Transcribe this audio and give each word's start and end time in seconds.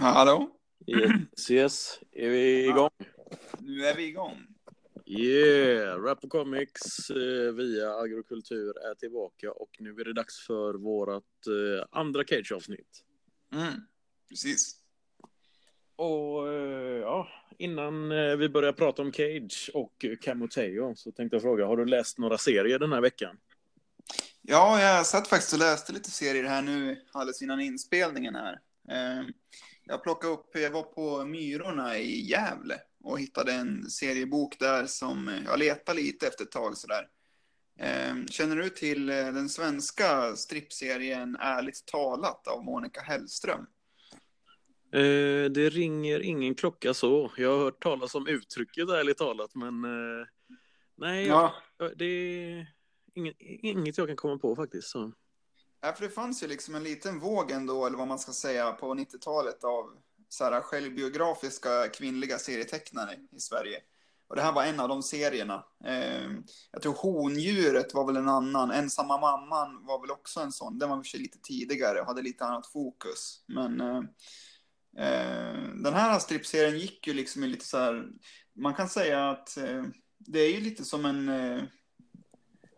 Hallå? 0.00 0.50
Yes, 0.86 1.50
yes. 1.50 2.00
Är 2.12 2.28
vi 2.28 2.68
igång? 2.68 2.90
Nu 3.58 3.84
är 3.86 3.96
vi 3.96 4.06
igång. 4.06 4.46
Yeah! 5.06 6.02
Rap 6.02 6.24
och 6.24 6.30
Comics 6.30 7.10
eh, 7.10 7.52
via 7.52 7.94
Agrokultur 7.94 8.78
är 8.90 8.94
tillbaka 8.94 9.52
och 9.52 9.70
nu 9.78 9.90
är 9.90 10.04
det 10.04 10.12
dags 10.12 10.46
för 10.46 10.74
vårt 10.74 11.46
eh, 11.46 11.86
andra 11.90 12.24
Cage-avsnitt. 12.24 13.04
Mm, 13.54 13.72
precis. 14.28 14.76
Och 15.96 16.48
eh, 16.48 17.00
ja, 17.00 17.28
innan 17.58 18.08
vi 18.38 18.48
börjar 18.48 18.72
prata 18.72 19.02
om 19.02 19.12
Cage 19.12 19.70
och 19.74 20.04
Camoteo 20.20 20.94
så 20.96 21.12
tänkte 21.12 21.34
jag 21.34 21.42
fråga, 21.42 21.66
har 21.66 21.76
du 21.76 21.84
läst 21.84 22.18
några 22.18 22.38
serier 22.38 22.78
den 22.78 22.92
här 22.92 23.00
veckan? 23.00 23.36
Ja, 24.42 24.82
jag 24.82 25.06
satt 25.06 25.28
faktiskt 25.28 25.52
och 25.52 25.58
läste 25.58 25.92
lite 25.92 26.10
serier 26.10 26.44
här 26.44 26.62
nu 26.62 27.04
alldeles 27.12 27.42
innan 27.42 27.60
inspelningen 27.60 28.34
här. 28.34 28.60
Jag 29.90 30.02
plockade 30.02 30.32
upp, 30.32 30.50
jag 30.52 30.70
var 30.70 30.82
på 30.82 31.24
Myrorna 31.24 31.98
i 31.98 32.30
Gävle 32.30 32.80
och 33.04 33.20
hittade 33.20 33.52
en 33.52 33.90
seriebok 33.90 34.58
där 34.58 34.86
som 34.86 35.30
jag 35.44 35.58
letade 35.58 36.00
lite 36.00 36.26
efter 36.26 36.44
ett 36.44 36.50
tag 36.50 36.76
sådär. 36.76 37.08
Eh, 37.78 38.26
Känner 38.30 38.56
du 38.56 38.68
till 38.68 39.10
eh, 39.10 39.14
den 39.14 39.48
svenska 39.48 40.36
strippserien 40.36 41.36
Ärligt 41.40 41.86
talat 41.86 42.46
av 42.46 42.64
Monica 42.64 43.00
Hellström? 43.00 43.66
Eh, 44.92 45.50
det 45.50 45.70
ringer 45.70 46.20
ingen 46.20 46.54
klocka 46.54 46.94
så. 46.94 47.32
Jag 47.36 47.50
har 47.50 47.64
hört 47.64 47.82
talas 47.82 48.14
om 48.14 48.26
uttrycket 48.26 48.88
ärligt 48.88 49.18
talat, 49.18 49.54
men 49.54 49.84
eh, 49.84 50.26
nej, 50.96 51.26
Ja, 51.26 51.54
jag, 51.78 51.98
det 51.98 52.04
är 52.04 52.66
inget, 53.14 53.36
inget 53.40 53.98
jag 53.98 54.06
kan 54.06 54.16
komma 54.16 54.38
på 54.38 54.56
faktiskt. 54.56 54.88
Så. 54.88 55.12
Ja, 55.80 55.92
för 55.92 56.04
det 56.04 56.10
fanns 56.10 56.42
ju 56.42 56.46
liksom 56.46 56.74
en 56.74 56.84
liten 56.84 57.20
våg 57.20 57.50
ändå, 57.50 57.86
eller 57.86 57.98
vad 57.98 58.08
man 58.08 58.18
ska 58.18 58.32
säga, 58.32 58.72
på 58.72 58.94
90-talet 58.94 59.64
av 59.64 59.90
så 60.28 60.44
här 60.44 60.60
självbiografiska 60.60 61.88
kvinnliga 61.88 62.38
serietecknare 62.38 63.16
i 63.36 63.40
Sverige. 63.40 63.80
Och 64.28 64.36
det 64.36 64.42
här 64.42 64.52
var 64.52 64.64
en 64.64 64.80
av 64.80 64.88
de 64.88 65.02
serierna. 65.02 65.64
Eh, 65.84 66.30
jag 66.72 66.82
tror 66.82 66.92
Hondjuret 66.94 67.94
var 67.94 68.06
väl 68.06 68.16
en 68.16 68.28
annan. 68.28 68.70
Ensamma 68.70 69.18
mamman 69.18 69.86
var 69.86 70.00
väl 70.00 70.10
också 70.10 70.40
en 70.40 70.52
sån. 70.52 70.78
Den 70.78 70.88
var 70.90 70.96
för 70.96 71.04
sig 71.04 71.20
lite 71.20 71.38
tidigare 71.42 72.00
och 72.00 72.06
hade 72.06 72.22
lite 72.22 72.44
annat 72.44 72.66
fokus. 72.66 73.44
Men 73.46 73.80
eh, 73.80 74.02
eh, 74.98 75.62
den 75.74 75.94
här 75.94 76.18
strippserien 76.18 76.78
gick 76.78 77.06
ju 77.06 77.14
liksom 77.14 77.44
i 77.44 77.46
lite 77.46 77.64
så 77.64 77.78
här... 77.78 78.08
Man 78.54 78.74
kan 78.74 78.88
säga 78.88 79.30
att 79.30 79.56
eh, 79.56 79.84
det 80.18 80.40
är 80.40 80.52
ju 80.52 80.60
lite 80.60 80.84
som 80.84 81.04
en... 81.04 81.28
Eh, 81.28 81.62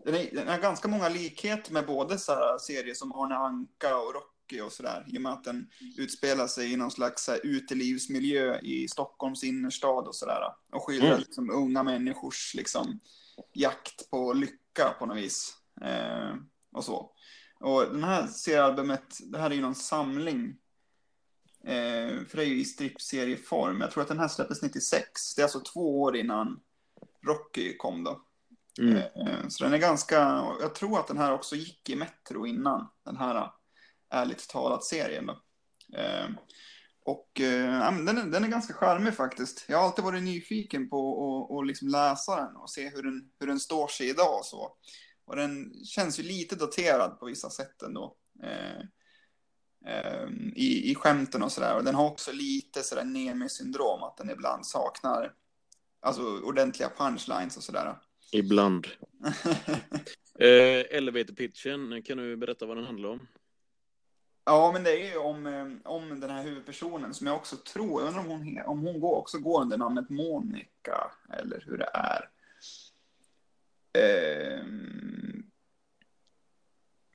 den, 0.04 0.14
är, 0.14 0.30
den 0.32 0.48
har 0.48 0.58
ganska 0.58 0.88
många 0.88 1.08
likheter 1.08 1.72
med 1.72 1.86
både 1.86 2.18
så 2.18 2.32
här 2.32 2.58
serier 2.58 2.94
som 2.94 3.12
Arne 3.12 3.34
Anka 3.34 3.96
och 3.96 4.14
Rocky 4.14 4.60
och 4.60 4.72
sådär. 4.72 5.04
I 5.08 5.18
och 5.18 5.22
med 5.22 5.32
att 5.32 5.44
den 5.44 5.70
utspelar 5.98 6.46
sig 6.46 6.72
i 6.72 6.76
någon 6.76 6.90
slags 6.90 7.28
här, 7.28 7.40
utelivsmiljö 7.46 8.58
i 8.58 8.88
Stockholms 8.88 9.44
innerstad 9.44 10.06
och 10.08 10.14
sådär. 10.14 10.40
Och 10.72 10.82
skildrar 10.86 11.08
Mm. 11.08 11.20
liksom, 11.20 11.50
unga 11.50 11.82
människors 11.82 12.54
liksom, 12.54 13.00
jakt 13.52 14.10
på 14.10 14.32
lycka 14.32 14.94
på 14.98 15.06
något 15.06 15.16
vis. 15.16 15.54
Eh, 15.82 16.34
och 16.72 16.84
så. 16.84 17.10
Och 17.60 17.82
den 17.82 18.04
här 18.04 18.26
seriealbumet, 18.26 19.18
det 19.32 19.38
här 19.38 19.50
är 19.50 19.54
ju 19.54 19.60
någon 19.60 19.74
samling. 19.74 20.56
Eh, 21.64 22.24
för 22.28 22.36
det 22.36 22.42
är 22.42 22.46
ju 22.46 22.60
i 22.60 22.64
strippserieform. 22.64 23.80
Jag 23.80 23.90
tror 23.90 24.02
att 24.02 24.08
den 24.08 24.18
här 24.18 24.28
släpptes 24.28 24.62
96. 24.62 25.34
Det 25.34 25.42
är 25.42 25.44
alltså 25.44 25.60
två 25.60 26.02
år 26.02 26.16
innan 26.16 26.60
Rocky 27.26 27.76
kom 27.76 28.04
då. 28.04 28.22
Mm. 28.80 28.96
Eh, 28.96 29.48
så 29.48 29.64
den 29.64 29.74
är 29.74 29.78
ganska, 29.78 30.16
jag 30.60 30.74
tror 30.74 31.00
att 31.00 31.08
den 31.08 31.18
här 31.18 31.32
också 31.32 31.56
gick 31.56 31.90
i 31.90 31.96
Metro 31.96 32.46
innan 32.46 32.88
den 33.04 33.16
här 33.16 33.34
eh, 33.34 33.50
ärligt 34.10 34.48
talat-serien. 34.48 35.30
Eh, 35.94 36.26
och 37.04 37.30
ja, 37.34 37.90
den, 37.90 38.18
är, 38.18 38.24
den 38.24 38.44
är 38.44 38.48
ganska 38.48 38.74
charmig 38.74 39.14
faktiskt. 39.14 39.64
Jag 39.68 39.78
har 39.78 39.84
alltid 39.84 40.04
varit 40.04 40.22
nyfiken 40.22 40.88
på 40.88 40.98
att 41.50 41.58
att 41.58 41.66
liksom 41.66 41.88
läsa 41.88 42.36
den 42.36 42.56
och 42.56 42.70
se 42.70 42.88
hur 42.88 43.02
den, 43.02 43.30
hur 43.40 43.46
den 43.46 43.60
står 43.60 43.88
sig 43.88 44.08
idag 44.08 44.38
och 44.38 44.44
så. 44.44 44.76
Och 45.24 45.36
den 45.36 45.84
känns 45.84 46.18
ju 46.18 46.22
lite 46.22 46.56
daterad 46.56 47.20
på 47.20 47.26
vissa 47.26 47.50
sätt 47.50 47.82
ändå. 47.82 48.16
Eh, 48.42 48.80
eh, 49.86 50.28
i, 50.54 50.90
I 50.90 50.94
skämten 50.94 51.42
och 51.42 51.52
sådär. 51.52 51.76
Och 51.76 51.84
den 51.84 51.94
har 51.94 52.06
också 52.06 52.32
lite 52.32 52.82
sådär 52.82 53.04
Nemi-syndrom, 53.04 54.02
att 54.02 54.16
den 54.16 54.30
ibland 54.30 54.66
saknar 54.66 55.34
alltså 56.00 56.22
ordentliga 56.22 56.90
punchlines 56.98 57.56
och 57.56 57.62
sådär. 57.62 57.96
Ibland. 58.32 58.86
Eh, 60.38 60.96
elevator 60.96 61.34
pitchen, 61.34 62.02
kan 62.02 62.18
du 62.18 62.36
berätta 62.36 62.66
vad 62.66 62.76
den 62.76 62.86
handlar 62.86 63.08
om? 63.08 63.28
Ja, 64.44 64.70
men 64.72 64.84
det 64.84 64.90
är 64.90 65.12
ju 65.12 65.16
om, 65.16 65.46
eh, 65.46 65.66
om 65.84 66.20
den 66.20 66.30
här 66.30 66.42
huvudpersonen 66.42 67.14
som 67.14 67.26
jag 67.26 67.36
också 67.36 67.56
tror, 67.56 68.00
jag 68.00 68.08
undrar 68.08 68.20
om 68.20 68.28
hon, 68.28 68.58
om 68.66 68.80
hon 68.80 69.00
går, 69.00 69.16
också 69.16 69.38
går 69.38 69.62
under 69.62 69.78
namnet 69.78 70.10
Monica, 70.10 71.10
eller 71.38 71.64
hur 71.66 71.78
det 71.78 71.90
är. 71.94 72.30
Ehm, 73.92 75.42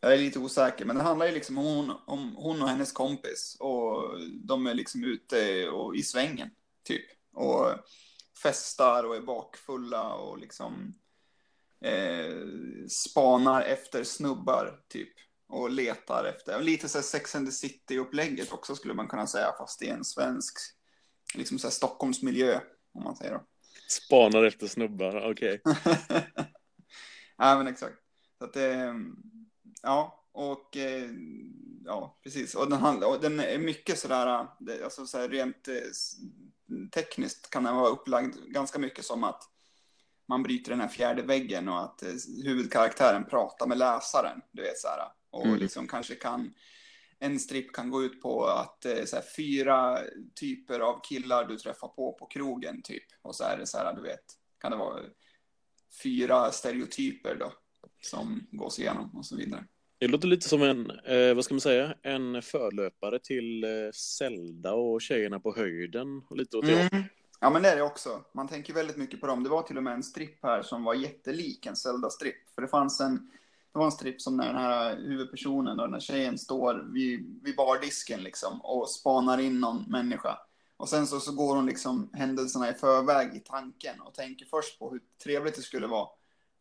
jag 0.02 0.14
är 0.14 0.18
lite 0.18 0.40
osäker, 0.40 0.86
men 0.86 0.96
det 0.96 1.04
handlar 1.04 1.26
ju 1.26 1.32
liksom 1.32 1.58
om 1.58 1.66
hon, 1.66 1.96
om 2.06 2.36
hon 2.36 2.62
och 2.62 2.70
hennes 2.70 2.92
kompis 2.92 3.58
och 3.60 4.20
de 4.44 4.68
är 4.68 4.74
liksom 4.74 5.04
ute 5.04 5.70
och 5.70 5.96
i 5.96 6.04
svängen, 6.04 6.50
typ. 6.84 7.06
Och 7.34 7.66
festar 8.44 9.04
och 9.04 9.16
är 9.16 9.22
bakfulla 9.22 10.14
och 10.14 10.38
liksom 10.38 10.94
eh, 11.82 12.36
spanar 12.90 13.62
efter 13.62 14.04
snubbar, 14.04 14.80
typ. 14.88 15.14
Och 15.50 15.70
letar 15.70 16.24
efter, 16.24 16.62
lite 16.62 16.90
så 16.90 16.98
här 16.98 17.04
Sex 17.04 17.36
and 17.36 17.48
the 17.48 17.52
City-upplägget 17.52 18.52
också 18.54 18.76
skulle 18.76 18.94
man 18.94 19.08
kunna 19.08 19.28
säga, 19.28 19.54
fast 19.58 19.82
i 19.82 19.88
en 19.90 20.04
svensk, 20.06 20.58
liksom 21.36 21.60
så 21.60 21.68
här 21.68 21.72
Stockholmsmiljö, 21.72 22.60
om 22.94 23.04
man 23.04 23.16
säger 23.16 23.32
då. 23.34 23.44
Spanar 23.90 24.44
efter 24.44 24.68
snubbar, 24.68 25.32
okej. 25.32 25.62
ja, 27.38 27.58
men 27.58 27.68
exakt. 27.68 27.96
Så 28.38 28.46
att 28.46 28.54
det, 28.54 28.96
ja, 29.82 30.24
och 30.32 30.78
eh, 30.78 31.10
ja, 31.86 32.20
precis. 32.24 32.56
Och 32.56 32.70
den, 32.70 32.80
handlar, 32.80 33.08
och 33.08 33.22
den 33.22 33.40
är 33.40 33.58
mycket 33.60 34.00
sådär, 34.00 34.48
det- 34.60 34.84
alltså 34.84 35.06
så 35.06 35.28
rent 35.28 35.68
eh, 35.68 35.76
tekniskt 36.92 37.50
kan 37.50 37.64
den 37.64 37.76
vara 37.76 37.90
upplagd 37.90 38.36
ganska 38.48 38.80
mycket 38.80 39.06
som 39.06 39.24
att 39.24 39.44
man 40.28 40.44
bryter 40.44 40.72
den 40.72 40.82
här 40.82 40.88
fjärde 40.88 41.22
väggen 41.22 41.68
och 41.70 41.84
att 41.84 42.04
eh, 42.04 42.10
huvudkaraktären 42.46 43.26
pratar 43.26 43.68
med 43.68 43.78
läsaren, 43.78 44.42
du 44.52 44.62
vet 44.62 44.78
så 44.78 44.88
här. 44.88 45.00
Och 45.30 45.46
Mm. 45.46 45.60
liksom 45.60 45.88
kanske 45.88 46.16
kan, 46.16 46.54
en 47.20 47.40
stripp 47.40 47.74
kan 47.74 47.90
gå 47.90 48.04
ut 48.04 48.22
på 48.22 48.46
att 48.46 48.86
eh, 48.86 49.04
så 49.06 49.16
här, 49.16 49.24
fyra 49.38 49.98
typer 50.40 50.80
av 50.80 51.02
killar 51.04 51.46
du 51.46 51.58
träffar 51.58 51.88
på 51.88 52.14
på 52.14 52.26
krogen 52.26 52.82
typ. 52.82 53.04
Och 53.22 53.36
så 53.36 53.44
är 53.44 53.58
det 53.58 53.66
så 53.68 53.78
här, 53.78 53.94
du 53.96 54.02
vet, 54.02 54.26
kan 54.62 54.72
det 54.72 54.78
vara 54.78 55.00
fyra 56.04 56.52
stereotyper 56.52 57.36
då 57.36 57.54
som 58.02 58.48
gås 58.52 58.80
igenom 58.80 59.16
och 59.18 59.26
så 59.26 59.36
vidare. 59.36 59.64
Det 60.00 60.08
låter 60.08 60.28
lite 60.28 60.50
som 60.50 60.62
en, 60.64 60.92
eh, 60.92 61.34
vad 61.36 61.46
ska 61.46 61.54
man 61.54 61.62
säga, 61.62 61.96
en 62.02 62.42
förlöpare 62.42 63.20
till 63.20 63.64
eh, 63.64 63.70
Zelda 63.94 64.74
och 64.74 65.02
Tjejerna 65.02 65.40
på 65.40 65.56
höjden 65.56 66.22
och 66.30 66.38
lite 66.38 66.58
åt 66.58 66.66
det. 66.66 66.90
Mm. 66.94 67.04
Ja, 67.40 67.50
men 67.50 67.62
det 67.62 67.70
är 67.70 67.76
det 67.76 67.82
också. 67.82 68.24
Man 68.34 68.48
tänker 68.48 68.74
väldigt 68.74 68.98
mycket 68.98 69.22
på 69.22 69.28
dem. 69.28 69.44
Det 69.44 69.50
var 69.50 69.62
till 69.62 69.78
och 69.78 69.84
med 69.84 69.94
en 69.94 70.04
stripp 70.04 70.44
här 70.44 70.62
som 70.62 70.84
var 70.84 70.94
jättelik 70.94 71.66
en 71.66 71.76
Zelda-stripp. 71.76 72.50
För 72.56 72.62
det 72.62 72.68
fanns 72.68 73.02
en, 73.02 73.16
det 73.74 73.80
var 73.80 73.86
en 73.86 73.92
stripp 73.92 74.22
som 74.22 74.38
när 74.38 74.48
den 74.48 74.62
här 74.62 74.96
huvudpersonen 74.96 75.80
och 75.80 75.86
den 75.86 75.94
här 75.94 76.00
tjejen 76.00 76.38
står 76.38 76.88
vid, 76.94 77.40
vid 77.44 77.56
bardisken 77.56 78.20
liksom 78.20 78.62
och 78.62 78.90
spanar 78.90 79.38
in 79.38 79.60
någon 79.60 79.84
människa. 79.88 80.38
Och 80.78 80.90
sen 80.90 81.08
så, 81.08 81.20
så 81.20 81.32
går 81.32 81.56
hon 81.56 81.66
liksom 81.66 82.10
händelserna 82.14 82.70
i 82.70 82.74
förväg 82.74 83.36
i 83.36 83.40
tanken 83.40 84.02
och 84.02 84.14
tänker 84.14 84.46
först 84.46 84.80
på 84.80 84.92
hur 84.92 85.02
trevligt 85.24 85.56
det 85.56 85.62
skulle 85.62 85.88
vara 85.88 86.08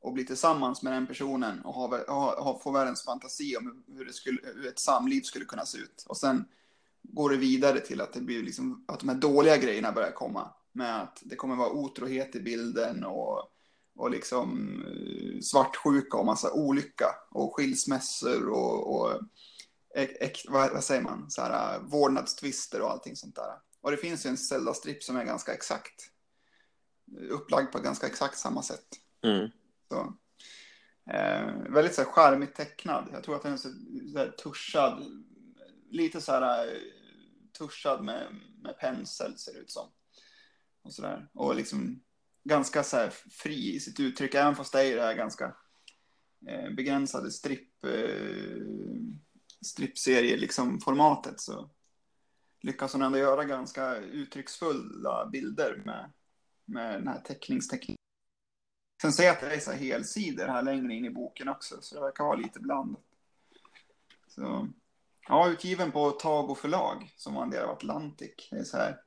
att 0.05 0.15
bli 0.15 0.25
tillsammans 0.25 0.83
med 0.83 0.93
den 0.93 1.07
personen 1.07 1.61
och 1.61 1.75
ha, 1.75 2.05
ha, 2.09 2.43
ha, 2.43 2.59
få 2.59 2.71
världens 2.71 3.05
fantasi 3.05 3.57
om 3.57 3.85
hur, 3.97 4.05
det 4.05 4.13
skulle, 4.13 4.39
hur 4.55 4.67
ett 4.67 4.79
samliv 4.79 5.21
skulle 5.21 5.45
kunna 5.45 5.67
se 5.67 5.79
ut. 5.79 6.05
Och 6.09 6.17
sen 6.17 6.45
går 7.03 7.31
det 7.31 7.37
vidare 7.37 7.81
till 7.81 8.01
att 8.01 8.13
det 8.13 8.21
blir 8.21 8.43
liksom, 8.43 8.85
att 8.89 9.01
de 9.01 9.09
här 9.09 9.17
dåliga 9.17 9.57
grejerna 9.57 9.93
börjar 9.93 10.13
komma. 10.13 10.51
Med 10.77 11.03
att 11.03 11.23
det 11.25 11.37
kommer 11.37 11.57
vara 11.57 11.71
otrohet 11.71 12.37
i 12.37 12.41
bilden 12.41 13.05
och, 13.05 13.51
och 13.97 14.11
liksom 14.11 14.81
eh, 14.83 15.41
svartsjuka 15.41 16.17
och 16.17 16.27
massa 16.27 16.53
olycka 16.53 17.07
och 17.31 17.57
skilsmässor 17.57 18.49
och, 18.49 18.97
och 18.97 19.21
äk, 19.97 20.47
vad, 20.49 20.73
vad 20.73 20.85
säger 20.85 21.03
man, 21.03 21.31
så 21.31 21.43
här, 21.43 21.75
eh, 21.75 21.83
vårdnadstvister 21.83 22.83
och 22.83 22.91
allting 22.91 23.17
sånt 23.17 23.35
där. 23.35 23.53
Och 23.81 23.91
det 23.91 23.97
finns 23.97 24.27
ju 24.27 24.31
en 24.31 24.37
Zelda-stripp 24.37 25.03
som 25.03 25.17
är 25.17 25.25
ganska 25.25 25.55
exakt 25.55 26.11
upplagd 27.31 27.73
på 27.73 27.79
ganska 27.79 28.07
exakt 28.07 28.39
samma 28.39 28.63
sätt. 28.63 28.87
Mm. 29.23 29.51
Så. 29.89 30.17
Eh, 31.11 31.73
väldigt 31.73 31.95
så 31.95 32.03
här 32.03 32.11
charmigt 32.11 32.55
tecknad. 32.55 33.09
Jag 33.13 33.23
tror 33.23 33.37
att 33.37 33.43
den 33.43 33.53
är 33.53 33.57
så, 33.57 33.69
så 34.13 34.19
här, 34.19 34.31
tuschad. 34.31 35.25
Lite 35.91 36.21
så 36.21 36.33
här 36.33 36.67
eh, 36.67 36.73
tuschad 37.59 38.05
med, 38.05 38.23
med 38.63 38.79
pensel 38.79 39.39
ser 39.39 39.53
det 39.53 39.59
ut 39.59 39.71
som. 39.71 39.89
Och 40.87 40.93
så 40.93 41.03
där. 41.03 41.29
Och 41.33 41.57
liksom 41.57 42.01
ganska 42.45 42.83
så 42.83 42.97
här 42.97 43.11
fri 43.31 43.75
i 43.75 43.81
sitt 43.81 44.01
uttryck. 44.01 44.35
Även 44.35 44.57
fast 44.57 44.73
det 44.73 44.83
är 44.83 44.97
det 44.97 45.03
här 45.03 45.15
ganska 45.15 45.57
eh, 46.49 46.71
begränsade 46.71 47.31
stripp, 47.31 47.85
eh, 47.85 48.61
strippserie 49.67 50.37
liksom 50.37 50.81
formatet 50.81 51.41
så 51.41 51.71
lyckas 52.61 52.93
hon 52.93 53.03
ändå 53.03 53.19
göra 53.19 53.45
ganska 53.45 53.97
uttrycksfulla 53.97 55.29
bilder 55.33 55.83
med, 55.85 56.13
med 56.65 57.01
den 57.01 57.09
här 57.09 57.21
teckningstekniken. 57.21 57.97
Sen 59.03 59.13
ser 59.13 59.25
jag 59.25 59.33
att 59.33 59.41
det 59.41 59.55
är 59.55 59.61
så 59.61 59.71
här 59.71 59.79
helsidor 59.79 60.47
här 60.47 60.63
längre 60.63 60.95
in 60.95 61.05
i 61.05 61.11
boken 61.11 61.49
också, 61.49 61.77
så 61.81 61.95
det 61.95 62.01
verkar 62.01 62.25
vara 62.25 62.37
lite 62.37 62.61
blandat. 62.61 63.05
Så, 64.29 64.69
ja, 65.29 65.49
utgiven 65.49 65.93
på 65.93 66.11
Tago 66.11 66.55
förlag, 66.55 67.15
som 67.17 67.35
var 67.35 67.43
en 67.43 67.51
del 67.51 67.65
av 67.65 67.71
Atlantic. 67.71 68.49
Det 68.51 68.59
är 68.59 68.65
så 68.65 68.77
här, 68.77 69.01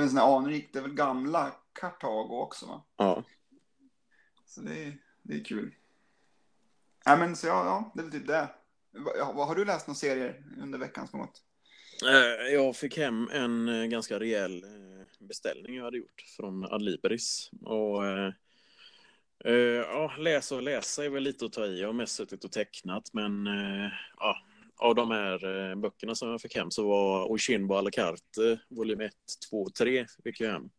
är 0.00 0.02
en 0.02 0.10
sån 0.10 0.18
här 0.18 0.36
anrikt, 0.36 0.72
det 0.72 0.78
är 0.78 0.82
väl 0.82 0.94
gamla 0.94 1.54
Kartago 1.72 2.42
också 2.42 2.66
va? 2.66 2.84
Ja. 2.96 3.24
Så 4.46 4.60
det 4.60 4.84
är, 4.84 4.98
det 5.22 5.34
är 5.34 5.44
kul. 5.44 5.74
Ja, 7.04 7.16
men 7.16 7.36
så 7.36 7.46
ja, 7.46 7.64
ja, 7.64 7.92
det 7.94 8.00
är 8.00 8.04
väl 8.04 8.12
typ 8.12 8.26
det. 8.26 8.48
Har 9.24 9.54
du 9.54 9.64
läst 9.64 9.86
några 9.86 9.96
serier 9.96 10.44
under 10.60 10.78
veckan 10.78 11.08
som 11.08 11.20
gått? 11.20 11.42
Eh, 12.04 12.54
Jag 12.54 12.76
fick 12.76 12.98
hem 12.98 13.28
en 13.32 13.68
eh, 13.68 13.86
ganska 13.86 14.20
rejäl 14.20 14.64
eh, 14.64 15.26
beställning 15.26 15.76
jag 15.76 15.84
hade 15.84 15.98
gjort 15.98 16.24
från 16.36 16.64
Adlibris. 16.64 17.50
Och 17.62 18.02
ja, 19.44 20.16
läsa 20.18 20.56
och 20.56 20.62
läsa 20.62 21.04
är 21.04 21.08
väl 21.08 21.22
lite 21.22 21.44
att 21.44 21.52
ta 21.52 21.66
i. 21.66 21.80
Jag 21.80 21.88
har 21.88 21.92
mest 21.92 22.14
suttit 22.14 22.44
och 22.44 22.52
tecknat, 22.52 23.12
men 23.12 23.46
ja, 24.18 24.36
av 24.76 24.94
de 24.94 25.10
här 25.10 25.70
eh, 25.70 25.76
böckerna 25.76 26.14
som 26.14 26.30
jag 26.30 26.40
fick 26.40 26.56
hem 26.56 26.70
så 26.70 26.88
var 26.88 27.32
Oshinbo 27.32 27.74
à 27.74 27.82
la 27.82 27.90
carte, 27.90 28.60
volym 28.68 29.00
1, 29.00 29.12
2, 29.50 29.68
3 29.78 30.06
fick 30.24 30.40
jag 30.40 30.52
hem. 30.52 30.70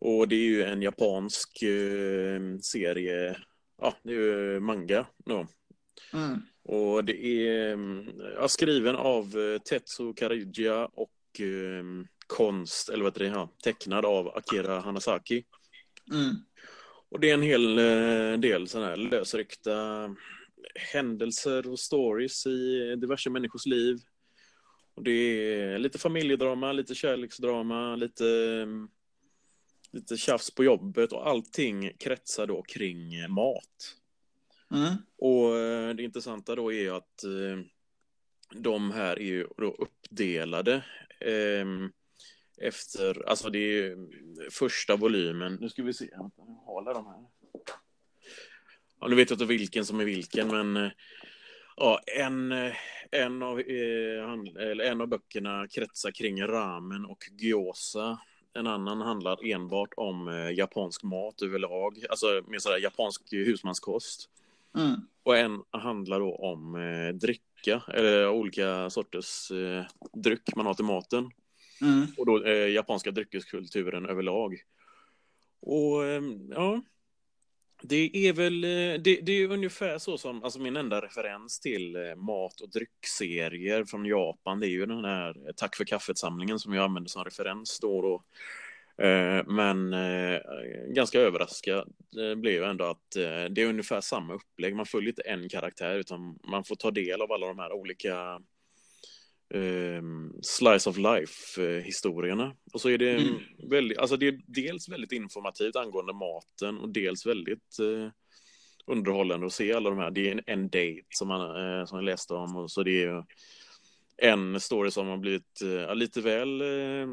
Och 0.00 0.28
det 0.28 0.36
är 0.36 0.44
ju 0.44 0.62
en 0.62 0.82
japansk 0.82 1.62
eh, 1.62 2.40
serie, 2.62 3.36
ja, 3.80 3.94
det 4.02 4.10
är 4.10 4.14
ju 4.14 4.60
manga 4.60 5.06
då. 5.24 5.46
Mm. 6.12 6.40
Och 6.64 7.04
det 7.04 7.24
är 7.24 7.72
mm, 7.72 8.20
ja, 8.36 8.48
skriven 8.48 8.96
av 8.96 9.24
eh, 9.24 9.58
Tetsu 9.58 10.14
Karigia 10.14 10.86
och 10.86 11.40
eh, 11.40 11.84
konst, 12.26 12.88
eller 12.88 13.04
vad 13.04 13.12
heter 13.12 13.24
det, 13.24 13.38
ja, 13.38 13.52
tecknad 13.64 14.04
av 14.04 14.28
Akira 14.28 14.80
Hanasaki. 14.80 15.44
Mm. 16.12 16.34
Och 17.10 17.20
det 17.20 17.30
är 17.30 17.34
en 17.34 17.42
hel 17.42 17.78
eh, 17.78 18.40
del 18.40 18.68
sådana 18.68 18.88
här 18.88 18.96
lösryckta 18.96 20.08
händelser 20.78 21.70
och 21.70 21.78
stories 21.78 22.46
i 22.46 22.96
diverse 22.96 23.30
människors 23.30 23.66
liv. 23.66 23.98
Och 24.94 25.02
det 25.02 25.10
är 25.10 25.78
lite 25.78 25.98
familjedrama, 25.98 26.72
lite 26.72 26.94
kärleksdrama, 26.94 27.96
lite, 27.96 28.66
lite 29.92 30.16
tjafs 30.16 30.50
på 30.50 30.64
jobbet 30.64 31.12
och 31.12 31.28
allting 31.28 31.92
kretsar 31.98 32.46
då 32.46 32.62
kring 32.62 33.30
mat. 33.30 33.96
Mm. 34.70 34.94
Och 35.18 35.56
eh, 35.56 35.94
det 35.94 36.02
intressanta 36.02 36.54
då 36.54 36.72
är 36.72 36.92
att 36.92 37.24
eh, 37.24 37.64
de 38.54 38.90
här 38.90 39.18
är 39.18 39.26
ju 39.26 39.46
då 39.56 39.70
uppdelade 39.70 40.84
ehm, 41.20 41.92
efter, 42.60 43.28
alltså 43.28 43.50
det 43.50 43.58
är 43.58 43.96
första 44.50 44.96
volymen, 44.96 45.58
nu 45.60 45.68
ska 45.68 45.82
vi 45.82 45.92
se, 45.92 46.08
jag 46.12 46.30
håller 46.64 46.94
de 46.94 47.06
här. 47.06 47.37
Ja, 49.00 49.08
nu 49.08 49.16
vet 49.16 49.30
jag 49.30 49.34
inte 49.34 49.44
vilken 49.44 49.84
som 49.84 50.00
är 50.00 50.04
vilken, 50.04 50.48
men 50.48 50.76
eh, 50.76 50.90
ja, 51.76 52.00
en, 52.06 52.52
eh, 52.52 52.72
en, 53.10 53.42
av, 53.42 53.60
eh, 53.60 54.32
eller 54.56 54.84
en 54.84 55.00
av 55.00 55.08
böckerna 55.08 55.68
kretsar 55.68 56.10
kring 56.10 56.42
ramen 56.42 57.04
och 57.04 57.24
gyoza. 57.38 58.18
En 58.54 58.66
annan 58.66 59.00
handlar 59.00 59.46
enbart 59.46 59.94
om 59.96 60.50
japansk 60.56 61.02
mat 61.02 61.42
överlag, 61.42 62.04
alltså 62.10 62.42
med 62.46 62.62
sådär 62.62 62.78
japansk 62.78 63.22
husmanskost. 63.32 64.30
Mm. 64.76 65.00
Och 65.22 65.36
en 65.36 65.62
handlar 65.70 66.20
då 66.20 66.34
om 66.34 66.74
eh, 66.74 67.14
dricka, 67.14 67.82
eller 67.94 68.28
olika 68.28 68.90
sorters 68.90 69.50
eh, 69.50 69.84
dryck 70.12 70.56
man 70.56 70.66
har 70.66 70.74
till 70.74 70.84
maten. 70.84 71.30
Mm. 71.80 72.06
Och 72.16 72.26
då 72.26 72.44
eh, 72.44 72.68
japanska 72.68 73.10
dryckeskulturen 73.10 74.06
överlag. 74.06 74.62
Och 75.60 76.04
eh, 76.04 76.22
ja, 76.50 76.82
det 77.82 78.28
är 78.28 78.32
väl, 78.32 78.64
eh, 78.64 79.00
det, 79.02 79.20
det 79.22 79.32
är 79.32 79.50
ungefär 79.50 79.98
så 79.98 80.18
som, 80.18 80.44
alltså 80.44 80.60
min 80.60 80.76
enda 80.76 81.00
referens 81.00 81.60
till 81.60 81.96
eh, 81.96 82.16
mat 82.16 82.60
och 82.60 82.70
dryckserier 82.70 83.84
från 83.84 84.06
Japan, 84.06 84.60
det 84.60 84.66
är 84.66 84.70
ju 84.70 84.86
den 84.86 85.04
här 85.04 85.28
eh, 85.28 85.52
Tack 85.56 85.76
för 85.76 85.84
kaffet-samlingen 85.84 86.58
som 86.58 86.74
jag 86.74 86.84
använder 86.84 87.08
som 87.08 87.24
referens 87.24 87.78
då 87.80 87.96
och 87.96 88.02
då. 88.02 88.24
Eh, 89.04 89.44
Men 89.46 89.92
eh, 89.92 90.40
ganska 90.88 91.20
överraskad 91.20 91.92
blev 92.36 92.54
jag 92.54 92.70
ändå 92.70 92.84
att 92.84 93.16
eh, 93.16 93.44
det 93.50 93.62
är 93.62 93.66
ungefär 93.66 94.00
samma 94.00 94.34
upplägg. 94.34 94.76
Man 94.76 94.86
följer 94.86 95.08
inte 95.08 95.22
en 95.22 95.48
karaktär 95.48 95.94
utan 95.98 96.38
man 96.50 96.64
får 96.64 96.76
ta 96.76 96.90
del 96.90 97.22
av 97.22 97.32
alla 97.32 97.46
de 97.46 97.58
här 97.58 97.72
olika 97.72 98.40
eh, 99.54 100.02
slice 100.42 100.90
of 100.90 100.96
life-historierna. 100.96 102.56
Och 102.72 102.80
så 102.80 102.88
är 102.88 102.98
det 102.98 103.10
Mm. 103.10 103.34
väldigt, 103.70 103.98
alltså 103.98 104.16
det 104.16 104.28
är 104.28 104.40
dels 104.46 104.88
väldigt 104.88 105.12
informativt 105.12 105.76
angående 105.76 106.12
maten 106.12 106.78
och 106.78 106.88
dels 106.88 107.26
väldigt 107.26 107.78
eh, 107.80 108.10
underhållande 108.86 109.46
att 109.46 109.52
se 109.52 109.72
alla 109.72 109.90
de 109.90 109.98
här. 109.98 110.10
Det 110.10 110.28
är 110.28 110.32
en, 110.32 110.42
en 110.46 110.64
date 110.68 111.06
som, 111.10 111.28
man, 111.28 111.40
eh, 111.80 111.84
som 111.86 111.98
jag 111.98 112.04
läste 112.04 112.34
om 112.34 112.56
och 112.56 112.70
så 112.70 112.82
det 112.82 113.02
är 113.02 113.24
en 114.16 114.60
story 114.60 114.90
som 114.90 115.06
har 115.06 115.16
blivit 115.18 115.62
eh, 115.62 115.94
lite 115.94 116.20
väl 116.20 116.60
eh, 116.60 117.08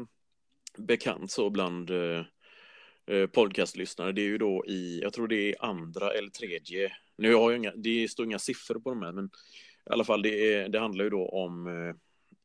bekant 0.78 1.30
så 1.30 1.50
bland 1.50 1.90
eh, 1.90 2.24
eh, 3.06 3.26
podcastlyssnare. 3.26 4.12
Det 4.12 4.20
är 4.20 4.26
ju 4.28 4.38
då 4.38 4.64
i, 4.66 5.00
jag 5.02 5.12
tror 5.12 5.28
det 5.28 5.50
är 5.50 5.64
andra 5.64 6.12
eller 6.12 6.30
tredje, 6.30 6.92
nu 7.18 7.34
har 7.34 7.50
jag 7.50 7.58
inga, 7.58 7.72
det 7.76 8.08
står 8.10 8.26
inga 8.26 8.38
siffror 8.38 8.80
på 8.80 8.90
de 8.90 9.02
här, 9.02 9.12
men 9.12 9.24
i 9.90 9.92
alla 9.92 10.04
fall 10.04 10.22
det, 10.22 10.54
är, 10.54 10.68
det 10.68 10.78
handlar 10.78 11.04
ju 11.04 11.10
då 11.10 11.28
om 11.28 11.66
eh, 11.66 11.96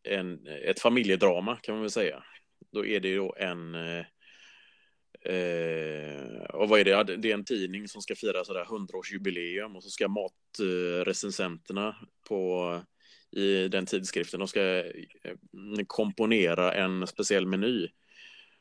en, 0.03 0.47
ett 0.47 0.79
familjedrama 0.79 1.55
kan 1.55 1.75
man 1.75 1.81
väl 1.81 1.91
säga. 1.91 2.23
Då 2.71 2.85
är 2.85 2.99
det 2.99 3.07
ju 3.07 3.17
då 3.17 3.35
en 3.37 3.75
eh, 3.75 4.05
Eh, 5.23 6.43
och 6.43 6.69
vad 6.69 6.79
är 6.79 6.85
det? 6.85 7.17
Det 7.17 7.29
är 7.29 7.33
en 7.33 7.45
tidning 7.45 7.87
som 7.87 8.01
ska 8.01 8.15
fira 8.15 8.43
sådär 8.43 8.63
100-årsjubileum 8.63 9.75
och 9.75 9.83
så 9.83 9.89
ska 9.89 10.07
matrecensenterna 10.07 11.95
på 12.27 12.81
i 13.31 13.67
den 13.67 13.85
tidskriften 13.85 14.39
de 14.39 14.47
ska 14.47 14.61
eh, 14.61 14.85
komponera 15.87 16.73
en 16.73 17.07
speciell 17.07 17.47
meny 17.47 17.87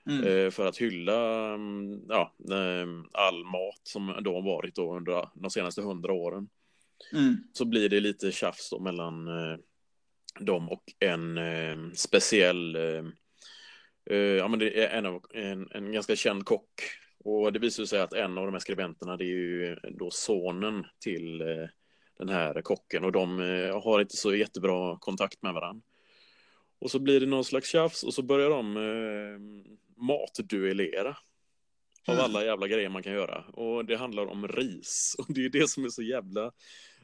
Mm. 0.06 0.24
eh, 0.26 0.50
för 0.50 0.66
att 0.66 0.76
hylla 0.76 1.48
mm, 1.54 2.00
ja, 2.08 2.34
all 3.12 3.44
mat 3.44 3.80
som 3.82 4.16
då 4.20 4.34
har 4.34 4.42
varit 4.42 4.74
då 4.74 4.96
under 4.96 5.28
de 5.34 5.50
senaste 5.50 5.82
hundra 5.82 6.12
åren. 6.12 6.48
Mm. 7.12 7.36
Så 7.52 7.64
blir 7.64 7.88
det 7.88 8.00
lite 8.00 8.32
tjafs 8.32 8.70
då 8.70 8.80
mellan 8.80 9.28
dem 10.38 10.68
och 10.68 10.82
en 10.98 11.38
eh, 11.38 11.92
speciell 11.94 12.76
eh, 12.76 13.04
eh, 14.10 14.16
ja, 14.18 14.48
men 14.48 14.58
det 14.58 14.84
är 14.84 14.98
en, 14.98 15.06
av, 15.06 15.24
en, 15.34 15.68
en 15.70 15.92
ganska 15.92 16.16
känd 16.16 16.44
kock. 16.44 16.70
Och 17.24 17.52
det 17.52 17.58
visar 17.58 17.84
sig 17.84 18.00
att 18.00 18.12
en 18.12 18.38
av 18.38 18.44
de 18.46 18.52
här 18.52 18.60
skribenterna 18.60 19.16
det 19.16 19.24
är 19.24 19.26
ju 19.26 19.76
då 19.82 20.10
sonen 20.10 20.84
till 21.00 21.40
eh, 21.40 21.68
den 22.18 22.28
här 22.28 22.62
kocken 22.62 23.04
och 23.04 23.12
de 23.12 23.40
eh, 23.40 23.82
har 23.82 24.00
inte 24.00 24.16
så 24.16 24.34
jättebra 24.34 24.98
kontakt 25.00 25.42
med 25.42 25.54
varandra. 25.54 25.82
Och 26.78 26.90
så 26.90 26.98
blir 26.98 27.20
det 27.20 27.26
någon 27.26 27.44
slags 27.44 27.68
tjafs 27.68 28.02
och 28.02 28.14
så 28.14 28.22
börjar 28.22 28.50
de 28.50 28.76
eh, 28.76 29.40
matduellera. 30.06 31.16
Av 32.06 32.14
Mm. 32.14 32.24
alla 32.24 32.44
jävla 32.44 32.68
grejer 32.68 32.88
man 32.88 33.02
kan 33.02 33.12
göra. 33.12 33.44
Och 33.44 33.84
det 33.84 33.96
handlar 33.96 34.26
om 34.26 34.48
ris. 34.48 35.14
Och 35.18 35.26
det 35.28 35.44
är 35.44 35.48
det 35.48 35.70
som 35.70 35.84
är 35.84 35.88
så 35.88 36.02
jävla... 36.02 36.52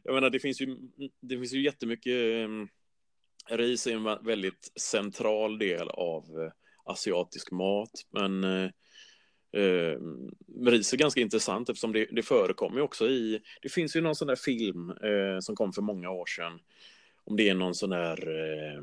Jag 0.03 0.15
menar, 0.15 0.31
det 0.31 0.41
finns 0.41 0.61
ju, 0.61 0.77
det 1.21 1.37
finns 1.37 1.53
ju 1.53 1.62
jättemycket... 1.62 2.49
Ris 3.50 3.87
är 3.87 3.93
en 3.93 4.25
väldigt 4.25 4.73
central 4.81 5.59
del 5.59 5.88
av 5.88 6.23
eh, 6.23 6.53
asiatisk 6.85 7.50
mat. 7.50 7.91
Men 8.11 8.45
eh, 8.45 8.71
eh, 9.62 9.99
ris 10.67 10.93
är 10.93 10.97
ganska 10.97 11.21
intressant 11.21 11.69
eftersom 11.69 11.93
det, 11.93 12.09
det 12.11 12.23
förekommer 12.23 12.81
också 12.81 13.09
i... 13.09 13.41
Det 13.62 13.69
finns 13.69 13.97
ju 13.97 14.00
någon 14.00 14.17
sån 14.17 14.29
där 14.29 14.37
film 14.37 14.91
eh, 14.91 15.41
som 15.41 15.57
kom 15.57 15.73
för 15.73 15.83
många 15.83 16.11
år 16.11 16.26
sedan. 16.26 16.61
Om 17.25 17.37
det 17.37 17.49
är 17.49 17.55
någon 17.55 17.75
sån 17.75 17.91
där... 17.91 18.29
Eh, 18.29 18.83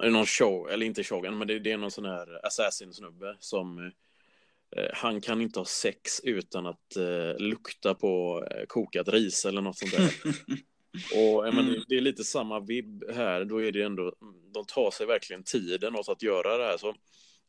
eller 0.00 0.10
någon 0.10 0.26
show, 0.26 0.70
eller 0.70 0.86
inte 0.86 1.04
shogun, 1.04 1.38
men 1.38 1.48
det, 1.48 1.58
det 1.58 1.72
är 1.72 1.76
någon 1.76 1.90
sån 1.90 2.04
där 2.04 2.46
assassin-snubbe 2.46 3.36
som... 3.40 3.92
Eh, 4.76 4.90
han 4.92 5.20
kan 5.20 5.40
inte 5.40 5.60
ha 5.60 5.64
sex 5.64 6.20
utan 6.24 6.66
att 6.66 6.96
eh, 6.96 7.38
lukta 7.38 7.94
på 7.94 8.44
eh, 8.50 8.66
kokat 8.66 9.08
ris 9.08 9.44
eller 9.44 9.60
något 9.60 9.78
sånt 9.78 9.92
där. 9.92 10.12
Och 10.94 11.46
jag 11.46 11.54
Mm. 11.54 11.82
det 11.88 11.96
är 11.96 12.00
lite 12.00 12.24
samma 12.24 12.60
vibb 12.60 13.04
här. 13.10 13.44
Då 13.44 13.62
är 13.62 13.72
det 13.72 13.82
ändå, 13.82 14.14
de 14.54 14.64
tar 14.66 14.90
sig 14.90 15.06
verkligen 15.06 15.42
tiden 15.44 15.96
åt 15.96 16.08
att 16.08 16.22
göra 16.22 16.58
det 16.58 16.64
här. 16.64 16.76
Så, 16.76 16.94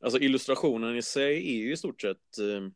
alltså 0.03 0.19
illustrationen 0.19 0.97
i 0.97 1.01
sig 1.01 1.35
är 1.35 1.57
ju 1.57 1.73
i 1.73 1.77
stort 1.77 2.01
sett, 2.01 2.37
eh, 2.39 2.69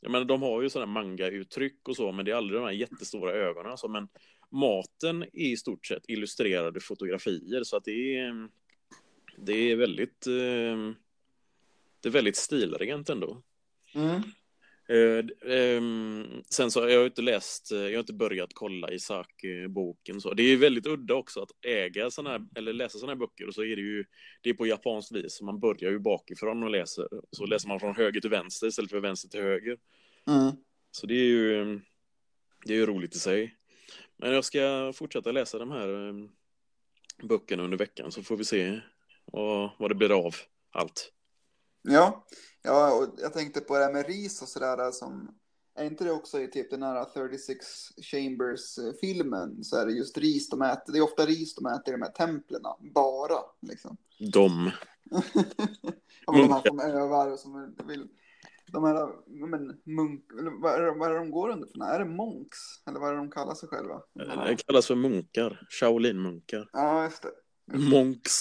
jag 0.00 0.10
menar 0.10 0.24
de 0.24 0.42
har 0.42 0.62
ju 0.62 0.70
sådana 0.70 0.92
manga-uttryck 0.92 1.88
och 1.88 1.96
så, 1.96 2.12
men 2.12 2.24
det 2.24 2.30
är 2.30 2.36
aldrig 2.36 2.60
de 2.60 2.64
här 2.64 2.72
jättestora 2.72 3.32
ögonen. 3.32 3.70
Alltså, 3.70 3.88
men 3.88 4.08
maten 4.50 5.22
är 5.22 5.28
i 5.32 5.56
stort 5.56 5.86
sett 5.86 6.04
illustrerade 6.08 6.80
fotografier, 6.80 7.64
så 7.64 7.76
att 7.76 7.84
det 7.84 8.16
är, 8.16 8.48
det 9.38 9.52
är 9.52 9.76
väldigt, 9.76 10.26
eh, 10.26 10.94
det 12.00 12.08
är 12.08 12.10
väldigt 12.10 12.36
stilrent 12.36 13.08
ändå. 13.10 13.42
Mm. 13.94 14.22
Eh, 14.88 15.52
ehm, 15.52 16.42
sen 16.50 16.70
så 16.70 16.80
har 16.80 16.88
jag 16.88 17.06
inte 17.06 17.22
läst, 17.22 17.72
eh, 17.72 17.78
jag 17.78 17.92
har 17.92 17.98
inte 17.98 18.12
börjat 18.12 18.50
kolla 18.54 18.92
Isaac-boken 18.92 20.20
så. 20.20 20.34
Det 20.34 20.42
är 20.42 20.48
ju 20.48 20.56
väldigt 20.56 20.86
udda 20.86 21.14
också 21.14 21.40
att 21.40 21.50
äga 21.64 22.10
sådana 22.10 22.30
här, 22.30 22.46
eller 22.54 22.72
läsa 22.72 22.98
sådana 22.98 23.12
här 23.12 23.18
böcker 23.18 23.48
och 23.48 23.54
så 23.54 23.62
är 23.62 23.76
det 23.76 23.82
ju, 23.82 24.04
det 24.42 24.50
är 24.50 24.54
på 24.54 24.66
japanskt 24.66 25.12
vis. 25.12 25.42
Man 25.42 25.60
börjar 25.60 25.90
ju 25.90 25.98
bakifrån 25.98 26.62
och 26.62 26.70
läser, 26.70 27.08
så 27.30 27.46
läser 27.46 27.68
man 27.68 27.80
från 27.80 27.96
höger 27.96 28.20
till 28.20 28.30
vänster 28.30 28.66
istället 28.66 28.90
för 28.90 29.00
vänster 29.00 29.28
till 29.28 29.40
höger. 29.40 29.78
Mm. 30.28 30.52
Så 30.90 31.06
det 31.06 31.14
är 31.14 31.26
ju, 31.26 31.80
det 32.64 32.72
är 32.72 32.76
ju 32.76 32.86
roligt 32.86 33.14
i 33.14 33.18
sig. 33.18 33.56
Men 34.16 34.32
jag 34.32 34.44
ska 34.44 34.92
fortsätta 34.94 35.32
läsa 35.32 35.58
de 35.58 35.70
här 35.70 36.08
eh, 36.08 36.14
böckerna 37.28 37.62
under 37.62 37.78
veckan 37.78 38.12
så 38.12 38.22
får 38.22 38.36
vi 38.36 38.44
se 38.44 38.80
vad, 39.24 39.70
vad 39.78 39.90
det 39.90 39.94
blir 39.94 40.26
av 40.26 40.34
allt. 40.70 41.12
Ja, 41.86 42.26
ja 42.62 42.94
och 42.94 43.14
jag 43.18 43.32
tänkte 43.32 43.60
på 43.60 43.78
det 43.78 43.84
här 43.84 43.92
med 43.92 44.06
ris 44.06 44.42
och 44.42 44.48
sådär 44.48 44.90
som 44.90 45.38
är 45.76 45.84
inte 45.84 46.04
det 46.04 46.12
också 46.12 46.40
i 46.40 46.50
typ 46.50 46.70
den 46.70 46.82
här 46.82 47.04
36 47.04 47.66
Chambers-filmen 48.02 49.64
så 49.64 49.76
är 49.76 49.86
det 49.86 49.92
just 49.92 50.18
ris 50.18 50.48
de 50.48 50.62
äter. 50.62 50.92
Det 50.92 50.98
är 50.98 51.02
ofta 51.02 51.26
ris 51.26 51.54
de 51.54 51.66
äter 51.66 51.94
i 51.94 51.96
de 51.98 52.02
här 52.02 52.12
templen, 52.12 52.62
bara 52.94 53.38
liksom. 53.60 53.96
De. 54.32 54.70
ja, 56.26 56.32
men 56.32 56.40
de 56.40 56.52
här 56.52 56.62
som 56.66 56.80
övar 56.80 57.32
och 57.32 57.38
som 57.38 57.74
vill 57.86 58.08
de 58.72 58.84
här 58.84 59.08
men, 59.46 59.80
munk, 59.84 60.24
vad, 60.62 60.74
är 60.74 60.82
det, 60.82 60.90
vad 60.90 61.08
är 61.08 61.12
det 61.12 61.18
de 61.18 61.30
går 61.30 61.48
under 61.48 61.66
för 61.66 61.94
Är 61.94 61.98
det 61.98 62.04
monks? 62.04 62.58
Eller 62.86 63.00
vad 63.00 63.08
är 63.08 63.12
det 63.12 63.18
de 63.18 63.30
kallar 63.30 63.54
sig 63.54 63.68
själva? 63.68 64.02
Det 64.14 64.56
kallas 64.66 64.86
för 64.86 64.94
munkar. 64.94 65.66
Shaolin-munkar. 65.70 66.68
Ja, 66.72 67.04
just 67.04 67.22
det. 67.22 67.78
Monks. 67.78 68.32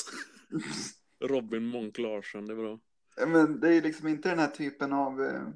Robin 1.24 1.66
Monk 1.66 1.98
Larsson, 1.98 2.46
det 2.46 2.54
är 2.54 2.58
bra. 2.58 2.80
Men 3.28 3.60
det 3.60 3.76
är 3.76 3.82
liksom 3.82 4.08
inte 4.08 4.30
den 4.30 4.40
här 4.40 4.48
typen 4.48 4.94
av 4.94 5.22
eh, 5.22 5.48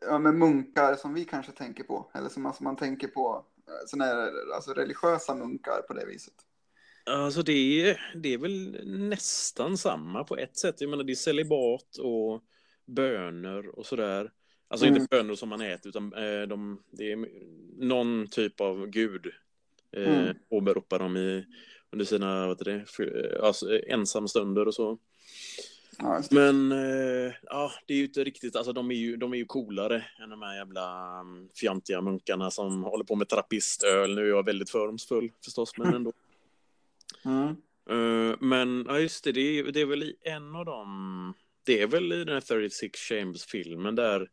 ja, 0.00 0.18
men 0.18 0.38
munkar 0.38 0.94
som 0.94 1.14
vi 1.14 1.24
kanske 1.24 1.52
tänker 1.52 1.84
på. 1.84 2.10
Eller 2.14 2.28
som 2.28 2.46
alltså 2.46 2.62
man 2.62 2.76
tänker 2.76 3.08
på 3.08 3.46
eh, 3.68 3.86
såna 3.86 4.04
här, 4.04 4.32
alltså 4.54 4.72
religiösa 4.72 5.34
munkar 5.34 5.82
på 5.88 5.94
det 5.94 6.06
viset. 6.06 6.34
Alltså 7.06 7.42
det 7.42 7.90
är, 7.90 8.00
det 8.14 8.34
är 8.34 8.38
väl 8.38 8.80
nästan 8.84 9.78
samma 9.78 10.24
på 10.24 10.36
ett 10.36 10.56
sätt. 10.56 10.80
Jag 10.80 10.90
menar 10.90 11.04
det 11.04 11.12
är 11.12 11.14
celibat 11.14 11.96
och 11.96 12.44
bönor 12.86 13.66
och 13.66 13.86
sådär. 13.86 14.32
Alltså 14.68 14.86
mm. 14.86 15.00
inte 15.00 15.16
bönor 15.16 15.34
som 15.34 15.48
man 15.48 15.60
äter 15.60 15.88
utan 15.88 16.12
eh, 16.12 16.42
de, 16.42 16.82
det 16.90 17.12
är 17.12 17.28
någon 17.78 18.26
typ 18.26 18.60
av 18.60 18.86
gud. 18.86 19.26
Eh, 19.92 20.20
mm. 20.20 20.36
Åberopar 20.48 20.98
de 20.98 21.16
i, 21.16 21.46
under 21.92 22.04
sina 22.04 22.46
vad 22.46 22.64
det, 22.64 22.86
alltså, 23.42 23.80
ensamstunder 23.86 24.68
och 24.68 24.74
så. 24.74 24.98
Ja, 25.98 26.22
Men 26.30 26.72
eh, 26.72 27.32
ja, 27.42 27.72
det 27.86 27.94
är 27.94 27.98
ju 27.98 28.04
inte 28.04 28.24
riktigt, 28.24 28.56
alltså 28.56 28.72
de 28.72 28.90
är 28.90 28.94
ju, 28.94 29.16
de 29.16 29.32
är 29.32 29.36
ju 29.36 29.44
coolare 29.44 30.04
än 30.22 30.30
de 30.30 30.42
här 30.42 30.56
jävla 30.56 31.20
um, 31.20 31.48
fjantiga 31.54 32.00
munkarna 32.00 32.50
som 32.50 32.84
håller 32.84 33.04
på 33.04 33.16
med 33.16 33.28
trappistöl. 33.28 34.14
Nu 34.14 34.22
är 34.22 34.28
jag 34.28 34.44
väldigt 34.44 34.70
fördomsfull 34.70 35.30
förstås, 35.44 35.78
men 35.78 35.94
ändå. 35.94 36.12
Mm. 37.26 37.56
Uh, 37.90 38.36
men 38.40 38.84
ja, 38.88 38.98
just 38.98 39.24
det, 39.24 39.32
det 39.32 39.40
är, 39.40 39.64
det 39.64 39.80
är 39.80 39.86
väl 39.86 40.02
i 40.02 40.16
en 40.22 40.56
av 40.56 40.64
dem 40.64 41.34
det 41.64 41.82
är 41.82 41.86
väl 41.86 42.12
i 42.12 42.24
den 42.24 42.34
här 42.34 42.40
36 42.40 43.00
Chambers-filmen 43.00 43.94
där 43.94 44.30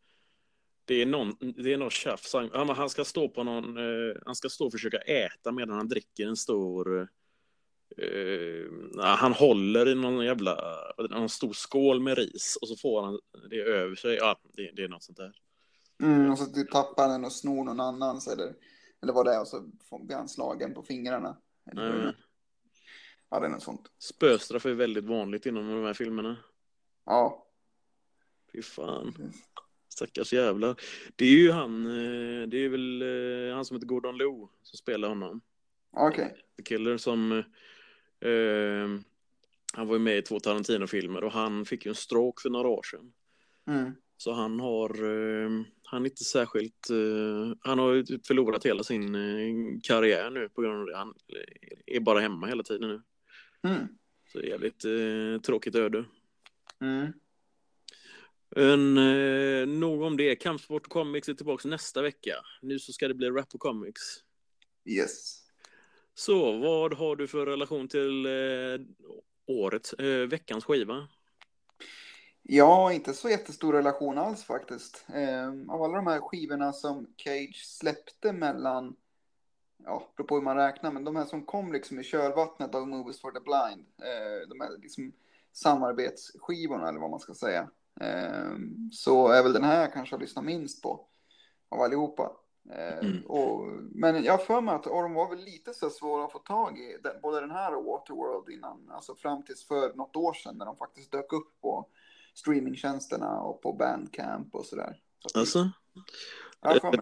det 0.85 1.01
är 1.01 1.05
någon, 1.05 1.35
det 1.39 1.73
är 1.73 1.77
någon 1.77 1.89
tjafs. 1.89 2.33
Han, 2.33 2.69
han 2.69 2.89
ska 2.89 3.05
stå 3.05 3.29
på 3.29 3.43
någon, 3.43 3.77
eh, 3.77 4.15
han 4.25 4.35
ska 4.35 4.49
stå 4.49 4.65
och 4.65 4.71
försöka 4.71 4.97
äta 4.97 5.51
medan 5.51 5.77
han 5.77 5.87
dricker 5.87 6.27
en 6.27 6.37
stor, 6.37 7.07
eh, 7.97 9.03
han 9.03 9.33
håller 9.33 9.87
i 9.87 9.95
någon 9.95 10.25
jävla, 10.25 10.57
någon 11.09 11.29
stor 11.29 11.53
skål 11.53 11.99
med 11.99 12.17
ris 12.17 12.57
och 12.61 12.67
så 12.67 12.75
får 12.75 13.03
han 13.03 13.19
det 13.49 13.61
över 13.61 13.95
sig. 13.95 14.15
Ja, 14.15 14.39
det, 14.53 14.71
det 14.75 14.83
är 14.83 14.89
något 14.89 15.03
sånt 15.03 15.17
där. 15.17 15.33
Mm, 16.01 16.31
och 16.31 16.37
så 16.37 16.45
typ 16.45 16.71
tappar 16.71 17.07
den 17.07 17.25
och 17.25 17.33
snor 17.33 17.63
någon 17.63 17.79
annans 17.79 18.27
eller, 18.27 18.53
eller 19.01 19.13
vad 19.13 19.25
det 19.25 19.33
är 19.33 19.41
och 19.41 19.47
så 19.47 19.71
blir 19.99 20.15
han 20.15 20.29
slagen 20.29 20.73
på 20.73 20.83
fingrarna. 20.83 21.37
Mm. 21.71 22.13
Ja, 23.29 23.39
det 23.39 23.45
är 23.45 23.49
något 23.49 23.63
sånt. 23.63 23.91
Spöstraff 23.99 24.65
är 24.65 24.73
väldigt 24.73 25.05
vanligt 25.05 25.45
inom 25.45 25.69
de 25.69 25.85
här 25.85 25.93
filmerna. 25.93 26.37
Ja. 27.05 27.47
Fy 28.53 28.61
fan. 28.61 29.33
Stackars 29.89 30.33
jävlar. 30.33 30.75
Det 31.15 31.25
är 31.25 31.29
ju 31.37 31.51
han, 31.51 31.85
eh, 31.85 32.47
det 32.47 32.57
är 32.57 32.69
väl 32.69 33.01
eh, 33.01 33.55
han 33.55 33.65
som 33.65 33.75
heter 33.75 33.87
Gordon 33.87 34.17
Lowe 34.17 34.47
som 34.63 34.77
spelar 34.77 35.09
honom. 35.09 35.41
Okej. 35.91 36.25
Okay. 36.25 36.37
The 36.57 36.63
Killer 36.63 36.97
som, 36.97 37.43
eh, 38.21 38.99
han 39.73 39.87
var 39.87 39.95
ju 39.95 39.99
med 39.99 40.17
i 40.17 40.21
två 40.21 40.39
Tarantino-filmer 40.39 41.23
och 41.23 41.31
han 41.31 41.65
fick 41.65 41.85
ju 41.85 41.89
en 41.89 41.95
stroke 41.95 42.41
för 42.41 42.49
några 42.49 42.67
år 42.67 42.83
sedan. 42.83 43.13
Mm. 43.67 43.91
Så 44.17 44.33
han 44.33 44.59
har, 44.59 44.89
eh, 44.89 45.49
han 45.83 46.01
är 46.01 46.09
inte 46.09 46.23
särskilt, 46.23 46.89
eh, 46.89 47.57
han 47.59 47.79
har 47.79 48.03
typ 48.03 48.27
förlorat 48.27 48.65
hela 48.65 48.83
sin 48.83 49.15
eh, 49.15 49.79
karriär 49.83 50.29
nu 50.29 50.49
på 50.49 50.61
grund 50.61 50.79
av 50.79 50.85
det. 50.85 50.97
Han 50.97 51.13
är 51.85 51.99
bara 51.99 52.19
hemma 52.19 52.47
hela 52.47 52.63
tiden 52.63 52.89
nu. 52.89 53.01
Mm. 53.69 53.87
Så 54.31 54.41
jävligt 54.41 54.85
tråkigt 55.43 55.75
öde. 55.75 56.05
Mm. 56.81 57.13
En, 58.55 58.97
eh, 58.97 59.67
nog 59.67 60.01
om 60.01 60.17
det. 60.17 60.35
Kampsport 60.35 60.85
och 60.85 60.91
comics 60.91 61.29
är 61.29 61.33
tillbaka 61.33 61.67
nästa 61.67 62.01
vecka. 62.01 62.35
Nu 62.61 62.79
så 62.79 62.93
ska 62.93 63.07
det 63.07 63.13
bli 63.13 63.29
rap 63.29 63.53
och 63.53 63.59
comics. 63.59 64.01
Yes. 64.85 65.40
Så 66.21 66.57
vad 66.57 66.93
har 66.93 67.15
du 67.15 67.27
för 67.27 67.45
relation 67.45 67.87
till 67.87 68.25
eh, 68.25 70.05
eh, 70.05 70.27
veckans 70.29 70.65
skiva? 70.65 71.07
Ja, 72.41 72.93
inte 72.93 73.13
så 73.13 73.29
jättestor 73.29 73.73
relation 73.73 74.17
alls 74.17 74.43
faktiskt. 74.43 75.05
Eh, 75.13 75.47
av 75.69 75.83
alla 75.83 75.95
de 75.95 76.07
här 76.07 76.19
skivorna 76.19 76.73
som 76.73 77.07
Cage 77.17 77.65
släppte 77.65 78.33
mellan, 78.33 78.95
ja, 79.83 80.07
beror 80.15 80.27
på 80.27 80.35
hur 80.35 80.41
man 80.41 80.57
räknar, 80.57 80.91
men 80.91 81.03
de 81.03 81.15
här 81.15 81.25
som 81.25 81.45
kom 81.45 81.73
liksom 81.73 81.99
i 81.99 82.03
kölvattnet 82.03 82.75
av 82.75 82.87
Movies 82.87 83.21
for 83.21 83.31
the 83.31 83.39
Blind, 83.39 83.87
eh, 83.97 84.49
de 84.49 84.61
här 84.61 84.77
liksom 84.77 85.11
samarbetsskivorna 85.51 86.89
eller 86.89 86.99
vad 86.99 87.11
man 87.11 87.19
ska 87.19 87.33
säga. 87.33 87.69
eh, 88.01 88.55
så 88.91 89.27
är 89.27 89.43
väl 89.43 89.53
den 89.53 89.63
här 89.63 89.81
jag 89.81 89.93
kanske 89.93 90.15
har 90.15 90.21
lyssnat 90.21 90.45
minst 90.45 90.83
på 90.83 91.05
av 91.69 91.81
allihopa. 91.81 92.31
Ehm, 92.69 92.99
mm. 92.99 93.25
Och, 93.25 93.67
men 93.91 94.23
jag 94.23 94.33
har 94.33 94.45
för 94.45 94.61
mig 94.61 94.75
att 94.75 94.83
de 94.83 95.13
var 95.13 95.29
väl 95.29 95.45
lite 95.45 95.73
så 95.73 95.89
svåra 95.89 96.25
att 96.25 96.31
få 96.31 96.39
tag 96.39 96.77
i, 96.79 96.97
både 97.21 97.39
den 97.39 97.51
här 97.51 97.75
och 97.75 97.85
Waterworld 97.85 98.49
innan, 98.49 98.89
alltså 98.89 99.15
fram 99.15 99.43
tills 99.43 99.67
för 99.67 99.93
något 99.93 100.15
år 100.15 100.33
sedan 100.33 100.57
när 100.57 100.65
de 100.65 100.77
faktiskt 100.77 101.11
dök 101.11 101.33
upp 101.33 101.61
på 101.61 101.87
streamingtjänsterna 102.33 103.41
och 103.41 103.61
på 103.61 103.73
Bandcamp 103.73 104.55
och 104.55 104.65
sådär. 104.65 104.97
Så 105.27 105.39
alltså? 105.39 105.69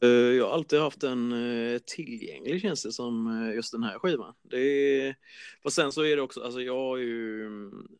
Eh, 0.01 0.09
jag 0.09 0.45
har 0.45 0.53
alltid 0.53 0.79
haft 0.79 1.03
en 1.03 1.31
eh, 1.31 1.79
tillgänglig 1.79 2.61
känns 2.61 2.83
det 2.83 2.91
som 2.91 3.27
eh, 3.27 3.55
just 3.55 3.71
den 3.71 3.83
här 3.83 3.99
skivan. 3.99 4.33
Det 4.41 4.57
är... 4.57 5.15
Fast 5.63 5.75
sen 5.75 5.91
så 5.91 6.05
är 6.05 6.15
det 6.15 6.21
också, 6.21 6.43
alltså 6.43 6.61
jag 6.61 6.75
har 6.75 6.97
ju, 6.97 7.49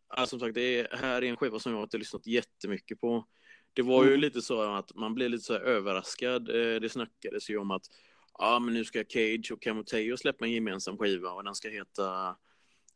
alltså 0.08 0.30
som 0.30 0.40
sagt 0.40 0.56
det 0.56 0.80
är, 0.80 0.98
här 0.98 1.22
är 1.22 1.30
en 1.30 1.38
skiva 1.38 1.60
som 1.60 1.74
jag 1.74 1.84
inte 1.84 1.98
lyssnat 1.98 2.28
jättemycket 2.28 3.02
på. 3.02 3.26
Det 3.74 3.82
var 3.82 4.04
ju 4.04 4.10
mm. 4.10 4.20
lite 4.20 4.42
så 4.42 4.62
att 4.62 4.96
man 4.96 5.14
blev 5.14 5.30
lite 5.30 5.44
så 5.44 5.54
överraskad. 5.54 6.46
Det 6.82 6.92
snackades 6.92 7.50
ju 7.50 7.58
om 7.58 7.72
att 7.72 7.84
ja 8.40 8.60
men 8.60 8.74
nu 8.74 8.86
ska 8.86 9.04
Cage 9.10 9.52
och 9.52 9.62
Camoteo 9.62 10.18
släppa 10.18 10.46
en 10.46 10.52
gemensam 10.52 10.98
skiva 10.98 11.30
och 11.32 11.44
den 11.44 11.56
ska 11.56 11.70
heta, 11.70 12.28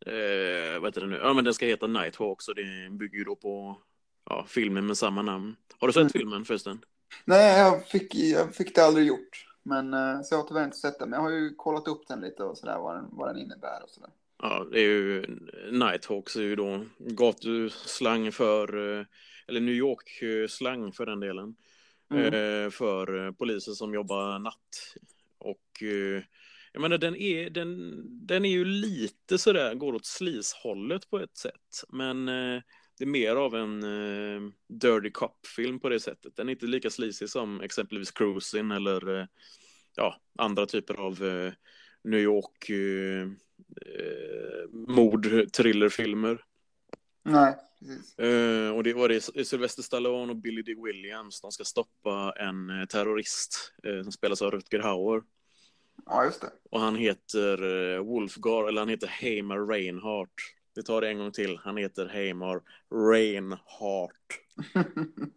eh, 0.06 0.80
vad 0.80 0.86
heter 0.86 1.02
det 1.02 1.08
nu, 1.08 1.20
ja 1.24 1.34
men 1.34 1.44
den 1.44 1.54
ska 1.54 1.66
heta 1.66 1.88
Nighthawk 1.88 2.42
så 2.42 2.54
det 2.54 2.90
bygger 2.92 3.18
ju 3.18 3.24
då 3.24 3.36
på 3.36 3.78
ja, 4.30 4.46
filmen 4.48 4.86
med 4.86 4.98
samma 4.98 5.22
namn. 5.22 5.56
Har 5.80 5.88
du 5.88 5.94
sett 5.94 6.02
mm. 6.02 6.10
filmen 6.10 6.46
förresten? 6.46 6.86
Nej, 7.26 7.60
jag 7.60 7.88
fick, 7.88 8.16
jag 8.16 8.56
fick 8.56 8.76
det 8.76 8.86
aldrig 8.86 9.08
gjort. 9.08 9.46
Men, 9.64 9.94
eh, 9.94 10.22
så 10.22 10.34
jag 10.34 10.40
har 10.40 10.48
tyvärr 10.48 10.64
inte 10.64 10.78
sett 10.78 11.00
den. 11.00 11.10
Men 11.10 11.18
jag 11.18 11.30
har 11.30 11.32
ju 11.32 11.56
kollat 11.56 11.88
upp 11.88 12.08
den 12.08 12.22
lite 12.22 12.44
och 12.44 12.58
sådär, 12.58 12.80
vad 12.80 12.96
den, 12.96 13.06
vad 13.12 13.30
den 13.30 13.38
innebär 13.38 13.84
och 13.84 13.90
sådär. 13.90 14.10
Ja, 14.46 14.68
det 14.72 14.80
är 14.80 14.84
ju 14.84 15.26
Nighthawks 15.72 16.36
är 16.36 16.42
ju 16.42 16.56
då 16.56 16.86
gatuslang 17.00 18.32
för, 18.32 18.98
eh, 19.00 19.06
eller 19.48 19.62
New 19.62 19.76
York-slang 19.76 20.92
för 20.92 21.06
den 21.06 21.20
delen. 21.20 21.56
Mm. 22.12 22.26
Eh, 22.26 22.70
för 22.70 23.32
poliser 23.32 23.72
som 23.72 23.94
jobbar 23.94 24.40
natt. 24.40 24.96
Och 25.38 25.84
jag 26.74 26.82
menar, 26.82 26.98
den 26.98 27.16
är, 27.16 27.50
den, 27.50 28.02
den 28.28 28.46
är 28.46 28.50
ju 28.50 28.66
lite 28.66 29.38
sådär, 29.38 29.76
går 29.76 29.94
åt 29.96 30.06
slishållet 30.06 31.10
på 31.10 31.20
ett 31.20 31.38
sätt. 31.38 31.84
Men 31.90 32.26
det 32.26 33.04
är 33.04 33.06
mer 33.06 33.36
av 33.36 33.56
en 33.56 33.82
Dirty 34.68 35.12
Cop-film 35.12 35.80
på 35.80 35.90
det 35.90 36.00
sättet. 36.00 36.36
Den 36.36 36.50
är 36.50 36.54
inte 36.54 36.66
lika 36.66 36.90
slisig 36.90 37.30
som 37.30 37.62
exempelvis 37.62 38.12
Cruising 38.12 38.72
eller 38.72 39.28
ja, 39.96 40.22
andra 40.38 40.66
typer 40.66 40.94
av 40.94 41.20
New 42.04 42.20
York 42.20 42.70
uh, 43.88 44.96
mord 44.96 45.54
thrillerfilmer. 45.54 46.42
Nej, 47.26 47.56
precis. 47.80 48.16
och 48.76 48.84
det 48.84 48.94
var 48.94 49.10
det 49.10 49.46
Sylvester 49.48 49.84
Stallone 49.84 50.32
och 50.32 50.38
Billy 50.38 50.62
D. 50.62 50.76
Williams. 50.86 51.42
De 51.42 51.52
ska 51.52 51.64
stoppa 51.64 52.34
en 52.40 52.88
terrorist 52.90 53.74
som 54.04 54.12
spelas 54.12 54.42
av 54.42 54.52
Rutger 54.52 54.80
Hauer. 54.80 55.24
Ja, 56.06 56.26
just 56.26 56.42
det. 56.42 56.50
Och 56.72 56.80
han 56.80 56.96
heter 56.96 57.98
Wolfgar, 57.98 58.68
eller 58.68 58.82
han 58.82 58.90
heter 58.90 59.08
Hamer 59.08 59.68
Reinhardt. 59.68 60.34
Vi 60.76 60.84
tar 60.84 61.02
det 61.02 61.08
en 61.10 61.18
gång 61.18 61.32
till. 61.32 61.58
Han 61.58 61.78
heter 61.78 62.06
Heimar 62.06 62.62
Reinhardt. 63.12 64.14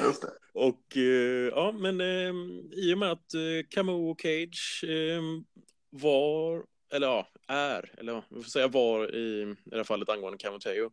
Just 0.00 0.22
det. 0.22 0.32
Och 0.52 0.96
eh, 0.96 1.48
ja, 1.48 1.72
men 1.72 2.00
eh, 2.00 2.34
i 2.72 2.94
och 2.94 2.98
med 2.98 3.12
att 3.12 3.34
eh, 3.34 3.66
Camus 3.68 4.10
och 4.10 4.20
Cage 4.20 4.84
eh, 4.84 5.22
var, 5.90 6.64
eller 6.92 7.06
ja, 7.06 7.28
är, 7.46 7.94
eller 7.98 8.22
vi 8.28 8.42
får 8.42 8.50
säga 8.50 8.68
var 8.68 9.14
i, 9.14 9.42
i 9.42 9.56
det 9.64 9.76
här 9.76 9.84
fallet 9.84 10.08
angående 10.08 10.38
Camoteo. 10.38 10.90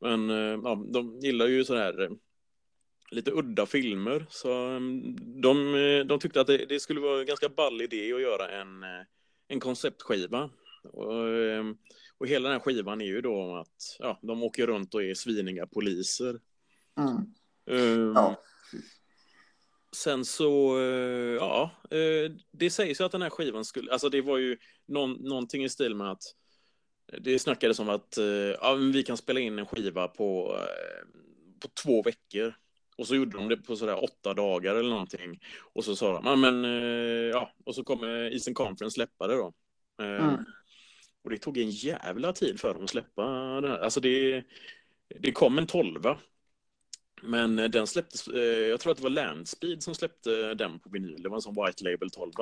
Men 0.00 0.30
eh, 0.30 0.60
ja, 0.64 0.84
de 0.92 1.18
gillar 1.20 1.46
ju 1.46 1.64
sådär 1.64 2.02
eh, 2.02 2.10
lite 3.10 3.30
udda 3.30 3.66
filmer. 3.66 4.26
Så 4.30 4.74
eh, 4.74 4.80
de, 5.42 5.72
de 6.08 6.18
tyckte 6.20 6.40
att 6.40 6.46
det, 6.46 6.66
det 6.66 6.80
skulle 6.80 7.00
vara 7.00 7.20
en 7.20 7.26
ganska 7.26 7.48
ball 7.48 7.82
idé 7.82 8.12
att 8.12 8.20
göra 8.20 8.50
en, 8.50 8.84
en 9.48 9.60
konceptskiva. 9.60 10.50
Och, 10.82 11.14
och 12.18 12.26
hela 12.26 12.48
den 12.48 12.58
här 12.58 12.64
skivan 12.64 13.00
är 13.00 13.06
ju 13.06 13.20
då 13.20 13.56
att 13.56 13.96
ja, 13.98 14.18
de 14.22 14.42
åker 14.42 14.66
runt 14.66 14.94
och 14.94 15.02
är 15.02 15.14
sviniga 15.14 15.66
poliser. 15.66 16.40
Mm. 16.98 17.34
Eh, 17.70 18.12
Ja. 18.14 18.42
Sen 19.96 20.24
så, 20.24 20.78
ja, 21.40 21.70
det 22.50 22.70
sägs 22.70 23.00
ju 23.00 23.04
att 23.04 23.12
den 23.12 23.22
här 23.22 23.30
skivan 23.30 23.64
skulle, 23.64 23.92
alltså 23.92 24.08
det 24.08 24.20
var 24.20 24.38
ju 24.38 24.58
någon, 24.88 25.12
någonting 25.12 25.64
i 25.64 25.68
stil 25.68 25.94
med 25.94 26.10
att 26.10 26.22
det 27.18 27.38
snackades 27.38 27.78
om 27.78 27.88
att 27.88 28.18
eh, 28.18 28.24
ja, 28.60 28.74
vi 28.74 29.02
kan 29.02 29.16
spela 29.16 29.40
in 29.40 29.58
en 29.58 29.66
skiva 29.66 30.08
på, 30.08 30.56
eh, 30.58 31.08
på 31.60 31.68
två 31.82 32.02
veckor. 32.02 32.54
Och 32.96 33.06
så 33.06 33.14
gjorde 33.16 33.36
de 33.36 33.48
det 33.48 33.56
på 33.56 33.76
sådär 33.76 34.04
åtta 34.04 34.34
dagar 34.34 34.74
eller 34.74 34.90
någonting. 34.90 35.40
Och 35.72 35.84
så 35.84 35.96
sa 35.96 36.12
de, 36.12 36.26
ja 36.26 36.36
men, 36.36 36.64
eh, 36.64 37.28
ja, 37.30 37.52
och 37.64 37.74
så 37.74 37.84
kommer 37.84 38.32
Eastern 38.32 38.54
Conference 38.54 38.94
släppa 38.94 39.26
det 39.26 39.34
då. 39.34 39.52
Eh, 40.02 40.28
Mm. 40.28 40.44
Och 41.24 41.30
det 41.30 41.38
tog 41.38 41.58
en 41.58 41.70
jävla 41.70 42.32
tid 42.32 42.60
för 42.60 42.74
dem 42.74 42.84
att 42.84 42.90
släppa 42.90 43.24
den 43.60 43.70
här. 43.70 43.78
Alltså 43.78 44.00
det, 44.00 44.44
det 45.20 45.32
kom 45.32 45.58
en 45.58 45.66
tolva. 45.66 46.18
Men 47.22 47.58
eh, 47.58 47.68
den 47.68 47.86
släpptes, 47.86 48.28
eh, 48.28 48.42
jag 48.42 48.80
tror 48.80 48.90
att 48.90 48.96
det 48.96 49.02
var 49.02 49.10
Landspeed 49.10 49.82
som 49.82 49.94
släppte 49.94 50.54
den 50.54 50.80
på 50.80 50.90
vinyl. 50.90 51.22
Det 51.22 51.28
var 51.28 51.36
en 51.36 51.42
sån 51.42 51.64
White 51.66 51.84
Label 51.84 52.10
12. 52.10 52.32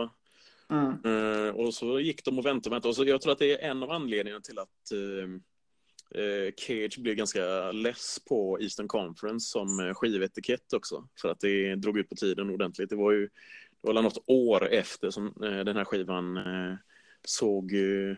Mm. 0.71 1.05
Eh, 1.05 1.55
och 1.55 1.75
så 1.75 2.01
gick 2.01 2.25
de 2.25 2.39
och 2.39 2.47
väntade 2.47 2.69
och 2.69 2.73
väntade. 2.75 2.89
Och 2.89 2.97
så 2.97 3.05
jag 3.05 3.21
tror 3.21 3.33
att 3.33 3.39
det 3.39 3.63
är 3.63 3.71
en 3.71 3.83
av 3.83 3.91
anledningarna 3.91 4.41
till 4.41 4.59
att 4.59 4.93
eh, 4.93 6.21
eh, 6.23 6.53
Cage 6.57 6.99
blev 6.99 7.15
ganska 7.15 7.73
less 7.73 8.19
på 8.29 8.59
Eastern 8.61 8.89
Conference 8.89 9.51
som 9.51 9.95
skivetikett 9.97 10.73
också. 10.73 11.09
För 11.21 11.29
att 11.29 11.41
det 11.41 11.75
drog 11.75 11.99
ut 11.99 12.09
på 12.09 12.15
tiden 12.15 12.51
ordentligt. 12.51 12.91
Det 12.91 12.97
var 12.97 13.13
ju 13.13 13.29
det 13.83 13.93
var 13.93 14.03
något 14.03 14.25
år 14.27 14.69
efter 14.69 15.11
som 15.11 15.27
eh, 15.27 15.65
den 15.65 15.77
här 15.77 15.85
skivan 15.85 16.37
eh, 16.37 16.75
såg, 17.25 17.73
eh, 17.73 18.17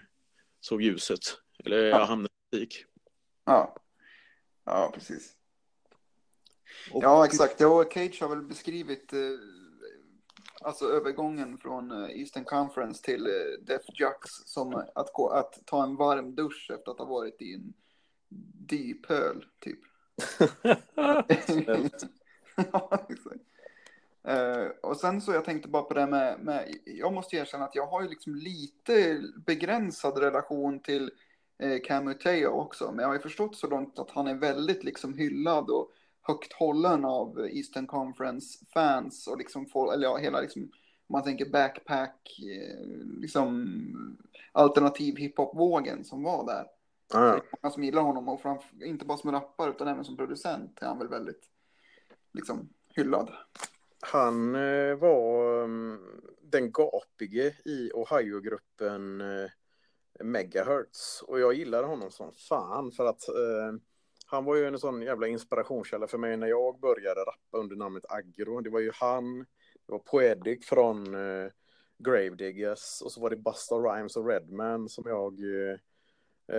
såg 0.61 0.83
ljuset. 0.83 1.21
Eller 1.65 1.77
Ja. 1.85 1.99
ja. 1.99 2.05
hamnade 2.05 2.29
i 2.51 2.57
butik. 2.57 2.85
Ja. 3.45 3.77
Ja, 4.65 4.91
precis. 4.95 5.33
Och- 6.93 7.05
Ja, 7.05 7.25
exakt. 7.27 7.61
Ja, 7.61 7.85
Cage 7.91 8.19
har 8.21 8.29
väl 8.29 8.43
beskrivit 8.43 9.13
eh, 9.13 9.19
alltså 10.61 10.85
övergången 10.85 11.59
från 11.59 11.91
eh, 11.91 12.21
Eastern 12.21 12.45
Conference 12.45 13.05
till 13.05 13.27
eh, 13.27 13.65
Def 13.67 13.83
Jux 14.01 14.31
som 14.45 14.85
att, 14.95 15.13
gå, 15.13 15.29
att 15.29 15.67
ta 15.67 15.83
en 15.83 15.97
varm 15.97 16.35
dusch 16.35 16.71
efter 16.75 16.91
att 16.91 16.99
ha 16.99 17.05
varit 17.05 17.43
i 17.43 17.55
en 17.55 17.73
dypöl, 18.69 19.45
typ. 19.61 19.81
Ja, 22.73 23.07
exakt. 23.09 23.41
Eh, 24.29 24.67
och 24.83 24.97
sen 24.97 25.21
så 25.21 25.33
jag 25.33 25.45
tänkte 25.45 25.69
bara 25.69 25.83
på 25.83 25.95
det 25.95 26.07
med, 26.07 26.41
med, 26.41 26.77
jag 26.85 27.13
måste 27.13 27.37
erkänna 27.37 27.65
att 27.65 27.75
jag 27.75 27.87
har 27.87 28.03
ju 28.03 28.09
liksom 28.09 28.35
lite 28.35 29.23
begränsad 29.47 30.19
relation 30.19 30.81
till 30.81 31.11
eh, 31.59 31.79
Camuteo 31.85 32.49
också, 32.49 32.93
men 32.93 32.99
jag 32.99 33.09
har 33.09 33.15
ju 33.15 33.21
förstått 33.21 33.57
så 33.57 33.67
långt 33.67 33.99
att 33.99 34.11
han 34.11 34.27
är 34.27 34.35
väldigt 34.35 34.85
liksom 34.85 35.15
hyllad 35.15 35.71
och 35.71 35.93
högt 36.29 36.53
hållen 36.53 37.05
av 37.05 37.49
Eastern 37.51 37.87
Conference-fans 37.87 39.27
och 39.27 39.39
liksom, 39.39 39.67
får, 39.67 39.93
eller 39.93 40.05
ja, 40.05 40.17
hela 40.17 40.41
liksom, 40.41 40.63
om 40.63 41.13
man 41.13 41.23
tänker 41.23 41.51
backpack, 41.51 42.39
eh, 42.39 42.87
liksom 43.21 43.69
alternativ 44.53 45.17
hiphop-vågen 45.17 46.05
som 46.05 46.23
var 46.23 46.47
där. 46.47 46.67
Ja, 47.13 47.21
Det 47.21 47.27
är 47.27 47.43
många 47.63 47.73
som 47.73 47.85
gillar 47.85 48.03
honom 48.03 48.29
och 48.29 48.41
framför, 48.41 48.85
inte 48.85 49.05
bara 49.05 49.19
som 49.19 49.33
rappare 49.33 49.71
utan 49.71 49.89
även 49.89 50.05
som 50.05 50.17
producent 50.17 50.79
är 50.83 50.87
han 50.87 50.99
väl 50.99 51.09
väldigt 51.09 51.43
liksom 52.33 52.69
hyllad. 52.95 53.31
Han 54.01 54.55
eh, 54.55 54.95
var 54.95 55.65
mm, 55.65 55.99
den 56.43 56.73
gapige 56.73 57.55
i 57.65 57.91
Ohio-gruppen 57.95 59.21
eh, 59.21 59.51
Megahertz. 60.25 61.23
Och 61.23 61.41
jag 61.41 61.55
gillade 61.55 61.87
honom 61.87 62.11
som 62.11 62.33
fan 62.33 62.93
för 62.93 63.07
att 63.07 63.29
eh, 63.29 63.81
han 64.31 64.45
var 64.45 64.57
ju 64.57 64.67
en 64.67 64.79
sån 64.79 65.03
jävla 65.03 65.27
inspirationskälla 65.27 66.07
för 66.07 66.19
mig 66.19 66.37
när 66.37 66.47
jag 66.47 66.81
började 66.81 67.21
rappa 67.21 67.59
under 67.59 67.77
namnet 67.77 68.05
Agro. 68.09 68.61
Det 68.61 68.71
var 68.71 68.81
ju 68.81 68.91
han, 68.95 69.39
det 69.39 69.93
var 69.93 69.99
Poetic 69.99 70.67
från 70.67 71.15
eh, 71.15 71.51
Gravediggers 71.99 73.03
och 73.03 73.13
så 73.13 73.21
var 73.21 73.31
det 73.31 73.37
Busta 73.37 73.75
Rhymes 73.75 74.17
och 74.17 74.29
Redman 74.29 74.89
som 74.89 75.05
jag 75.07 75.41
eh, 75.41 75.79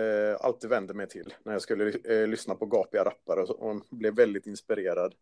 eh, 0.00 0.36
alltid 0.40 0.70
vände 0.70 0.94
mig 0.94 1.08
till 1.08 1.34
när 1.42 1.52
jag 1.52 1.62
skulle 1.62 1.92
eh, 2.04 2.26
lyssna 2.26 2.54
på 2.54 2.66
gapiga 2.66 3.04
rappare 3.04 3.40
och, 3.40 3.70
och 3.70 3.82
blev 3.90 4.14
väldigt 4.14 4.46
inspirerad. 4.46 5.14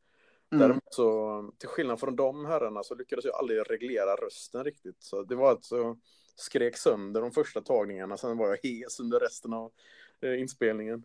Mm. 0.50 0.60
Däremot 0.60 0.94
så, 0.94 1.52
till 1.58 1.68
skillnad 1.68 2.00
från 2.00 2.16
de 2.16 2.46
herrarna 2.46 2.82
så 2.82 2.94
lyckades 2.94 3.24
jag 3.24 3.34
aldrig 3.34 3.70
reglera 3.70 4.16
rösten 4.16 4.64
riktigt. 4.64 5.02
Så 5.02 5.22
det 5.22 5.34
var 5.34 5.50
alltså, 5.50 5.96
skrek 6.36 6.76
sönder 6.76 7.20
de 7.20 7.32
första 7.32 7.60
tagningarna, 7.60 8.16
sen 8.16 8.36
var 8.36 8.48
jag 8.48 8.58
hes 8.62 9.00
under 9.00 9.20
resten 9.20 9.52
av 9.52 9.72
eh, 10.20 10.40
inspelningen. 10.40 11.04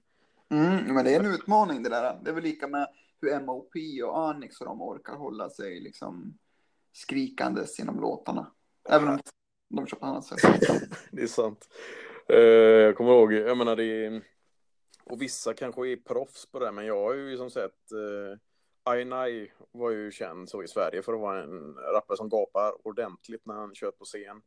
Mm, 0.49 0.93
men 0.93 1.05
det 1.05 1.15
är 1.15 1.19
en 1.19 1.33
utmaning 1.33 1.83
det 1.83 1.89
där. 1.89 2.19
Det 2.23 2.29
är 2.29 2.33
väl 2.35 2.43
lika 2.43 2.67
med 2.67 2.87
hur 3.21 3.39
MOP 3.39 3.71
och 4.05 4.17
Anix 4.29 4.59
och 4.61 4.65
de 4.65 4.81
orkar 4.81 5.13
hålla 5.15 5.49
sig 5.49 5.79
liksom 5.79 6.37
skrikandes 6.91 7.79
genom 7.79 7.99
låtarna. 8.01 8.51
Även 8.89 9.07
om 9.07 9.19
de 9.69 9.87
kör 9.87 9.97
på 9.97 10.05
annat 10.05 10.25
sätt. 10.25 10.39
Det 11.11 11.21
är 11.21 11.27
sant. 11.27 11.67
Eh, 12.29 12.37
jag 12.39 12.97
kommer 12.97 13.11
ihåg, 13.11 13.33
jag 13.33 13.57
menar 13.57 13.75
det 13.75 14.05
är, 14.05 14.23
och 15.03 15.21
vissa 15.21 15.53
kanske 15.53 15.87
är 15.87 15.95
proffs 15.95 16.51
på 16.51 16.59
det, 16.59 16.71
men 16.71 16.85
jag 16.85 17.03
har 17.03 17.13
ju 17.13 17.37
som 17.37 17.49
sett 17.49 17.91
eh, 17.91 18.39
Ainai 18.83 19.51
var 19.71 19.89
ju 19.91 20.11
känd 20.11 20.49
så 20.49 20.63
i 20.63 20.67
Sverige 20.67 21.01
för 21.01 21.13
att 21.13 21.19
vara 21.19 21.43
en 21.43 21.73
rappare 21.75 22.17
som 22.17 22.29
gapar 22.29 22.87
ordentligt 22.87 23.45
när 23.45 23.53
han 23.53 23.75
kör 23.75 23.91
på 23.91 24.05
scen. 24.05 24.41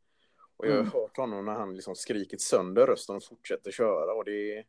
Och 0.57 0.67
jag 0.67 0.71
har 0.71 0.79
Mm. 0.79 0.91
hört 0.91 1.17
honom 1.17 1.45
när 1.45 1.53
han 1.53 1.75
liksom 1.75 1.95
skrikit 1.95 2.41
sönder 2.41 2.87
rösten 2.87 3.15
och 3.15 3.23
fortsätter 3.23 3.71
köra 3.71 4.13
och 4.13 4.25
det 4.25 4.57
är 4.57 4.65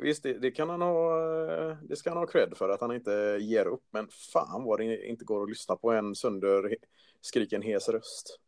Visst, 0.00 0.22
det, 0.22 0.32
det 0.32 0.50
kan 0.50 0.70
han 0.70 0.82
ha, 0.82 1.18
eh, 1.50 1.76
det 1.82 1.96
ska 1.96 2.10
han 2.10 2.18
ha 2.18 2.26
cred 2.26 2.56
för 2.56 2.68
att 2.68 2.80
han 2.80 2.94
inte 2.94 3.38
ger 3.40 3.66
upp, 3.66 3.84
men 3.90 4.08
fan 4.32 4.64
vad 4.64 4.80
det 4.80 5.06
inte 5.06 5.24
går 5.24 5.42
att 5.42 5.48
lyssna 5.48 5.76
på 5.76 5.92
en 5.92 6.14
sönder 6.14 6.76
skriken 7.20 7.62
hes 7.62 7.88
röst. 7.88 8.38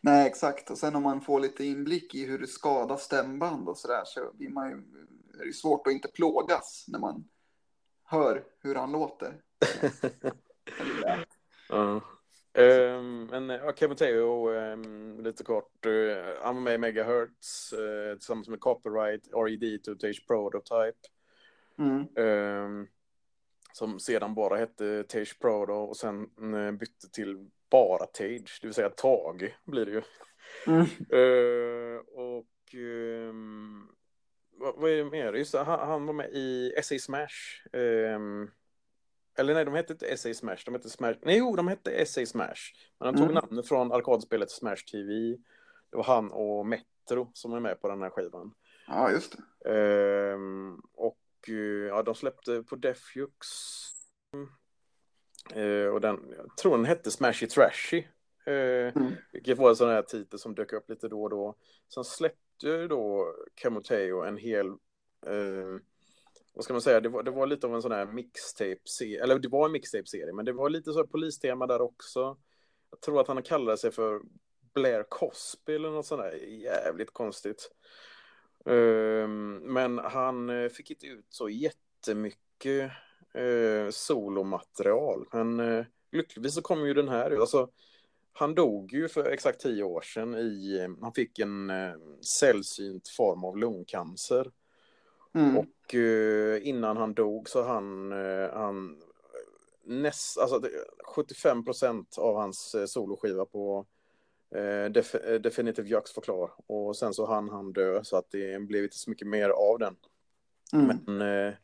Nej, 0.00 0.26
exakt. 0.26 0.70
Och 0.70 0.78
sen 0.78 0.96
om 0.96 1.02
man 1.02 1.20
får 1.20 1.40
lite 1.40 1.64
inblick 1.64 2.14
i 2.14 2.26
hur 2.26 2.38
det 2.38 2.46
skadar 2.46 2.96
stämband 2.96 3.68
och 3.68 3.78
sådär 3.78 4.02
så 4.04 4.30
blir 4.34 4.48
man 4.48 4.70
ju, 4.70 4.76
är 5.40 5.46
det 5.46 5.52
svårt 5.52 5.86
att 5.86 5.92
inte 5.92 6.08
plågas 6.08 6.84
när 6.88 6.98
man 6.98 7.28
hör 8.04 8.44
hur 8.62 8.74
han 8.74 8.92
låter. 8.92 9.40
Eller 10.80 11.26
Ehm, 12.56 13.26
men 13.30 13.48
ja, 13.48 13.72
Kevin 13.76 13.96
Teo, 13.96 14.48
ehm, 14.54 15.20
lite 15.22 15.44
kort, 15.44 15.86
uh, 15.86 16.16
han 16.42 16.54
var 16.54 16.62
med 16.62 16.74
i 16.74 16.78
Megahertz 16.78 17.72
uh, 17.72 18.14
tillsammans 18.14 18.48
med 18.48 18.60
Copyright, 18.60 19.28
RED 19.32 19.84
to 19.84 19.94
Tage 19.94 20.26
Prototype. 20.26 21.08
Mm. 21.78 22.06
ehm, 22.16 22.86
som 23.72 24.00
sedan 24.00 24.34
bara 24.34 24.56
hette 24.56 25.04
Tage 25.04 25.38
Pro 25.40 25.66
då, 25.66 25.74
och 25.74 25.96
sen 25.96 26.30
eh, 26.54 26.72
bytte 26.72 27.10
till 27.12 27.50
bara 27.70 28.06
Tage, 28.06 28.58
det 28.60 28.66
vill 28.66 28.74
säga 28.74 28.90
Tag 28.90 29.56
blir 29.64 29.86
det 29.86 29.92
ju. 29.92 30.02
Mm. 30.66 30.80
Eh, 31.10 31.98
och 31.98 32.74
vad, 34.50 34.74
vad 34.76 34.90
är 34.90 34.96
det 34.96 35.04
mer? 35.04 35.32
Just 35.32 35.52
det, 35.52 35.58
han, 35.58 35.88
han 35.88 36.06
var 36.06 36.12
med 36.14 36.30
i 36.32 36.72
SA 36.82 36.98
Smash. 36.98 37.66
ehm, 37.72 38.50
eller 39.38 39.54
nej, 39.54 39.64
de 39.64 39.74
hette 39.74 39.92
inte 39.92 40.16
SA 40.16 40.34
Smash, 40.34 40.62
de 40.64 40.74
hette 40.74 40.90
Smash. 40.90 41.18
Nej, 41.22 41.38
jo, 41.38 41.56
de 41.56 41.68
hette 41.68 42.06
SA 42.06 42.26
Smash. 42.26 42.60
Men 42.98 43.06
han 43.06 43.14
tog 43.16 43.30
Mm. 43.30 43.34
namnet 43.34 43.68
från 43.68 43.92
arkadspelet 43.92 44.50
Smash 44.50 44.76
TV. 44.92 45.36
Det 45.90 45.96
var 45.96 46.04
han 46.04 46.30
och 46.32 46.66
Metro 46.66 47.30
som 47.32 47.52
är 47.52 47.60
med 47.60 47.80
på 47.80 47.88
den 47.88 48.02
här 48.02 48.10
skivan. 48.10 48.54
Ja, 48.86 49.10
just 49.10 49.36
det. 49.64 49.70
Ehm, 49.74 50.80
och 50.94 51.18
eh, 51.48 51.54
ja, 51.88 52.02
de 52.02 52.14
släppte 52.14 52.62
på 52.62 52.76
Defjux. 52.76 53.46
Eh, 55.54 55.86
och 55.86 56.00
den, 56.00 56.34
jag 56.36 56.56
tror 56.56 56.76
den 56.76 56.84
hette 56.84 57.10
Smashy 57.10 57.46
Trashy. 57.46 58.04
Eh, 58.46 58.96
Mm. 58.96 59.12
vilket 59.32 59.58
var 59.58 59.68
en 59.68 59.76
sån 59.76 59.88
här 59.90 60.02
titel 60.02 60.38
som 60.38 60.54
dök 60.54 60.72
upp 60.72 60.90
lite 60.90 61.08
då 61.08 61.22
och 61.22 61.30
då. 61.30 61.54
Sen 61.94 62.04
släppte 62.04 62.86
då 62.86 63.34
Camoteo 63.54 64.22
en 64.22 64.36
hel, 64.36 64.66
eh, 65.26 65.76
vad 66.56 66.64
ska 66.64 66.74
man 66.74 66.82
säga, 66.82 67.00
det 67.00 67.08
var, 67.08 67.22
det 67.22 67.30
var 67.30 67.46
lite 67.46 67.66
av 67.66 67.74
en 67.74 67.82
sån 67.82 67.92
här 67.92 68.06
mixtape-serie, 68.06 69.22
eller 69.22 69.38
det 69.38 69.48
var 69.48 69.66
en 69.66 69.72
mixtape-serie, 69.72 70.32
men 70.32 70.44
det 70.44 70.52
var 70.52 70.70
lite 70.70 70.92
så 70.92 70.98
här 70.98 71.06
polistema 71.06 71.66
där 71.66 71.80
också. 71.80 72.36
Jag 72.90 73.00
tror 73.00 73.20
att 73.20 73.28
han 73.28 73.42
kallade 73.42 73.78
sig 73.78 73.90
för 73.90 74.20
Blair 74.74 75.02
Cosby 75.08 75.74
eller 75.74 75.90
något 75.90 76.06
sånt 76.06 76.22
där 76.22 76.32
jävligt 76.46 77.12
konstigt. 77.12 77.70
Ehm, 78.66 79.54
men 79.56 79.98
han 79.98 80.50
eh, 80.50 80.68
fick 80.68 80.90
inte 80.90 81.06
ut 81.06 81.26
så 81.28 81.48
jättemycket 81.48 82.90
eh, 83.34 83.90
solomaterial. 83.90 85.26
Men 85.32 85.60
eh, 85.60 85.84
lyckligtvis 86.12 86.54
så 86.54 86.62
kom 86.62 86.86
ju 86.86 86.94
den 86.94 87.08
här 87.08 87.30
ut. 87.30 87.40
Alltså, 87.40 87.70
han 88.32 88.54
dog 88.54 88.92
ju 88.92 89.08
för 89.08 89.24
exakt 89.24 89.60
tio 89.60 89.82
år 89.82 90.00
sedan 90.00 90.34
i, 90.34 90.88
han 91.00 91.12
fick 91.12 91.38
en 91.38 91.72
sällsynt 92.38 93.08
form 93.08 93.44
av 93.44 93.58
lungcancer. 93.58 94.50
Mm. 95.36 95.56
Och 95.58 95.94
eh, 95.94 96.68
innan 96.68 96.96
han 96.96 97.14
dog 97.14 97.48
så 97.48 97.62
han, 97.62 98.12
eh, 98.12 98.50
han 98.52 99.02
näst, 99.84 100.38
alltså 100.38 100.58
det- 100.58 100.70
75 101.04 101.64
procent 101.64 102.18
av 102.18 102.36
hans 102.36 102.74
eh, 102.74 102.86
soloskiva 102.86 103.44
på 103.44 103.86
eh, 104.54 104.90
Def 104.90 105.14
eh, 105.14 105.40
Definitive 105.40 105.88
Jux 105.88 106.10
förklar. 106.12 106.50
Och 106.66 106.96
sen 106.96 107.14
så 107.14 107.26
hann 107.26 107.48
han 107.48 107.72
dö 107.72 108.04
så 108.04 108.16
att 108.16 108.30
det 108.30 108.60
blev 108.62 108.84
inte 108.84 108.96
så 108.98 109.10
mycket 109.10 109.28
mer 109.28 109.50
av 109.50 109.78
den. 109.78 109.96
Mm. 110.72 110.98
Men 111.06 111.20
eh, 111.48 111.54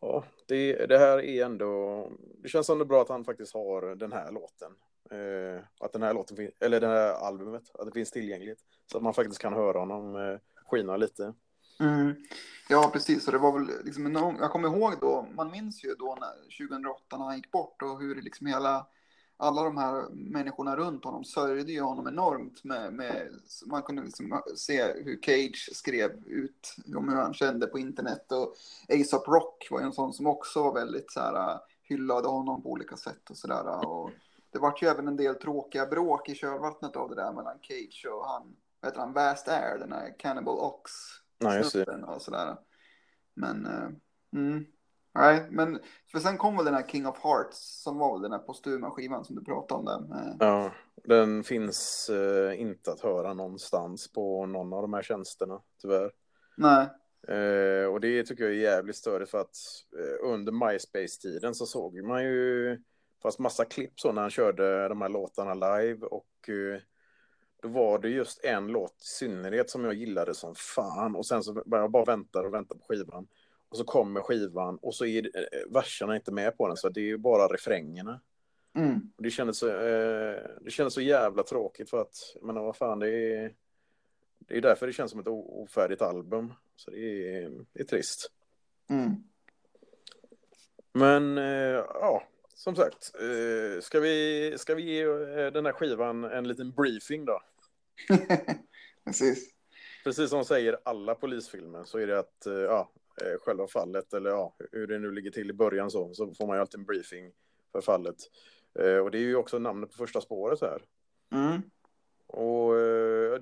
ja, 0.00 0.24
det, 0.46 0.86
det 0.86 0.98
här 0.98 1.18
är 1.18 1.44
ändå, 1.44 2.10
det 2.42 2.48
känns 2.48 2.70
ändå 2.70 2.84
bra 2.84 3.02
att 3.02 3.08
han 3.08 3.24
faktiskt 3.24 3.54
har 3.54 3.94
den 3.94 4.12
här 4.12 4.32
låten. 4.32 4.72
Eh, 5.10 5.64
att 5.80 5.92
den 5.92 6.02
här 6.02 6.14
låten, 6.14 6.50
eller 6.60 6.80
det 6.80 6.86
här 6.86 7.12
albumet, 7.12 7.62
att 7.74 7.86
det 7.86 7.92
finns 7.92 8.10
tillgängligt. 8.10 8.60
Så 8.90 8.96
att 8.96 9.02
man 9.02 9.14
faktiskt 9.14 9.40
kan 9.40 9.52
höra 9.52 9.78
honom 9.78 10.16
eh, 10.16 10.38
skina 10.66 10.96
lite. 10.96 11.34
Mm. 11.80 12.14
Ja, 12.68 12.90
precis. 12.92 13.26
Och 13.26 13.32
det 13.32 13.38
var 13.38 13.52
väl 13.52 13.84
liksom, 13.84 14.14
jag 14.40 14.50
kommer 14.50 14.68
ihåg 14.68 14.94
då, 15.00 15.26
man 15.34 15.50
minns 15.50 15.84
ju 15.84 15.94
då 15.94 16.18
när, 16.20 16.66
2008 16.68 17.16
när 17.16 17.24
han 17.24 17.36
gick 17.36 17.50
bort 17.50 17.82
och 17.82 18.00
hur 18.00 18.22
liksom 18.22 18.46
hela, 18.46 18.86
alla 19.36 19.62
de 19.62 19.76
här 19.76 20.04
människorna 20.10 20.76
runt 20.76 21.04
honom 21.04 21.24
sörjde 21.24 21.72
ju 21.72 21.80
honom 21.80 22.08
enormt 22.08 22.64
med, 22.64 22.92
med 22.92 23.28
man 23.66 23.82
kunde 23.82 24.02
liksom 24.02 24.42
se 24.56 24.92
hur 24.92 25.20
Cage 25.22 25.70
skrev 25.72 26.10
ut 26.26 26.76
om 26.96 27.08
hur 27.08 27.16
han 27.16 27.34
kände 27.34 27.66
på 27.66 27.78
internet 27.78 28.32
och 28.32 28.54
ASAP 29.00 29.28
Rock 29.28 29.68
var 29.70 29.80
ju 29.80 29.86
en 29.86 29.92
sån 29.92 30.12
som 30.12 30.26
också 30.26 30.62
var 30.62 30.74
väldigt 30.74 31.12
så 31.12 31.20
här 31.20 31.58
hyllade 31.82 32.28
honom 32.28 32.62
på 32.62 32.70
olika 32.70 32.96
sätt 32.96 33.30
och 33.30 33.36
sådär 33.36 33.80
det 34.52 34.58
vart 34.58 34.82
ju 34.82 34.86
även 34.86 35.08
en 35.08 35.16
del 35.16 35.34
tråkiga 35.34 35.86
bråk 35.86 36.28
i 36.28 36.34
kölvattnet 36.34 36.96
av 36.96 37.08
det 37.08 37.14
där 37.14 37.32
mellan 37.32 37.58
Cage 37.62 38.06
och 38.12 38.26
han, 38.26 38.56
vad 38.80 38.90
heter 38.90 39.00
han, 39.00 39.12
Vast 39.12 39.48
Air, 39.48 39.78
den 39.78 39.92
här 39.92 40.18
Cannibal 40.18 40.58
Ox 40.58 40.90
Nej, 41.40 41.58
just 41.58 41.72
det. 41.72 42.02
och 42.06 42.22
sådär. 42.22 42.56
Men, 43.34 43.66
eh, 43.66 43.88
mm. 44.36 44.66
Nej, 45.14 45.46
men 45.50 45.80
för 46.12 46.18
sen 46.18 46.38
kom 46.38 46.56
väl 46.56 46.64
den 46.64 46.74
här 46.74 46.86
King 46.88 47.06
of 47.06 47.24
Hearts 47.24 47.82
som 47.82 47.98
var 47.98 48.12
väl 48.12 48.22
den 48.22 48.32
här 48.32 48.38
postuma 48.38 48.90
skivan 48.90 49.24
som 49.24 49.36
du 49.36 49.44
pratade 49.44 49.94
om. 49.94 50.08
Med, 50.08 50.36
Ja, 50.40 50.72
den 51.04 51.44
finns 51.44 52.10
eh, 52.10 52.60
inte 52.60 52.92
att 52.92 53.00
höra 53.00 53.34
någonstans 53.34 54.12
på 54.12 54.46
någon 54.46 54.72
av 54.72 54.82
de 54.82 54.92
här 54.92 55.02
tjänsterna, 55.02 55.60
tyvärr. 55.82 56.10
nej, 56.56 56.88
Eh, 57.28 57.86
och 57.86 58.00
det 58.00 58.24
tycker 58.24 58.44
jag 58.44 58.52
är 58.52 58.56
jävligt 58.56 58.96
störigt 58.96 59.30
för 59.30 59.38
att 59.38 59.56
eh, 59.98 60.30
under 60.30 60.52
MySpace-tiden 60.52 61.54
så 61.54 61.66
såg 61.66 62.02
man 62.02 62.24
ju 62.24 62.78
fast 63.22 63.38
massa 63.38 63.64
klipp 63.64 64.00
så 64.00 64.12
när 64.12 64.22
han 64.22 64.30
körde 64.30 64.88
de 64.88 65.02
här 65.02 65.08
låtarna 65.08 65.54
live 65.54 66.06
och 66.06 66.48
eh, 66.48 66.80
då 67.66 67.72
var 67.72 67.98
det 67.98 68.08
just 68.08 68.44
en 68.44 68.66
låt 68.66 68.92
i 68.92 69.04
synnerhet 69.04 69.70
som 69.70 69.84
jag 69.84 69.94
gillade 69.94 70.34
som 70.34 70.54
fan 70.54 71.16
och 71.16 71.26
sen 71.26 71.42
så 71.42 71.52
började 71.52 71.84
jag 71.84 71.90
bara 71.90 72.04
vänta 72.04 72.40
och 72.40 72.54
vänta 72.54 72.74
på 72.74 72.84
skivan 72.88 73.28
och 73.68 73.76
så 73.76 73.84
kommer 73.84 74.20
skivan 74.20 74.78
och 74.82 74.94
så 74.94 75.06
är 75.06 75.22
det, 75.22 75.28
eh, 75.38 75.72
verserna 75.72 76.16
inte 76.16 76.32
med 76.32 76.56
på 76.56 76.68
den 76.68 76.76
så 76.76 76.88
det 76.88 77.00
är 77.00 77.04
ju 77.04 77.18
bara 77.18 77.46
refrängerna. 77.46 78.20
mm. 78.76 79.12
Och 79.16 79.22
det 79.22 79.30
kändes 79.30 79.58
så, 79.58 79.68
eh, 79.68 80.40
det 80.60 80.70
kändes 80.70 80.94
så 80.94 81.00
jävla 81.00 81.42
tråkigt 81.42 81.90
för 81.90 82.00
att, 82.00 82.32
jag 82.34 82.44
menar 82.44 82.62
vad 82.62 82.76
fan, 82.76 82.98
det 82.98 83.10
är, 83.10 83.54
det 84.38 84.56
är 84.56 84.60
därför 84.60 84.86
det 84.86 84.92
känns 84.92 85.10
som 85.10 85.20
ett 85.20 85.28
ofärdigt 85.28 86.02
album. 86.02 86.52
Så 86.76 86.90
det 86.90 87.36
är, 87.36 87.50
det 87.72 87.80
är 87.80 87.84
trist. 87.84 88.30
Mm. 88.90 89.10
Men 90.92 91.38
eh, 91.38 91.84
ja, 91.94 92.22
som 92.54 92.76
sagt, 92.76 93.14
eh, 93.14 93.80
ska, 93.80 94.00
vi, 94.00 94.54
ska 94.58 94.74
vi 94.74 94.82
ge 94.82 95.02
eh, 95.02 95.52
den 95.52 95.66
här 95.66 95.72
skivan 95.72 96.24
en 96.24 96.48
liten 96.48 96.70
briefing 96.70 97.24
då? 97.24 97.40
Precis. 99.04 99.50
Precis 100.04 100.30
som 100.30 100.44
säger 100.44 100.78
alla 100.84 101.14
polisfilmer 101.14 101.84
så 101.84 101.98
är 101.98 102.06
det 102.06 102.18
att 102.18 102.46
eh, 102.46 102.54
ja, 102.54 102.92
eh, 103.22 103.38
själva 103.40 103.66
fallet 103.66 104.14
eller 104.14 104.30
ja, 104.30 104.56
hur 104.72 104.86
det 104.86 104.98
nu 104.98 105.10
ligger 105.10 105.30
till 105.30 105.50
i 105.50 105.52
början 105.52 105.90
så, 105.90 106.14
så 106.14 106.34
får 106.34 106.46
man 106.46 106.56
ju 106.56 106.60
alltid 106.60 106.80
en 106.80 106.86
briefing 106.86 107.32
för 107.72 107.80
fallet. 107.80 108.16
Eh, 108.78 108.96
och 108.96 109.10
det 109.10 109.18
är 109.18 109.22
ju 109.22 109.36
också 109.36 109.58
namnet 109.58 109.90
på 109.90 109.96
första 109.96 110.20
spåret 110.20 110.60
här. 110.60 110.82
Mm. 111.32 111.62
Och 112.26 112.72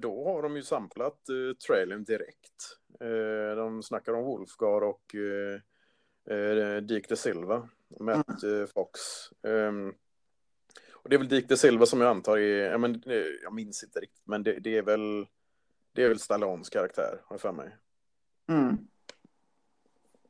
då 0.00 0.24
har 0.24 0.42
de 0.42 0.56
ju 0.56 0.62
samplat 0.62 1.28
eh, 1.28 1.56
trailern 1.66 2.04
direkt. 2.04 2.78
Eh, 3.00 3.56
de 3.56 3.82
snackar 3.82 4.12
om 4.12 4.24
Wolfgar 4.24 4.82
och 4.82 5.14
eh, 6.34 6.82
Dick 6.82 7.08
de 7.08 7.16
Silva, 7.16 7.68
Matt 8.00 8.42
eh, 8.42 8.66
Fox. 8.74 9.00
Ehm, 9.42 9.94
och 11.04 11.10
det 11.10 11.16
är 11.16 11.18
väl 11.18 11.28
Dick 11.28 11.48
de 11.48 11.56
Silva 11.56 11.86
som 11.86 12.00
jag 12.00 12.10
antar 12.10 12.38
är, 12.38 12.70
ja, 12.70 12.78
men, 12.78 13.02
eh, 13.06 13.24
jag 13.42 13.52
minns 13.52 13.84
inte 13.84 14.00
riktigt, 14.00 14.26
men 14.26 14.42
det, 14.42 14.60
det 14.60 14.78
är 14.78 14.82
väl 14.82 15.26
det 15.94 16.02
är 16.02 16.08
väl 16.08 16.18
Stallones 16.18 16.70
karaktär, 16.70 17.22
har 17.24 17.34
jag 17.34 17.40
för 17.40 17.52
mig. 17.52 17.76
Mm. 18.48 18.78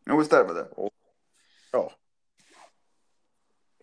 Jo, 0.06 0.18
visst 0.18 0.32
är 0.32 0.48
det 0.48 0.54
det. 0.54 0.68
Ja. 1.72 1.92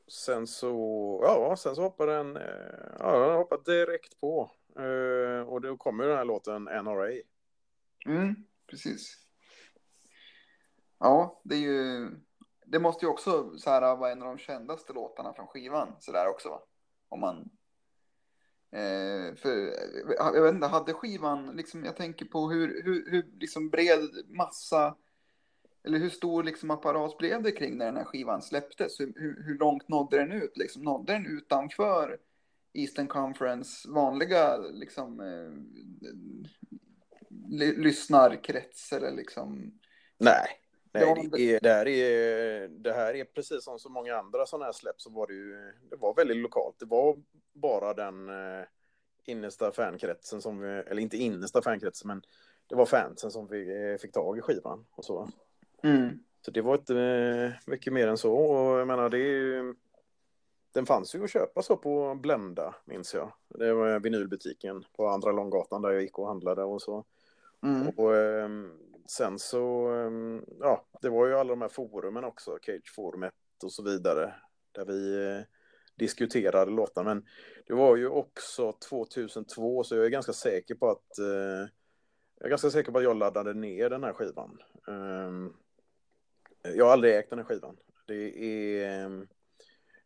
Sen 0.07 0.47
så, 0.47 1.19
ja, 1.23 1.55
sen 1.57 1.75
så 1.75 1.81
hoppar 1.81 2.07
den, 2.07 2.37
eh, 2.37 2.95
ja, 2.99 3.27
den 3.27 3.37
hoppar 3.37 3.57
direkt 3.65 4.19
på. 4.19 4.51
Eh, 4.79 5.47
och 5.47 5.61
då 5.61 5.77
kommer 5.77 6.07
den 6.07 6.17
här 6.17 6.25
låten 6.25 6.63
NRA. 6.63 7.21
Mm. 8.05 8.35
Precis. 8.67 9.17
Ja, 10.99 11.41
det 11.43 11.55
är 11.55 11.59
ju... 11.59 12.09
Det 12.65 12.79
måste 12.79 13.05
ju 13.05 13.11
också 13.11 13.57
så 13.57 13.69
här, 13.69 13.95
vara 13.95 14.11
en 14.11 14.21
av 14.21 14.27
de 14.27 14.37
kändaste 14.37 14.93
låtarna 14.93 15.33
från 15.33 15.47
skivan. 15.47 15.95
Så 15.99 16.11
där 16.11 16.27
också, 16.27 16.49
va? 16.49 16.61
Om 17.11 17.19
man... 17.19 17.49
Eh, 18.71 19.35
för, 19.35 19.67
eh, 19.67 20.11
jag 20.17 20.41
vet 20.41 20.53
inte, 20.53 20.67
hade 20.67 20.93
skivan, 20.93 21.55
liksom, 21.55 21.85
jag 21.85 21.95
tänker 21.95 22.25
på 22.25 22.49
hur, 22.49 22.83
hur, 22.83 23.11
hur 23.11 23.25
liksom 23.39 23.69
bred 23.69 24.09
massa, 24.27 24.95
eller 25.83 25.99
hur 25.99 26.09
stor 26.09 26.43
liksom 26.43 26.71
apparat 26.71 27.17
blev 27.17 27.43
det 27.43 27.51
kring 27.51 27.77
när 27.77 27.85
den 27.85 27.97
här 27.97 28.05
skivan 28.05 28.41
släpptes? 28.41 28.99
Hur, 28.99 29.13
hur, 29.15 29.43
hur 29.43 29.57
långt 29.57 29.87
nådde 29.87 30.17
den 30.17 30.31
ut? 30.31 30.57
Liksom, 30.57 30.83
nådde 30.83 31.13
den 31.13 31.25
utanför 31.25 32.17
Eastern 32.73 33.07
Conference 33.07 33.89
vanliga 33.89 34.57
liksom, 34.57 35.19
eh, 35.19 35.51
lyssnarkrets 37.77 38.93
eller 38.93 39.11
liksom? 39.11 39.79
Nej, 40.17 40.47
nej 40.91 41.29
det- 41.31 41.55
är, 41.55 41.59
det, 41.59 41.69
här 41.69 41.87
är, 41.87 42.67
det 42.67 42.93
här 42.93 43.13
är 43.15 43.23
precis 43.25 43.63
som 43.63 43.79
så 43.79 43.89
många 43.89 44.15
andra 44.15 44.45
sådana 44.45 44.65
här 44.65 44.71
släpp 44.71 45.01
så 45.01 45.09
var 45.09 45.27
det 45.27 45.33
ju, 45.33 45.73
det 45.89 45.95
var 45.95 46.13
väldigt 46.13 46.37
lokalt. 46.37 46.75
Det 46.79 46.85
var 46.85 47.17
bara 47.53 47.93
den 47.93 48.29
eh, 48.29 48.65
innersta 49.25 49.71
fankretsen 49.71 50.41
som 50.41 50.59
vi, 50.59 50.67
eller 50.67 51.01
inte 51.01 51.17
innersta 51.17 51.61
fankretsen, 51.61 52.07
men 52.07 52.21
det 52.67 52.75
var 52.75 52.85
fansen 52.85 53.31
som 53.31 53.47
vi 53.47 53.91
eh, 53.91 53.97
fick 53.97 54.11
tag 54.11 54.37
i 54.37 54.41
skivan 54.41 54.85
och 54.91 55.05
så. 55.05 55.29
Mm. 55.83 56.19
Så 56.45 56.51
det 56.51 56.61
var 56.61 56.75
inte 56.75 56.95
eh, 56.99 57.51
mycket 57.71 57.93
mer 57.93 58.07
än 58.07 58.17
så. 58.17 58.33
Och 58.35 58.79
jag 58.79 58.87
menar, 58.87 59.09
det 59.09 59.17
är 59.17 59.31
ju... 59.31 59.75
Den 60.73 60.85
fanns 60.85 61.15
ju 61.15 61.23
att 61.23 61.29
köpa 61.31 61.61
så 61.61 61.77
på 61.77 62.15
Blenda, 62.15 62.75
minns 62.85 63.13
jag. 63.13 63.33
Det 63.47 63.73
var 63.73 63.99
vinylbutiken 63.99 64.83
på 64.95 65.07
Andra 65.07 65.31
Långgatan 65.31 65.81
där 65.81 65.91
jag 65.91 66.01
gick 66.01 66.19
och 66.19 66.27
handlade 66.27 66.63
och 66.63 66.81
så. 66.81 67.05
Mm. 67.63 67.87
Och 67.97 68.17
ehm, 68.17 68.71
sen 69.05 69.39
så, 69.39 69.87
ehm, 69.87 70.45
ja, 70.59 70.85
det 71.01 71.09
var 71.09 71.27
ju 71.27 71.35
alla 71.35 71.49
de 71.49 71.61
här 71.61 71.69
forumen 71.69 72.23
också, 72.23 72.57
Cage-forumet 72.61 73.33
och 73.63 73.71
så 73.71 73.83
vidare, 73.83 74.33
där 74.71 74.85
vi 74.85 75.27
eh, 75.27 75.43
diskuterade 75.95 76.71
låtar. 76.71 77.03
Men 77.03 77.25
det 77.67 77.73
var 77.73 77.95
ju 77.95 78.07
också 78.07 78.71
2002, 78.71 79.83
så 79.83 79.95
jag 79.95 80.05
är 80.05 80.09
ganska 80.09 80.33
säker 80.33 80.75
på 80.75 80.89
att 80.89 81.17
eh, 81.19 81.69
jag 82.37 82.45
är 82.45 82.49
ganska 82.49 82.69
säker 82.69 82.91
på 82.91 82.97
att 82.97 83.03
jag 83.03 83.17
laddade 83.17 83.53
ner 83.53 83.89
den 83.89 84.03
här 84.03 84.13
skivan. 84.13 84.61
Ehm, 84.87 85.53
jag 86.63 86.85
har 86.85 86.91
aldrig 86.91 87.15
ägt 87.15 87.29
den 87.29 87.39
här 87.39 87.45
skivan. 87.45 87.77
Det 88.07 88.45
är... 88.45 89.05
Ehm, 89.05 89.27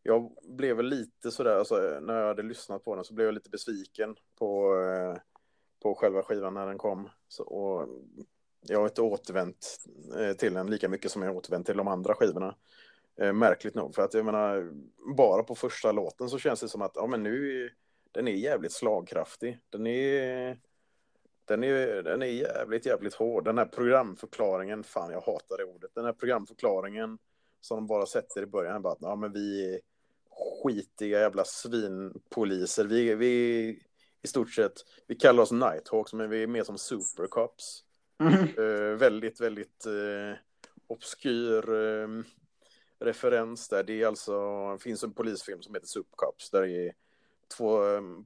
jag 0.07 0.31
blev 0.43 0.77
väl 0.77 0.85
lite 0.85 1.31
sådär, 1.31 1.55
alltså, 1.55 1.99
när 2.01 2.19
jag 2.19 2.27
hade 2.27 2.43
lyssnat 2.43 2.83
på 2.83 2.95
den 2.95 3.03
så 3.03 3.13
blev 3.13 3.27
jag 3.27 3.33
lite 3.33 3.49
besviken 3.49 4.15
på, 4.39 4.79
eh, 4.81 5.21
på 5.81 5.95
själva 5.95 6.23
skivan 6.23 6.53
när 6.53 6.67
den 6.67 6.77
kom. 6.77 7.09
Så, 7.27 7.43
och 7.43 7.89
jag 8.67 8.79
har 8.79 8.85
inte 8.85 9.01
återvänt 9.01 9.77
eh, 10.19 10.33
till 10.33 10.53
den 10.53 10.67
lika 10.67 10.89
mycket 10.89 11.11
som 11.11 11.21
jag 11.21 11.35
återvänt 11.35 11.65
till 11.65 11.77
de 11.77 11.87
andra 11.87 12.13
skivorna. 12.13 12.55
Eh, 13.19 13.33
märkligt 13.33 13.75
nog, 13.75 13.95
för 13.95 14.01
att 14.01 14.13
jag 14.13 14.25
menar, 14.25 14.71
bara 15.15 15.43
på 15.43 15.55
första 15.55 15.91
låten 15.91 16.29
så 16.29 16.39
känns 16.39 16.59
det 16.59 16.69
som 16.69 16.81
att 16.81 16.91
ja, 16.95 17.07
men 17.07 17.23
nu 17.23 17.69
den 18.11 18.27
är 18.27 18.31
jävligt 18.31 18.71
slagkraftig. 18.71 19.59
Den 19.69 19.87
är, 19.87 20.59
den 21.45 21.63
är, 21.63 22.03
den 22.03 22.21
är 22.21 22.25
jävligt, 22.25 22.85
jävligt 22.85 23.13
hård. 23.13 23.45
Den 23.45 23.57
här 23.57 23.65
programförklaringen, 23.65 24.83
fan 24.83 25.11
jag 25.11 25.21
hatar 25.21 25.57
det 25.57 25.63
ordet, 25.63 25.95
den 25.95 26.05
här 26.05 26.13
programförklaringen 26.13 27.17
som 27.61 27.77
de 27.77 27.87
bara 27.87 28.05
sätter 28.05 28.41
i 28.41 28.45
början, 28.45 28.81
bara 28.81 28.93
att 28.93 28.99
ja, 29.01 29.15
men 29.15 29.31
vi 29.31 29.73
är 29.73 29.79
skitiga 30.63 31.19
jävla 31.19 31.43
svinpoliser. 31.45 32.85
Vi, 32.85 33.15
vi 33.15 33.67
i 34.21 34.27
stort 34.27 34.53
sett, 34.53 34.73
vi 35.07 35.15
kallar 35.15 35.43
oss 35.43 35.51
Nighthawks, 35.51 36.13
men 36.13 36.29
vi 36.29 36.43
är 36.43 36.47
mer 36.47 36.63
som 36.63 36.77
supercops. 36.77 37.84
Mm. 38.19 38.43
Eh, 38.43 38.97
väldigt, 38.97 39.41
väldigt 39.41 39.85
eh, 39.85 40.37
obskyr, 40.87 41.73
eh, 41.73 42.07
referens 42.99 43.69
där. 43.69 43.83
Det 43.83 44.01
är 44.01 44.07
alltså, 44.07 44.71
det 44.71 44.83
finns 44.83 45.03
en 45.03 45.13
polisfilm 45.13 45.61
som 45.61 45.73
heter 45.73 45.87
Supercops 45.87 46.49
där 46.49 46.61
det 46.61 46.87
är 46.87 46.93
två 47.57 47.79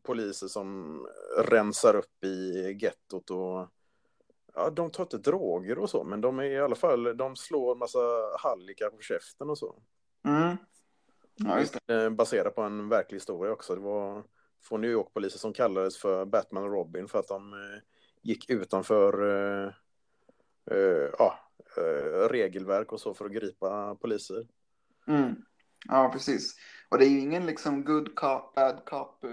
poliser 0.04 0.48
som 0.48 1.00
rensar 1.38 1.96
upp 1.96 2.24
i 2.24 2.72
gettot 2.82 3.32
och 3.32 3.68
ja, 4.54 4.70
de 4.70 4.92
tar 4.92 5.04
inte 5.04 5.18
droger 5.18 5.80
och 5.80 5.90
så, 5.90 6.04
men 6.04 6.22
de 6.22 6.40
är 6.40 6.44
i 6.44 6.60
alla 6.60 6.76
fall, 6.76 7.18
de 7.18 7.36
slår 7.36 7.76
massa 7.76 8.00
hallickar 8.40 8.90
på 8.90 9.02
käften 9.02 9.50
och 9.50 9.58
så. 9.58 9.76
Mm. 10.26 10.58
Ja, 11.36 11.60
just 11.60 11.78
det. 11.86 12.10
Baserat 12.10 12.56
på 12.56 12.62
en 12.62 12.90
verklig 12.90 13.16
historia 13.16 13.54
också. 13.54 13.76
Det 13.76 13.82
var 13.82 14.24
två 14.70 14.78
New 14.78 14.92
York-poliser 14.92 15.40
som 15.40 15.54
kallades 15.54 15.98
för 15.98 16.26
Batman 16.26 16.64
och 16.64 16.72
Robin 16.72 17.08
för 17.08 17.20
att 17.20 17.28
de 17.28 17.54
gick 18.22 18.50
utanför 18.50 19.24
uh, 19.24 19.72
uh, 20.72 21.10
ja, 21.20 21.40
uh, 21.78 22.30
regelverk 22.30 22.92
och 22.92 23.00
så 23.00 23.14
för 23.14 23.26
att 23.26 23.32
gripa 23.32 23.96
poliser. 23.96 24.48
Mm. 25.08 25.36
Ja, 25.88 26.10
precis. 26.14 26.56
Och 26.90 26.98
det 26.98 27.06
är 27.06 27.10
ju 27.10 27.20
ingen 27.20 27.46
liksom 27.46 27.84
good 27.84 28.16
cop, 28.16 28.56
bad 28.56 28.86
cop 28.86 29.26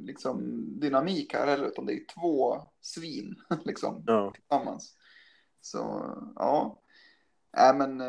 liksom 0.00 0.64
dynamik 0.80 1.34
här 1.34 1.46
heller, 1.46 1.66
utan 1.66 1.86
det 1.86 1.92
är 1.92 2.06
två 2.14 2.62
svin 2.80 3.34
liksom 3.64 4.04
Ja. 4.06 4.32
tillsammans. 4.34 4.96
Så 5.60 5.78
ja, 6.36 6.82
äh, 7.56 7.76
men, 7.76 8.00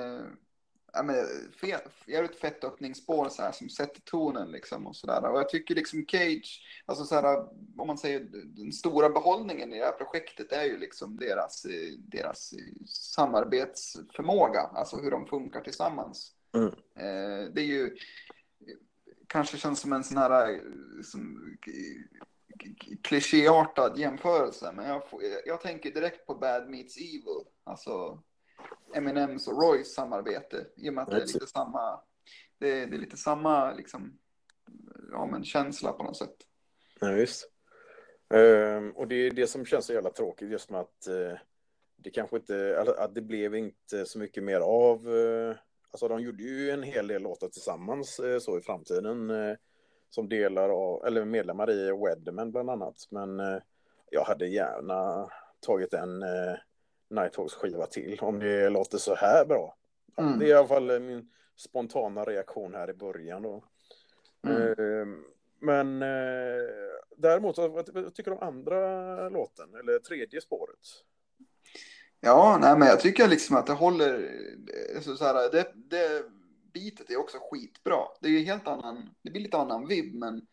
äh, 0.98 1.04
men 1.04 1.16
fet, 1.62 1.84
jävligt 2.06 2.36
fett 2.36 2.64
öppningsspår 2.64 3.30
så 3.30 3.42
här 3.42 3.52
som 3.52 3.70
sätter 3.70 4.02
tonen 4.02 4.52
liksom 4.52 4.88
och 4.88 4.96
sådär. 4.96 5.32
Och 5.32 5.40
jag 5.40 5.50
tycker 5.50 5.76
liksom 5.76 6.06
Cage, 6.08 6.62
alltså 6.86 7.06
så 7.06 7.16
här, 7.16 7.38
om 7.78 7.88
man 7.88 7.98
säger 7.98 8.28
den 8.32 8.72
stora 8.72 9.10
behållningen 9.10 9.74
i 9.74 9.80
det 9.80 9.86
här 9.86 9.92
projektet 9.92 10.52
är 10.52 10.64
ju 10.64 10.78
liksom 10.78 11.18
deras, 11.18 11.66
deras 11.98 12.54
samarbetsförmåga, 12.88 14.62
alltså 14.62 14.98
hur 14.98 15.12
de 15.12 15.26
funkar 15.26 15.62
tillsammans. 15.62 16.34
Mm. 16.54 16.68
Eh, 16.96 17.52
det 17.54 17.62
är 17.62 17.66
ju 17.66 17.98
kanske 19.28 19.58
känns 19.58 19.80
som 19.80 19.94
en 19.94 20.04
sån 20.04 20.18
här 20.18 20.62
som, 21.04 21.58
klichéartad 23.04 23.98
jämförelse, 23.98 24.72
men 24.76 24.90
jag, 24.90 25.10
får, 25.10 25.22
jag 25.46 25.62
tänker 25.62 25.92
direkt 25.92 26.28
på 26.28 26.36
Bad 26.36 26.70
Meets 26.70 26.98
Evil, 26.98 27.44
alltså 27.64 28.24
Eminems 28.98 29.48
och 29.48 29.62
Roys 29.62 29.94
samarbete, 29.94 30.66
i 30.76 30.90
och 30.90 30.94
med 30.94 31.02
att 31.02 31.10
det 31.10 31.16
är 31.16 31.26
lite 31.26 31.48
samma, 31.48 32.00
det, 32.58 32.86
det 32.86 32.96
är 32.96 33.00
lite 33.00 33.18
samma 33.18 33.74
liksom, 33.74 34.18
ja 35.12 35.26
men 35.26 35.44
känsla 35.44 35.94
på 35.94 36.04
något 36.04 36.18
sätt. 36.18 36.36
Ja, 37.00 37.12
visst. 37.12 37.52
Ehm, 38.34 38.92
och 38.92 39.08
det 39.08 39.16
är 39.16 39.32
det 39.32 39.48
som 39.48 39.66
känns 39.66 39.86
så 39.86 39.94
jävla 39.94 40.10
tråkigt 40.10 40.50
just 40.50 40.70
med 40.70 40.80
att 40.80 41.08
eh, 41.08 41.38
det 41.96 42.10
kanske 42.10 42.36
inte, 42.36 42.86
att 42.98 43.16
det 43.16 43.22
blev 43.22 43.56
inte 43.56 44.06
så 44.06 44.20
mycket 44.20 44.44
mer 44.44 44.60
av 44.60 45.16
eh, 45.16 45.56
Alltså 45.92 46.08
de 46.08 46.22
gjorde 46.22 46.44
ju 46.44 46.72
en 46.72 46.84
hel 46.84 47.08
del 47.08 47.22
låtar 47.22 47.48
tillsammans 47.48 48.20
eh, 48.20 48.40
så 48.40 48.58
i 48.58 48.62
framtiden 48.62 49.32
som 50.10 50.30
delar 50.30 50.70
av, 50.70 51.06
eller 51.06 51.26
medlemmar 51.26 51.72
i 51.72 51.92
Weatherman 51.92 52.52
bland 52.52 52.70
annat. 52.70 52.96
Men 53.10 53.40
jag 54.12 54.24
hade 54.24 54.48
gärna 54.48 55.30
tagit 55.60 55.94
en 55.94 56.24
Nighthawks 57.10 57.54
skiva 57.54 57.86
till 57.86 58.20
om 58.22 58.40
det 58.40 58.70
låter 58.70 58.98
så 58.98 59.16
här 59.16 59.46
bra. 59.46 59.76
Mm. 60.18 60.40
Det 60.40 60.46
är 60.46 60.50
i 60.50 60.54
alla 60.54 60.68
fall 60.68 61.00
min 61.00 61.30
spontana 61.56 62.24
reaktion 62.24 62.74
här 62.74 62.90
i 62.90 62.94
början 62.94 63.42
då. 63.42 63.64
Mm. 64.48 65.24
Men 65.60 66.00
däremot, 67.18 67.58
vad 67.58 68.16
tycker 68.16 68.32
du 68.32 68.38
om 68.38 68.48
andra 68.48 69.30
låten, 69.30 69.76
eller 69.76 70.00
tredje 70.00 70.42
spåret? 70.42 70.80
Ja, 72.20 72.58
nej, 72.62 72.78
men 72.78 72.88
jag 72.88 73.00
tycker 73.00 73.28
liksom 73.28 73.56
att 73.56 73.68
det 73.68 73.74
håller. 73.74 74.32
Så, 75.02 75.16
så 75.16 75.26
här, 75.26 75.52
det, 75.52 75.72
det 75.76 76.24
bitet 76.74 77.10
är 77.10 77.18
också 77.18 77.38
skitbra. 77.52 78.00
Det 78.22 78.28
är 78.28 78.32
ju 78.32 78.44
helt 78.44 78.68
annan. 78.68 79.10
Det 79.22 79.32
blir 79.32 79.42
lite 79.42 79.58
annan 79.58 79.88
vibb, 79.88 80.16
men 80.16 80.48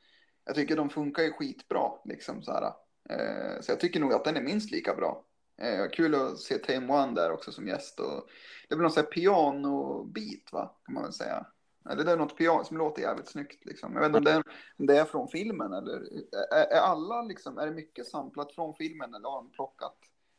jag 0.44 0.54
tycker 0.54 0.76
de 0.76 0.90
funkar 0.90 1.22
ju 1.22 1.32
skitbra 1.32 1.90
liksom 2.04 2.42
så 2.42 2.52
här. 2.52 2.64
Eh, 3.10 3.60
så 3.60 3.72
jag 3.72 3.80
tycker 3.80 4.00
nog 4.00 4.12
att 4.12 4.24
den 4.24 4.36
är 4.36 4.42
minst 4.42 4.70
lika 4.70 4.94
bra. 4.94 5.24
Eh, 5.56 5.90
kul 5.90 6.14
att 6.14 6.38
se 6.38 6.58
Tame 6.58 6.92
One 6.92 7.14
där 7.14 7.32
också 7.32 7.52
som 7.52 7.68
gäst 7.68 8.00
och 8.00 8.28
det 8.68 8.76
blir 8.76 8.82
någon 8.82 8.90
sån 8.90 9.04
här 9.04 9.10
piano-bit 9.10 10.52
va, 10.52 10.76
kan 10.84 10.94
man 10.94 11.02
väl 11.02 11.12
säga. 11.12 11.46
Eller 11.90 12.04
det 12.04 12.12
är 12.12 12.16
något 12.16 12.36
piano 12.36 12.64
som 12.64 12.76
låter 12.76 13.02
jävligt 13.02 13.28
snyggt 13.28 13.64
liksom. 13.64 13.92
Jag 13.92 14.00
vet 14.00 14.06
inte 14.06 14.18
om 14.18 14.24
det 14.24 14.30
är, 14.30 14.42
om 14.78 14.86
det 14.86 14.98
är 14.98 15.04
från 15.04 15.28
filmen 15.28 15.72
eller 15.72 15.96
är, 16.54 16.72
är 16.72 16.80
alla 16.80 17.22
liksom, 17.22 17.58
är 17.58 17.66
det 17.66 17.72
mycket 17.72 18.06
samplat 18.06 18.52
från 18.52 18.74
filmen 18.74 19.14
eller 19.14 19.28
har 19.28 19.36
de 19.36 19.50
plockat? 19.50 19.96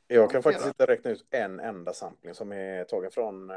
Jag 0.07 0.31
kan 0.31 0.43
faktiskt 0.43 0.67
inte 0.67 0.85
räkna 0.85 1.11
ut 1.11 1.25
en 1.29 1.59
enda 1.59 1.93
sampling 1.93 2.33
som 2.33 2.51
är 2.51 2.83
tagen 2.83 3.11
från... 3.11 3.51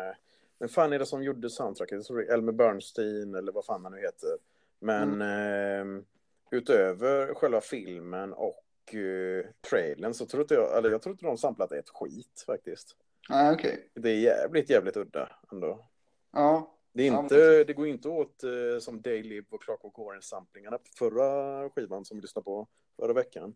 Men 0.61 0.68
fan 0.68 0.92
är 0.92 0.99
det 0.99 1.07
som 1.07 1.23
gjorde 1.23 1.51
soundtracket? 1.51 2.11
Elmer 2.11 2.53
Bernstein 2.53 3.35
eller 3.35 3.53
vad 3.53 3.64
fan 3.64 3.85
han 3.85 3.92
nu 3.92 4.01
heter. 4.01 4.38
Men 4.79 5.23
mm. 5.23 5.97
eh, 5.97 6.03
utöver 6.51 7.35
själva 7.35 7.61
filmen 7.61 8.33
och 8.33 8.64
eh, 8.94 9.46
trailern 9.70 10.14
så 10.14 10.27
tror 10.27 10.42
inte 10.42 10.55
jag... 10.55 10.79
Eller 10.79 10.90
jag 10.90 11.03
tror 11.03 11.12
inte 11.12 11.27
de 11.27 11.38
samplat 11.38 11.72
ett 11.72 11.88
skit 11.88 12.44
faktiskt. 12.46 12.96
Nej, 13.29 13.55
okej. 13.55 13.72
Okay. 13.72 14.03
Det 14.03 14.11
är 14.11 14.16
jävligt, 14.16 14.70
jävligt 14.70 14.96
udda 14.96 15.31
ändå. 15.53 15.88
Ja. 16.33 16.74
Det, 16.92 17.09
är 17.09 17.20
inte, 17.20 17.35
ja, 17.35 17.64
det 17.64 17.72
går 17.72 17.87
inte 17.87 18.09
åt 18.09 18.44
eh, 18.44 18.79
som 18.81 19.03
Daily 19.03 19.42
och 19.51 19.62
Clockwork 19.62 19.98
Orange-samplingarna 19.98 20.79
på 20.79 20.85
förra 20.98 21.70
skivan 21.70 22.05
som 22.05 22.16
vi 22.16 22.20
lyssnade 22.20 22.44
på 22.44 22.68
förra 23.01 23.12
veckan. 23.12 23.55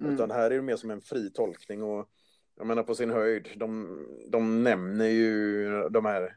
Mm. 0.00 0.14
Utan 0.14 0.30
här 0.30 0.50
är 0.50 0.56
det 0.56 0.62
mer 0.62 0.76
som 0.76 0.90
en 0.90 1.00
fri 1.00 1.30
tolkning 1.30 1.82
och 1.82 2.08
jag 2.56 2.66
menar 2.66 2.82
på 2.82 2.94
sin 2.94 3.10
höjd, 3.10 3.48
de, 3.56 3.98
de 4.28 4.62
nämner 4.62 5.08
ju 5.08 5.68
de 5.88 6.04
här 6.04 6.36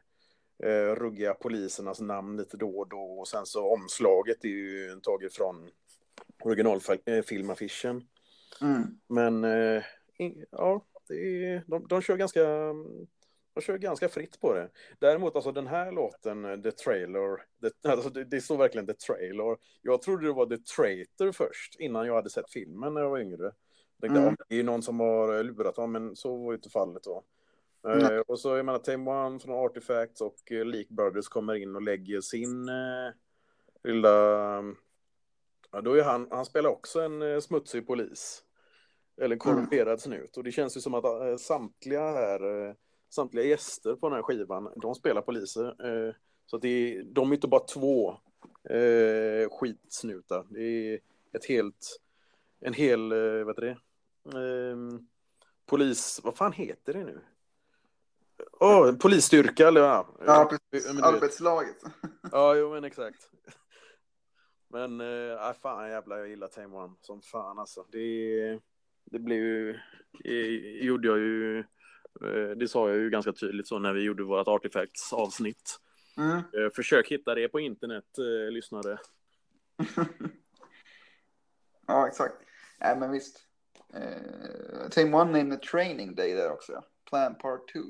eh, 0.62 0.94
ruggiga 0.94 1.34
polisernas 1.34 2.00
namn 2.00 2.36
lite 2.36 2.56
då 2.56 2.78
och 2.78 2.88
då 2.88 3.18
och 3.18 3.28
sen 3.28 3.46
så 3.46 3.72
omslaget 3.74 4.44
är 4.44 4.48
ju 4.48 5.00
taget 5.02 5.34
från 5.34 5.70
originalfilmaffischen. 6.44 8.04
Mm. 8.60 9.00
Men 9.08 9.44
eh, 9.44 9.82
ja, 10.50 10.86
är, 11.08 11.62
de, 11.66 11.86
de 11.88 12.02
kör 12.02 12.16
ganska 12.16 12.42
de 13.54 13.62
kör 13.62 13.78
ganska 13.78 14.08
fritt 14.08 14.40
på 14.40 14.54
det. 14.54 14.70
Däremot, 14.98 15.36
alltså 15.36 15.52
den 15.52 15.66
här 15.66 15.92
låten, 15.92 16.62
The 16.62 16.72
Trailer, 16.72 17.36
the, 17.36 17.88
alltså 17.90 18.10
det, 18.10 18.24
det 18.24 18.40
står 18.40 18.56
verkligen 18.56 18.86
The 18.86 18.94
Trailer. 18.94 19.56
Jag 19.82 20.02
trodde 20.02 20.26
det 20.26 20.32
var 20.32 20.46
The 20.46 20.58
Traitor 20.58 21.32
först, 21.32 21.80
innan 21.80 22.06
jag 22.06 22.14
hade 22.14 22.30
sett 22.30 22.50
filmen 22.50 22.94
när 22.94 23.00
jag 23.00 23.10
var 23.10 23.18
yngre. 23.18 23.52
Tänkte, 24.00 24.20
mm. 24.20 24.36
det 24.48 24.60
är 24.60 24.64
någon 24.64 24.82
som 24.82 25.00
har 25.00 25.42
lurat 25.42 25.76
honom, 25.76 25.92
men 25.92 26.16
så 26.16 26.36
var 26.36 26.52
ju 26.52 26.56
inte 26.56 26.70
fallet 26.70 27.02
då. 27.02 27.24
Eh, 27.88 28.18
och 28.18 28.40
så, 28.40 28.56
jag 28.56 28.66
menar, 28.66 28.78
Tame 28.78 29.10
One 29.10 29.38
från 29.38 29.66
Artifacts 29.66 30.20
och 30.20 30.52
eh, 30.52 30.64
Leak 30.64 30.88
Brothers 30.88 31.28
kommer 31.28 31.54
in 31.54 31.76
och 31.76 31.82
lägger 31.82 32.20
sin 32.20 32.68
eh, 32.68 33.12
lilla... 33.84 34.08
Ja, 35.72 35.80
då 35.80 35.94
är 35.94 36.02
han, 36.02 36.28
han 36.30 36.44
spelar 36.44 36.70
också 36.70 37.00
en 37.00 37.22
eh, 37.22 37.40
smutsig 37.40 37.86
polis. 37.86 38.42
Eller 39.20 39.36
korrumperad 39.36 39.88
mm. 39.88 39.98
snut. 39.98 40.36
Och 40.36 40.44
det 40.44 40.52
känns 40.52 40.76
ju 40.76 40.80
som 40.80 40.94
att 40.94 41.04
eh, 41.04 41.36
samtliga 41.36 42.10
här, 42.10 42.68
eh, 42.68 42.74
samtliga 43.08 43.44
gäster 43.44 43.94
på 43.94 44.08
den 44.08 44.16
här 44.16 44.22
skivan, 44.22 44.72
de 44.76 44.94
spelar 44.94 45.22
poliser. 45.22 45.66
Eh, 45.66 46.14
så 46.46 46.56
att 46.56 46.62
det 46.62 46.68
är, 46.68 47.02
de 47.02 47.30
är 47.30 47.34
inte 47.34 47.48
bara 47.48 47.64
två 47.64 48.10
eh, 48.70 49.50
skitsnutar. 49.50 50.46
Det 50.50 50.62
är 50.62 51.00
ett 51.32 51.44
helt, 51.44 52.00
en 52.60 52.74
hel, 52.74 53.08
vad 53.44 53.48
heter 53.48 53.62
det? 53.62 53.78
Ehm, 54.38 55.06
polis, 55.66 56.20
vad 56.24 56.36
fan 56.36 56.52
heter 56.52 56.92
det 56.92 57.04
nu? 57.04 57.20
Oh, 58.60 58.96
polisstyrka 58.96 59.68
eller 59.68 59.80
ja. 59.80 60.06
Ja, 60.26 60.50
precis. 60.70 61.02
Arbetslaget. 61.02 61.76
Ja, 62.32 62.54
jo 62.54 62.70
men 62.70 62.84
exakt. 62.84 63.30
Men, 64.68 65.00
äh, 65.00 65.52
fan 65.62 65.90
jävlar 65.90 66.18
jag 66.18 66.28
gillar 66.28 66.48
Tame 66.48 66.76
One 66.76 66.94
som 67.00 67.22
fan 67.22 67.58
alltså. 67.58 67.86
Det, 67.92 68.60
det 69.06 69.18
blev 69.18 69.38
ju, 69.38 69.80
gjorde 70.80 71.08
jag 71.08 71.18
ju, 71.18 71.58
eh, 71.58 72.56
det 72.56 72.68
sa 72.68 72.88
jag 72.88 72.98
ju 72.98 73.10
ganska 73.10 73.32
tydligt 73.32 73.68
så 73.68 73.78
när 73.78 73.92
vi 73.92 74.02
gjorde 74.02 74.22
vårt 74.22 74.48
Artifacts 74.48 75.12
avsnitt. 75.12 75.80
Mm. 76.16 76.36
Eh, 76.36 76.70
försök 76.74 77.08
hitta 77.08 77.34
det 77.34 77.48
på 77.48 77.60
internet, 77.60 78.04
lyssnare. 78.50 78.98
ja, 81.86 82.08
exakt. 82.08 82.36
Nej, 82.80 82.96
men 82.98 83.10
visst. 83.10 83.42
Uh, 83.94 84.88
Tame 84.90 85.16
One 85.16 85.40
in 85.40 85.50
the 85.50 85.56
training 85.56 86.14
day 86.14 86.34
där 86.34 86.52
också. 86.52 86.84
Plan 87.08 87.34
part 87.34 87.68
two. 87.68 87.84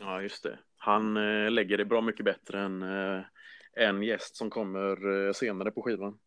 Ja, 0.00 0.22
just 0.22 0.42
det. 0.42 0.58
Han 0.86 1.16
eh, 1.16 1.50
lägger 1.50 1.78
det 1.78 1.84
bra 1.84 2.00
mycket 2.00 2.24
bättre 2.24 2.60
än 2.60 2.82
eh, 2.82 3.24
en 3.72 4.02
gäst 4.02 4.36
som 4.36 4.50
kommer 4.50 5.26
eh, 5.26 5.32
senare 5.32 5.70
på 5.70 5.82
skivan. 5.82 6.18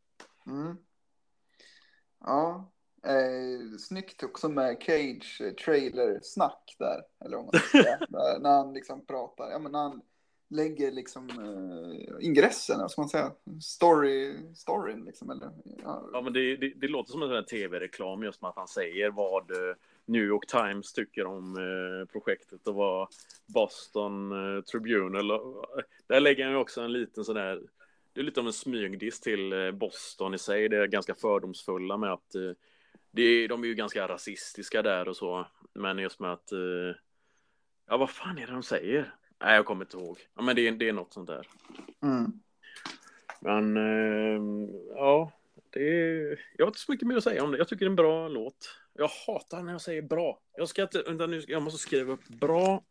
Mm. 0.48 0.78
Ja, 2.20 2.72
eh, 3.04 3.78
snyggt 3.80 4.24
också 4.24 4.50
med 4.50 4.78
Cage 4.80 5.42
eh, 5.42 5.54
trailer-snack 5.54 6.76
där. 6.80 7.02
Eller 7.26 7.38
om 7.38 7.46
man 7.46 7.62
ska 7.62 7.84
säga. 7.84 8.00
när 8.40 8.58
han 8.58 8.74
liksom 8.74 9.06
pratar. 9.06 9.52
Ja, 9.52 9.60
men 9.60 9.72
när 9.72 9.80
han 9.80 10.02
lägger 10.52 10.92
liksom 10.92 11.30
uh, 11.40 12.26
ingressen, 12.26 12.80
vad 12.80 12.92
ska 12.92 13.02
man 13.02 13.10
säga, 13.10 13.32
story, 13.62 14.36
storyn 14.56 15.06
liksom. 15.06 15.30
Eller, 15.30 15.50
ja. 15.84 16.10
ja 16.14 16.22
men 16.22 16.34
det, 16.34 16.58
det, 16.58 16.74
det, 16.76 16.88
låter 16.88 17.12
som 17.12 17.22
en 17.22 17.46
tv-reklam 17.46 18.24
just 18.24 18.42
med 18.42 18.50
att 18.50 18.56
han 18.56 18.68
säger 18.68 19.10
vad, 19.10 19.52
New 20.10 20.24
York 20.24 20.48
Times 20.48 20.94
tycker 20.94 21.26
om 21.26 21.58
eh, 21.58 22.12
projektet 22.12 22.68
och 22.68 22.76
vad 22.76 23.08
Boston 23.46 24.32
eh, 24.32 24.62
Tribune, 24.62 25.20
eller, 25.20 25.40
där 26.08 26.20
lägger 26.20 26.44
han 26.44 26.54
ju 26.54 26.60
också 26.60 26.82
en 26.82 26.94
liten 26.94 27.26
sån 27.26 27.36
där, 27.36 27.62
det 28.14 28.20
är 28.20 28.24
lite 28.24 28.40
av 28.40 28.48
en 28.48 28.54
smygdiss 28.54 29.20
till 29.20 29.54
eh, 29.54 29.72
Boston 29.72 30.34
i 30.34 30.38
sig, 30.38 30.70
det 30.70 30.78
är 30.78 30.88
ganska 30.88 31.16
fördomsfulla 31.16 31.98
med 31.98 32.14
att 32.14 32.36
eh, 32.36 32.52
det 33.12 33.48
de 33.48 33.64
är 33.64 33.68
ju 33.68 33.76
ganska 33.76 34.08
rasistiska 34.08 34.82
där 34.82 35.08
och 35.08 35.18
så, 35.18 35.48
men 35.74 35.98
just 35.98 36.20
med 36.20 36.32
att, 36.32 36.52
eh, 36.52 36.96
ja 37.88 37.98
vad 37.98 38.10
fan 38.10 38.38
är 38.38 38.48
det 38.48 38.54
de 38.54 38.64
säger? 38.64 39.14
Nej, 39.42 39.56
jag 39.56 39.66
kommer 39.66 39.86
inte 39.86 39.98
ihåg. 39.98 40.20
Ja, 40.36 40.42
men 40.42 40.56
det 40.56 40.68
är, 40.68 40.72
det 40.72 40.90
är 40.90 40.94
något 40.94 41.14
sånt 41.14 41.28
där. 41.28 41.48
Mm. 42.02 42.32
Men 43.40 43.78
eh, 43.78 44.42
ja, 44.96 45.32
det 45.70 45.80
är, 45.80 46.40
jag 46.58 46.66
har 46.66 46.70
inte 46.70 46.80
så 46.80 46.92
mycket 46.92 47.08
mer 47.08 47.18
att 47.18 47.24
säga 47.24 47.44
om 47.44 47.52
det. 47.52 47.58
Jag 47.58 47.68
tycker 47.68 47.86
det 47.86 47.88
är 47.88 47.90
en 47.90 47.96
bra 47.96 48.28
låt. 48.28 48.76
Jag 48.94 49.10
hatar 49.28 49.64
när 49.64 49.72
jag 49.72 49.82
säger 49.82 50.02
bra. 50.02 50.40
Jag 50.58 50.70
ska 50.70 50.82
inte, 50.82 51.04
vänta 51.08 51.28
nu, 51.28 51.44
jag 51.48 51.62
måste 51.62 51.80
skriva 51.80 52.14
upp 52.14 52.28
bra. 52.28 52.84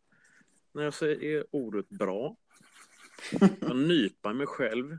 När 0.73 0.85
jag 0.85 0.95
säger 0.95 1.45
ordet 1.51 1.89
bra. 1.89 2.37
Jag 3.61 3.77
nypar 3.77 4.33
mig 4.33 4.47
själv 4.47 4.99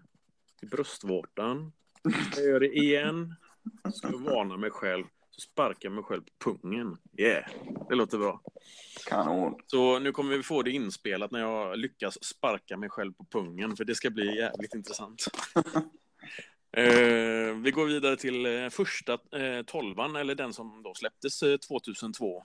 i 0.62 0.66
bröstvårtan. 0.66 1.72
Jag 2.36 2.46
gör 2.46 2.60
det 2.60 2.78
igen. 2.78 3.36
Jag 4.02 4.20
varnar 4.20 4.58
mig 4.58 4.72
själv. 4.72 5.06
Så 5.32 5.42
sparkar 5.42 5.80
jag 5.90 5.94
mig 5.94 6.04
själv 6.04 6.22
på 6.22 6.52
pungen. 6.52 6.98
Yeah, 7.18 7.50
det 7.90 7.96
låter 7.96 8.18
bra. 8.18 8.42
Kanon. 9.06 9.56
Så 9.68 10.00
nu 10.00 10.12
kommer 10.12 10.38
vi 10.38 10.44
få 10.44 10.62
det 10.62 10.72
inspelat 10.72 11.32
när 11.32 11.40
jag 11.40 11.78
lyckas 11.78 12.24
sparka 12.24 12.78
mig 12.78 12.90
själv 12.90 13.14
på 13.14 13.26
pungen, 13.26 13.76
för 13.76 13.86
det 13.86 13.96
ska 13.96 14.10
bli 14.10 14.38
jävligt 14.38 14.74
intressant. 14.76 15.26
eh, 16.72 17.56
vi 17.56 17.72
går 17.76 17.86
vidare 17.86 18.16
till 18.16 18.46
eh, 18.46 18.70
första 18.70 19.14
eh, 19.14 19.62
tolvan, 19.66 20.16
eller 20.16 20.36
den 20.36 20.54
som 20.54 20.84
då 20.84 20.94
släpptes 20.94 21.44
eh, 21.44 21.58
2002. 21.58 22.44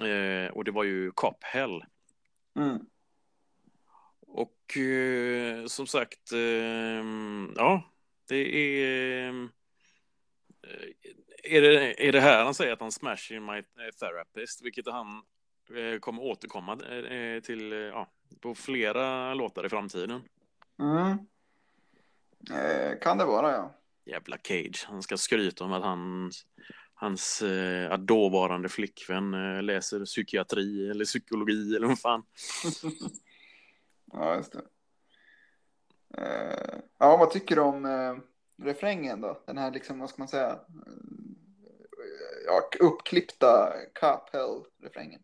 Eh, 0.00 0.52
och 0.52 0.64
det 0.64 0.70
var 0.70 0.84
ju 0.84 1.10
Cop 1.10 1.44
Hell. 1.44 1.84
Mm. 2.56 2.78
Och 4.26 4.76
eh, 4.76 5.66
som 5.66 5.86
sagt, 5.86 6.32
eh, 6.32 7.04
ja, 7.56 7.82
det 8.28 8.82
är... 8.82 9.59
eh, 10.70 11.56
Är 11.56 11.62
det, 11.62 12.08
är 12.08 12.12
det 12.12 12.20
här 12.20 12.44
han 12.44 12.54
säger 12.54 12.72
att 12.72 12.80
han 12.80 12.92
smashing 12.92 13.46
my 13.46 13.62
therapist, 14.00 14.64
vilket 14.64 14.86
han 14.86 15.22
eh, 15.74 15.98
kommer 15.98 16.22
återkomma 16.22 16.72
eh, 16.72 17.40
till 17.40 17.72
eh, 17.72 17.78
ja, 17.78 18.08
på 18.40 18.54
flera 18.54 19.34
låtar 19.34 19.66
i 19.66 19.68
framtiden. 19.68 20.22
Mm. 20.80 21.18
Eh, 22.50 22.98
kan 22.98 23.18
det 23.18 23.24
vara, 23.24 23.52
ja. 23.52 23.74
Jävla 24.04 24.36
Cage, 24.36 24.86
han 24.88 25.02
ska 25.02 25.16
skryta 25.16 25.64
om 25.64 25.72
att 25.72 25.82
han, 25.82 26.30
hans 26.94 27.42
eh, 27.42 27.98
dåvarande 27.98 28.68
flickvän 28.68 29.34
eh, 29.34 29.62
läser 29.62 30.04
psykiatri 30.04 30.90
eller 30.90 31.04
psykologi 31.04 31.76
eller 31.76 31.86
vad 31.86 32.00
fan. 32.00 32.22
Ja, 34.12 34.36
just 34.36 34.52
det. 34.52 34.62
Eh, 36.18 36.78
ja, 36.98 37.16
vad 37.16 37.30
tycker 37.30 37.56
du 37.56 37.62
om 37.62 37.84
eh, 37.84 38.16
refrängen 38.64 39.20
då? 39.20 39.42
Den 39.46 39.58
här 39.58 39.70
liksom, 39.70 39.98
vad 39.98 40.10
ska 40.10 40.18
man 40.18 40.28
säga? 40.28 40.50
Eh, 40.50 40.92
Ja, 42.46 42.70
uppklippta 42.80 43.72
Capel-refrängen. 43.94 45.20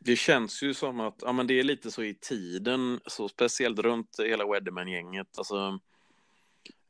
Det 0.00 0.16
känns 0.16 0.62
ju 0.62 0.74
som 0.74 1.00
att 1.00 1.18
ja, 1.22 1.32
men 1.32 1.46
det 1.46 1.60
är 1.60 1.62
lite 1.64 1.90
så 1.90 2.02
i 2.02 2.14
tiden, 2.14 3.00
så 3.06 3.28
speciellt 3.28 3.78
runt 3.78 4.16
hela 4.18 4.46
Weatherman-gänget. 4.46 5.38
Alltså, 5.38 5.78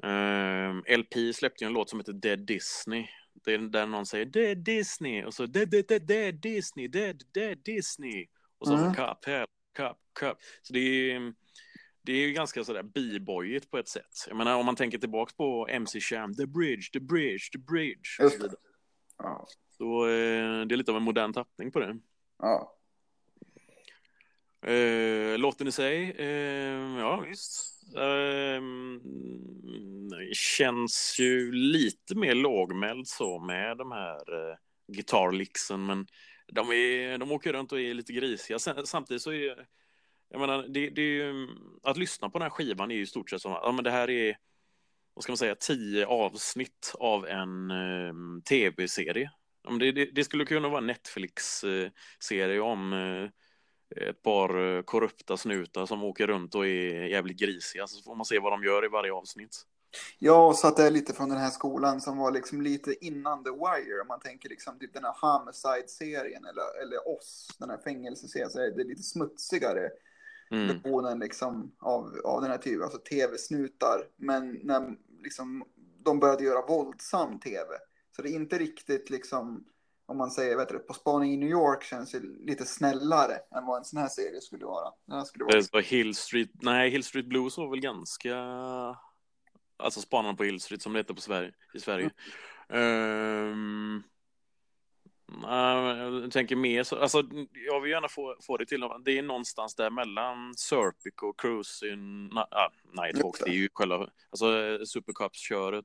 eh, 0.03 0.99
LP 0.99 1.33
släppte 1.35 1.65
ju 1.65 1.67
en 1.67 1.73
låt 1.73 1.91
som 1.91 1.99
heter 2.01 2.13
Dead 2.13 2.39
Disney. 2.47 3.07
Det 3.45 3.55
är 3.55 3.59
där 3.59 3.87
någon 3.87 4.07
säger 4.07 4.25
Dead 4.25 4.59
Disney 4.59 5.25
och 5.25 5.35
så 5.35 5.47
Dead, 5.47 5.71
Dead, 5.71 5.85
Dead, 5.89 6.03
Dead 6.03 6.35
Disney, 6.35 6.89
Dead, 6.89 7.23
Dead 7.35 7.59
Disney. 7.65 8.27
Och 8.59 8.67
så 8.67 8.75
Mm. 8.75 8.95
Cup, 8.95 9.25
Hell, 9.27 9.47
Cup, 9.77 9.97
Cup. 10.21 10.37
Så 10.63 10.73
det 10.73 10.81
är, 11.13 11.35
det 12.03 12.13
är 12.13 12.27
ju 12.27 12.33
ganska 12.33 12.65
sådär 12.65 12.83
b-boyigt 12.83 13.71
på 13.71 13.79
ett 13.79 13.89
sätt. 13.89 14.25
Jag 14.29 14.37
menar 14.37 14.57
om 14.57 14.67
man 14.67 14.77
tänker 14.77 14.99
tillbaks 14.99 15.37
på 15.37 15.67
MC 15.71 16.01
Sham, 16.01 16.35
The 16.35 16.47
Bridge, 16.47 16.83
The 16.93 17.01
Bridge, 17.01 17.45
The 17.53 17.59
Bridge. 17.59 18.09
Just 18.21 18.41
så 18.41 18.47
det. 18.47 18.55
Ja. 19.19 19.47
Så 19.77 20.05
eh, 20.07 20.67
det 20.67 20.75
är 20.75 20.77
lite 20.77 20.91
av 20.91 20.97
en 20.97 21.03
modern 21.03 21.33
tappning 21.33 21.73
på 21.73 21.81
det. 21.81 21.99
ja. 22.39 22.77
Eh, 24.63 25.39
låten 25.39 25.69
i 25.69 25.73
sig, 25.73 26.11
eh, 26.19 26.99
ja 26.99 27.25
visst. 27.29 27.83
Eh, 27.97 28.63
känns 30.33 31.17
ju 31.19 31.53
lite 31.53 32.15
mer 32.15 32.35
lågmäld 32.35 33.09
så 33.09 33.39
med 33.39 33.77
de 33.77 33.93
här 33.93 34.51
eh, 34.51 34.57
gitarrlicksen, 34.97 35.87
men 35.87 36.07
de, 36.53 36.71
är, 36.71 37.19
de 37.19 37.33
åker 37.33 37.53
runt 37.53 37.73
och 37.73 37.81
är 37.81 37.95
lite 37.95 38.13
grisiga. 38.13 38.59
Samtidigt 38.85 39.23
så 39.23 39.33
är 39.33 39.67
jag 40.31 40.41
menar, 40.41 40.63
det, 40.69 40.91
det 40.91 41.03
är 41.03 41.07
ju, 41.07 41.49
att 41.83 41.97
lyssna 41.97 42.31
på 42.31 42.39
den 42.39 42.43
här 42.43 42.51
skivan 42.51 42.91
är 42.91 42.95
ju 42.95 43.03
i 43.03 43.07
stort 43.07 43.31
sett 43.31 43.43
som 43.43 43.53
att 43.53 43.61
ja, 43.63 43.73
men 43.73 43.85
det 43.85 43.91
här 43.91 44.11
är, 44.11 44.37
vad 45.15 45.23
ska 45.23 45.33
man 45.33 45.37
säga, 45.37 45.55
tio 45.55 46.07
avsnitt 46.07 46.95
av 46.99 47.27
en 47.27 47.71
eh, 47.71 48.43
tv-serie. 48.49 49.31
Ja, 49.63 49.71
det, 49.71 49.93
det, 49.93 50.05
det 50.05 50.25
skulle 50.25 50.45
kunna 50.45 50.69
vara 50.69 50.79
en 50.79 50.87
Netflix-serie 50.87 52.61
om 52.61 52.93
eh, 52.93 54.09
ett 54.09 54.23
par 54.23 54.77
eh, 54.77 54.83
korrupta 54.83 55.37
snutar 55.37 55.87
som 55.87 56.05
åker 56.05 56.27
runt 56.27 56.55
och 56.55 56.67
är 56.67 57.05
jävligt 57.05 57.39
grisiga. 57.39 57.87
Så 57.87 58.03
får 58.03 58.15
man 58.15 58.27
se 58.27 58.39
vad 58.39 58.53
de 58.53 58.65
gör 58.65 58.85
i 58.85 58.89
varje 58.89 59.13
avsnitt. 59.13 59.67
Ja, 60.19 60.53
så 60.53 60.67
att 60.69 60.77
det 60.77 60.83
är 60.83 60.91
lite 60.91 61.13
från 61.13 61.29
den 61.29 61.39
här 61.39 61.51
skolan 61.51 62.01
som 62.01 62.19
var 62.19 62.33
liksom 62.33 62.63
lite 62.63 63.07
innan 63.07 63.45
The 63.45 63.51
Wire. 63.51 64.01
Om 64.01 64.09
man 64.09 64.21
tänker 64.21 64.49
liksom 64.49 64.79
typ 64.79 64.95
den 64.95 65.05
här 65.05 65.15
Homicide-serien 65.21 66.45
eller, 66.45 66.83
eller 66.83 67.09
Oss, 67.09 67.57
den 67.59 67.71
här 67.71 67.79
fängelseserien, 67.79 68.51
så 68.51 68.61
är 68.61 68.71
det 68.71 68.85
lite 68.85 69.03
smutsigare 69.03 69.91
Mm. 70.51 71.21
liksom 71.21 71.73
av, 71.79 72.21
av 72.25 72.43
den 72.43 72.51
här 72.51 72.59
typen, 72.59 72.83
alltså 72.83 72.99
tv-snutar. 72.99 74.07
Men 74.17 74.61
när 74.63 74.97
liksom, 75.23 75.65
de 76.05 76.21
började 76.21 76.45
göra 76.45 76.67
våldsam 76.67 77.41
tv. 77.41 77.67
Så 78.17 78.23
det 78.23 78.31
är 78.31 78.35
inte 78.35 78.59
riktigt 78.59 79.11
liksom, 79.11 79.65
om 80.07 80.17
man 80.17 80.31
säger, 80.31 80.57
vet 80.57 80.69
du, 80.69 80.79
På 80.79 80.95
spaning 80.95 81.33
i 81.33 81.37
New 81.37 81.49
York 81.49 81.83
känns 81.83 82.13
det 82.13 82.21
lite 82.21 82.65
snällare 82.65 83.35
än 83.57 83.67
vad 83.67 83.79
en 83.79 83.85
sån 83.85 84.01
här 84.01 84.09
serie 84.09 84.41
skulle 84.41 84.65
vara. 84.65 84.93
Den 85.07 85.27
skulle 85.27 85.45
vara... 85.45 85.57
Det 85.57 85.73
var 85.73 85.83
Hill 85.83 86.15
Street, 86.15 86.51
nej 86.63 86.91
Hill 86.91 87.05
Street 87.05 87.27
Blues 87.27 87.59
var 87.59 87.71
väl 87.71 87.81
ganska, 87.81 88.37
alltså 89.77 90.01
spanarna 90.01 90.35
på 90.35 90.45
Hill 90.45 90.61
Street 90.61 90.83
som 90.83 90.93
det 90.93 90.99
heter 90.99 91.15
på 91.15 91.21
Sverige, 91.21 91.53
i 91.75 91.81
Sverige. 91.81 92.11
Ehm, 92.69 93.95
nej, 93.97 94.10
jag 95.43 96.33
tänker 96.33 96.57
mer 96.57 96.83
så, 96.83 96.97
alltså 96.97 97.23
jag 97.67 97.81
vill 97.81 97.91
gärna 97.91 98.09
få, 98.09 98.37
få 98.41 98.57
det 98.57 98.67
till, 98.67 98.85
det 99.05 99.19
är 99.19 99.23
någonstans 99.23 99.75
där 99.75 99.91
mellan 99.91 100.55
Serpic 100.55 101.15
och 101.23 101.41
Cruising, 101.41 102.29
na, 102.29 102.47
ah, 102.51 102.71
Nighthawk, 103.03 103.39
det. 103.45 103.51
är 103.51 103.55
ju 103.55 103.69
själva, 103.73 104.11
alltså 104.31 104.47
Supercups-köret. 104.87 105.85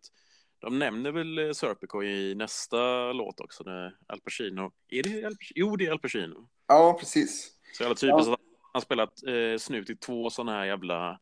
De 0.59 0.79
nämner 0.79 1.11
väl 1.11 1.37
eh, 1.37 1.51
Serpico 1.51 2.03
i 2.03 2.35
nästa 2.35 3.13
låt 3.13 3.39
också, 3.39 3.63
när 3.63 3.95
Al 4.07 4.21
Pacino, 4.21 4.71
är 4.89 5.03
det 5.03 5.25
Al 5.25 5.35
Pacino? 5.35 5.53
Jo, 5.55 5.75
det 5.75 5.85
är 5.85 5.91
Al 5.91 5.99
Pacino. 5.99 6.49
Ja, 6.67 6.97
precis. 6.99 7.51
Så 7.77 7.83
jävla 7.83 7.95
typiskt 7.95 8.31
att 8.31 8.39
han 8.73 8.81
spelat 8.81 9.23
eh, 9.23 9.57
snut 9.57 9.89
i 9.89 9.95
två 9.95 10.29
sådana 10.29 10.51
här 10.51 10.65
jävla 10.65 11.19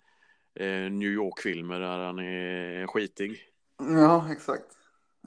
eh, 0.59 0.91
New 0.91 1.09
York-filmer 1.09 1.79
där 1.79 1.99
han 1.99 2.19
är 2.19 2.87
skitig. 2.87 3.41
Ja, 3.77 4.31
exakt. 4.31 4.77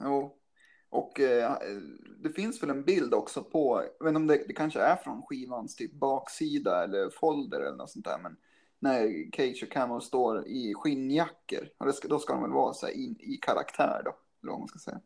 Jo. 0.01 0.36
Och 0.89 1.19
eh, 1.19 1.57
det 2.23 2.29
finns 2.29 2.63
väl 2.63 2.69
en 2.69 2.83
bild 2.83 3.13
också 3.13 3.43
på, 3.43 3.83
jag 3.99 4.05
vet 4.05 4.11
inte 4.11 4.17
om 4.17 4.27
det, 4.27 4.43
det 4.47 4.53
kanske 4.53 4.79
är 4.79 4.95
från 4.95 5.21
skivans 5.21 5.75
typ 5.75 5.93
baksida 5.93 6.83
eller 6.83 7.09
folder 7.09 7.59
eller 7.59 7.77
något 7.77 7.89
sånt 7.89 8.05
där, 8.05 8.19
men 8.23 8.37
när 8.79 9.31
Cage 9.31 9.63
och 9.63 9.71
Camo 9.71 10.01
står 10.01 10.47
i 10.47 10.73
skinnjackor, 10.75 11.69
och 11.77 11.95
ska, 11.95 12.07
då 12.07 12.19
ska 12.19 12.33
de 12.33 12.41
väl 12.41 12.51
vara 12.51 12.73
så 12.73 12.89
in, 12.89 13.15
i 13.19 13.37
karaktär 13.41 14.01
då, 14.05 14.15
eller 14.41 14.51
vad 14.51 14.59
man 14.59 14.67
ska 14.67 14.79
säga. 14.79 15.01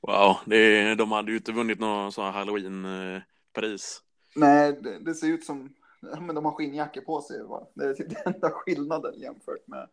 Wow, 0.00 0.36
det, 0.44 0.94
de 0.94 1.12
hade 1.12 1.30
ju 1.30 1.36
inte 1.36 1.52
vunnit 1.52 1.80
någon 1.80 2.12
sån 2.12 2.24
här 2.24 2.32
halloween-pris. 2.32 4.02
Nej, 4.36 4.78
det, 4.82 4.98
det 4.98 5.14
ser 5.14 5.26
ut 5.26 5.44
som, 5.44 5.74
men 6.00 6.34
de 6.34 6.44
har 6.44 6.52
skinnjackor 6.52 7.00
på 7.00 7.20
sig, 7.20 7.42
va? 7.42 7.66
det 7.74 7.84
är 7.84 7.94
typ 7.94 8.08
den 8.24 8.34
enda 8.34 8.50
skillnaden 8.50 9.20
jämfört 9.20 9.66
med, 9.66 9.88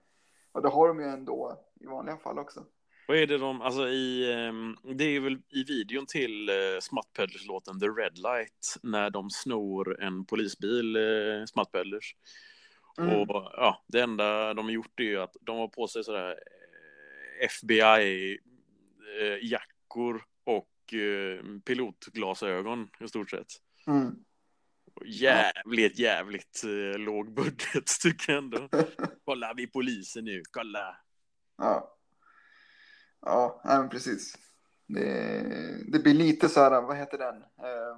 och 0.52 0.62
det 0.62 0.70
har 0.70 0.88
de 0.88 1.00
ju 1.00 1.06
ändå 1.06 1.60
i 1.80 1.86
vanliga 1.86 2.18
fall 2.18 2.40
också. 2.40 2.64
Vad 3.08 3.18
är 3.18 3.28
det 3.28 3.38
de, 3.38 3.62
alltså 3.62 3.88
i, 3.88 4.34
ehm, 4.34 4.78
det 4.98 5.04
är 5.04 5.20
väl 5.20 5.38
i 5.50 5.64
videon 5.64 6.06
till 6.06 6.50
eh, 6.50 6.56
Smut 6.82 7.14
Peddlers-låten 7.18 7.80
The 7.80 7.86
Red 7.86 8.18
Light, 8.18 8.76
när 8.84 9.10
de 9.10 9.30
snor 9.30 10.02
en 10.02 10.26
polisbil, 10.26 10.96
eh, 10.96 11.46
Smut 11.46 11.72
Peddlers. 11.72 12.16
Mm. 12.98 13.16
Och 13.16 13.28
ja, 13.54 13.84
det 13.88 14.02
enda 14.02 14.54
de 14.54 14.66
har 14.66 14.72
gjort 14.72 15.00
är 15.00 15.04
ju 15.04 15.22
att 15.22 15.36
de 15.42 15.58
har 15.58 15.68
på 15.68 15.88
sig 15.88 16.04
sådär 16.04 16.30
eh, 16.30 16.36
FBI-jackor 17.46 20.24
och 20.44 20.70
pilotglasögon 21.66 22.90
i 23.00 23.08
stort 23.08 23.30
sett. 23.30 23.48
Mm. 23.88 24.16
Jävligt, 25.06 26.00
jävligt 26.00 26.64
låg 26.98 27.34
budget 27.34 27.86
tycker 28.02 28.34
jag 28.34 28.44
ändå. 28.44 28.70
Kolla, 29.26 29.54
vi 29.58 29.64
är 29.64 29.68
polisen 29.68 30.26
nu, 30.26 30.42
kolla. 30.52 30.98
Ja. 31.58 31.98
Ja, 33.26 33.62
nej, 33.64 33.80
men 33.80 33.90
precis. 33.90 34.38
Det, 34.88 35.92
det 35.92 36.00
blir 36.00 36.14
lite 36.14 36.50
så 36.50 36.60
här, 36.60 36.82
vad 36.82 36.98
heter 36.98 37.18
den? 37.18 37.36
Eh, 37.36 37.98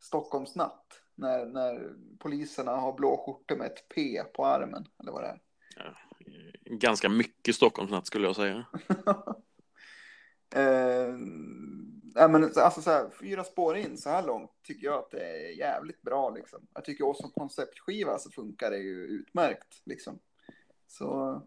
Stockholmsnatt. 0.00 0.84
När, 1.14 1.46
när 1.46 1.92
poliserna 2.18 2.72
har 2.72 2.92
blå 2.92 3.16
skjortor 3.16 3.56
med 3.56 3.66
ett 3.66 3.88
P 3.94 4.22
på 4.34 4.46
armen, 4.46 4.86
eller 5.00 5.12
vad 5.12 5.22
det 5.22 5.28
är. 5.28 5.40
Ja, 5.76 5.94
ganska 6.64 7.08
mycket 7.08 7.54
Stockholmsnatt 7.54 8.06
skulle 8.06 8.26
jag 8.26 8.36
säga. 8.36 8.66
eh, 10.54 11.14
ja, 12.14 12.28
men 12.28 12.44
alltså 12.44 12.82
så 12.82 12.90
här, 12.90 13.10
fyra 13.20 13.44
spår 13.44 13.76
in 13.76 13.98
så 13.98 14.10
här 14.10 14.26
långt 14.26 14.50
tycker 14.62 14.86
jag 14.86 14.98
att 14.98 15.10
det 15.10 15.48
är 15.48 15.58
jävligt 15.58 16.02
bra. 16.02 16.30
Liksom. 16.30 16.66
Jag 16.74 16.84
tycker 16.84 17.06
också 17.06 17.22
som 17.22 17.30
konceptskiva 17.30 18.18
så 18.18 18.30
funkar 18.30 18.70
det 18.70 18.78
ju 18.78 19.04
utmärkt. 19.04 19.82
Liksom. 19.84 20.18
Så, 20.86 21.42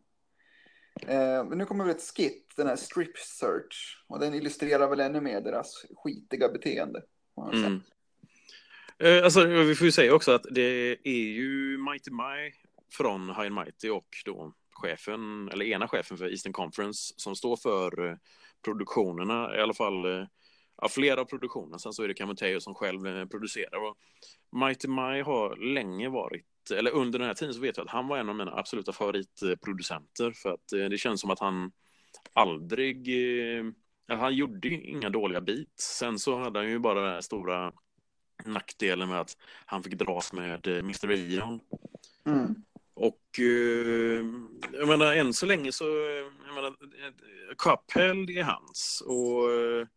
eh, 1.01 1.45
men 1.45 1.57
nu 1.57 1.65
kommer 1.65 1.85
väl 1.85 1.95
ett 1.95 2.13
skit, 2.17 2.53
den 2.55 2.67
här 2.67 2.75
Strip 2.75 3.17
Search. 3.17 4.03
Och 4.07 4.19
den 4.19 4.33
illustrerar 4.33 4.87
väl 4.87 4.99
ännu 4.99 5.21
mer 5.21 5.41
deras 5.41 5.85
skitiga 5.95 6.49
beteende. 6.49 7.03
Mm. 7.53 7.81
Eh, 8.99 9.23
alltså, 9.23 9.45
vi 9.45 9.75
får 9.75 9.85
ju 9.85 9.91
säga 9.91 10.13
också 10.13 10.31
att 10.31 10.45
det 10.51 10.97
är 11.03 11.29
ju 11.31 11.77
Mighty 11.77 12.11
My 12.11 12.51
från 12.91 13.29
High 13.29 13.39
and 13.39 13.55
Mighty 13.55 13.89
och 13.89 14.07
då 14.25 14.53
chefen, 14.71 15.49
eller 15.49 15.65
ena 15.65 15.87
chefen 15.87 16.17
för 16.17 16.31
Eastern 16.31 16.53
Conference 16.53 17.13
som 17.17 17.35
står 17.35 17.55
för 17.55 18.07
eh, 18.07 18.15
produktionerna, 18.65 19.57
i 19.57 19.61
alla 19.61 19.73
fall 19.73 20.05
eh, 20.05 20.27
ja, 20.81 20.89
flera 20.89 21.21
av 21.21 21.25
produktionerna. 21.25 21.79
Sen 21.79 21.93
så 21.93 22.03
är 22.03 22.07
det 22.07 22.13
Camoteo 22.13 22.59
som 22.59 22.75
själv 22.75 23.07
eh, 23.07 23.25
producerar. 23.25 23.89
Och 23.89 23.97
Mighty 24.59 24.87
My 24.87 25.21
har 25.21 25.73
länge 25.73 26.09
varit, 26.09 26.45
eller 26.71 26.91
under 26.91 27.19
den 27.19 27.27
här 27.27 27.35
tiden 27.35 27.53
så 27.53 27.59
vet 27.59 27.77
jag 27.77 27.85
att 27.85 27.91
han 27.91 28.07
var 28.07 28.17
en 28.17 28.29
av 28.29 28.35
mina 28.35 28.51
absoluta 28.51 28.93
favoritproducenter 28.93 30.31
för 30.31 30.49
att 30.53 30.67
det 30.67 30.97
känns 30.97 31.21
som 31.21 31.29
att 31.29 31.39
han 31.39 31.71
aldrig, 32.33 33.09
han 34.07 34.35
gjorde 34.35 34.67
inga 34.67 35.09
dåliga 35.09 35.41
beats. 35.41 35.97
Sen 35.97 36.19
så 36.19 36.37
hade 36.37 36.59
han 36.59 36.69
ju 36.69 36.79
bara 36.79 37.01
den 37.01 37.13
här 37.13 37.21
stora 37.21 37.73
nackdelen 38.45 39.09
med 39.09 39.19
att 39.19 39.37
han 39.65 39.83
fick 39.83 39.93
dras 39.93 40.33
med 40.33 40.67
Mr. 40.67 41.11
Ion. 41.11 41.59
Mm. 42.25 42.55
Och 42.93 43.39
eh, 43.39 44.25
jag 44.73 44.87
menar, 44.87 45.15
än 45.15 45.33
så 45.33 45.45
länge 45.45 45.71
så, 45.71 45.85
jag 46.45 46.55
menar, 46.55 46.75
Cuphead 47.57 48.29
är 48.29 48.43
hans. 48.43 49.03
Och 49.05 49.51
eh, 49.51 49.87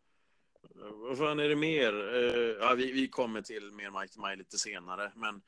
vad 0.93 1.19
fan 1.19 1.41
är 1.41 1.49
det 1.49 1.57
mer? 1.57 2.15
Eh, 2.15 2.57
ja, 2.61 2.75
vi, 2.75 2.93
vi 2.93 3.09
kommer 3.09 3.43
till 3.43 3.73
mer 3.73 4.01
Mike 4.01 4.21
Maj 4.21 4.37
lite 4.37 4.59
senare, 4.59 5.13
men 5.17 5.43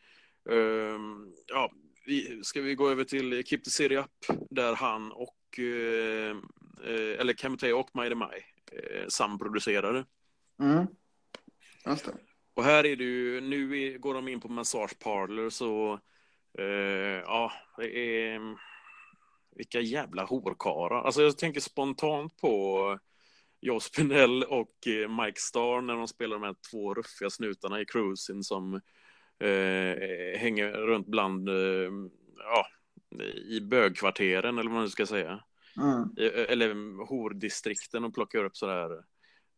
eh, 0.51 0.99
ja, 1.47 1.73
vi, 2.07 2.41
ska 2.45 2.61
vi 2.61 2.75
gå 2.75 2.89
över 2.91 3.05
till 3.05 3.45
Keep 3.47 3.59
the 3.59 3.71
City 3.71 3.97
Up, 3.97 4.27
där 4.51 4.75
han 4.75 5.13
och, 5.13 5.59
eh, 5.59 6.37
eh 6.85 7.21
eller 7.21 7.33
Kamute 7.33 7.73
och 7.73 7.91
Mighty 7.95 8.15
Maj 8.15 8.47
eh, 8.73 9.07
samproducerade. 9.09 10.05
Mm. 10.61 10.87
Just 11.87 12.05
det. 12.05 12.15
Och 12.55 12.65
här 12.65 12.87
är 12.87 12.97
det 12.97 13.05
ju, 13.05 13.41
nu 13.41 13.99
går 13.99 14.15
de 14.15 14.29
in 14.29 14.41
på 14.41 14.49
Massage 14.49 14.99
Parlor 14.99 15.51
så 15.51 16.01
Uh, 16.59 17.23
ja, 17.27 17.53
det 17.77 17.99
är... 17.99 18.41
Vilka 19.57 19.81
jävla 19.81 20.25
horkarar. 20.25 21.03
Alltså 21.03 21.23
jag 21.23 21.39
tänker 21.39 21.61
spontant 21.61 22.37
på 22.37 22.99
Pinell 23.97 24.45
och 24.45 24.87
eh, 24.87 25.25
Mike 25.25 25.41
Starr 25.41 25.81
när 25.81 25.97
de 25.97 26.09
spelar 26.09 26.37
de 26.37 26.43
här 26.43 26.55
två 26.71 26.95
ruffiga 26.95 27.31
snutarna 27.31 27.81
i 27.81 27.85
Cruising 27.85 28.43
som 28.43 28.81
uh, 29.45 30.39
hänger 30.39 30.73
runt 30.73 31.07
bland, 31.07 31.49
uh, 31.49 31.91
ja, 32.39 32.67
i 33.49 33.61
bögkvarteren 33.61 34.59
eller 34.59 34.71
vad 34.71 34.81
man 34.81 34.91
ska 34.91 35.07
säga. 35.07 35.41
Mm. 35.81 36.15
I, 36.17 36.27
eller 36.27 37.05
hordistrikten 37.07 38.05
och 38.05 38.15
plockar 38.15 38.45
upp 38.45 38.57
sådär 38.57 38.91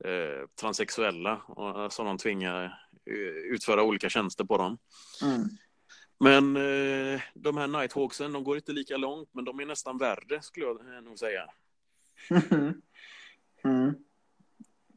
eh, 0.04 0.46
transsexuella 0.60 1.36
och, 1.36 1.92
som 1.92 2.06
de 2.06 2.18
tvingar 2.18 2.78
utföra 3.50 3.82
olika 3.82 4.08
tjänster 4.08 4.44
på 4.44 4.58
dem. 4.58 4.78
Mm. 5.22 5.48
Men 6.20 6.56
eh, 6.56 7.20
de 7.34 7.56
här 7.56 7.66
Nighthawksen, 7.66 8.32
de 8.32 8.44
går 8.44 8.56
inte 8.56 8.72
lika 8.72 8.96
långt, 8.96 9.28
men 9.32 9.44
de 9.44 9.60
är 9.60 9.66
nästan 9.66 9.98
värre 9.98 10.42
skulle 10.42 10.66
jag 10.66 11.04
nog 11.04 11.18
säga. 11.18 11.42
mm. 13.64 13.94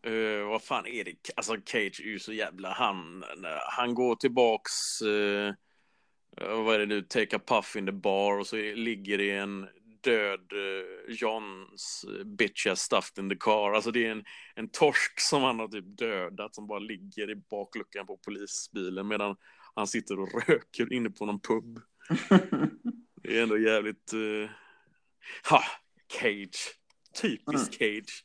Uh, 0.08 0.50
vad 0.50 0.64
fan 0.64 0.88
är 0.88 1.04
det? 1.04 1.16
Alltså 1.36 1.58
Cage 1.66 2.02
är 2.04 2.10
ju 2.10 2.20
så 2.20 2.34
jävla 2.34 2.74
han. 2.74 3.24
Han 3.70 3.94
går 3.94 4.16
tillbaks. 4.16 5.02
Uh, 5.02 5.54
vad 6.38 6.76
är 6.76 6.80
det 6.80 6.86
nu? 6.86 7.02
Take 7.02 7.36
a 7.36 7.40
puff 7.48 7.76
in 7.76 7.86
the 7.86 7.92
bar 7.92 8.38
och 8.38 8.48
så 8.48 8.56
ligger 8.56 9.18
det 9.18 9.32
en 9.32 9.68
död 10.04 10.54
uh, 10.54 11.16
Johns 11.16 12.06
bitch 12.26 12.68
has 12.68 12.82
stuffed 12.82 13.24
in 13.24 13.30
the 13.30 13.36
car. 13.36 13.74
Alltså 13.74 13.92
det 13.92 14.06
är 14.06 14.12
en, 14.12 14.24
en 14.56 14.70
torsk 14.70 15.20
som 15.20 15.44
han 15.44 15.60
har 15.60 15.68
typ 15.68 15.98
dödat 15.98 16.56
som 16.56 16.68
bara 16.68 16.80
ligger 16.80 17.32
i 17.32 17.36
bakluckan 17.36 18.06
på 18.06 18.18
polisbilen 18.18 19.08
medan 19.08 19.36
han 19.76 19.88
sitter 19.88 20.20
och 20.20 20.48
röker 20.48 20.94
inne 20.94 21.10
på 21.10 21.26
någon 21.26 21.40
pub. 21.40 21.80
Det 23.24 23.38
är 23.38 23.44
ändå 23.44 23.58
jävligt... 23.58 24.14
Uh... 24.14 24.50
Ha! 25.50 25.64
Cage. 26.20 26.76
Typisk 27.22 27.82
mm. 27.82 28.02
Cage. 28.02 28.24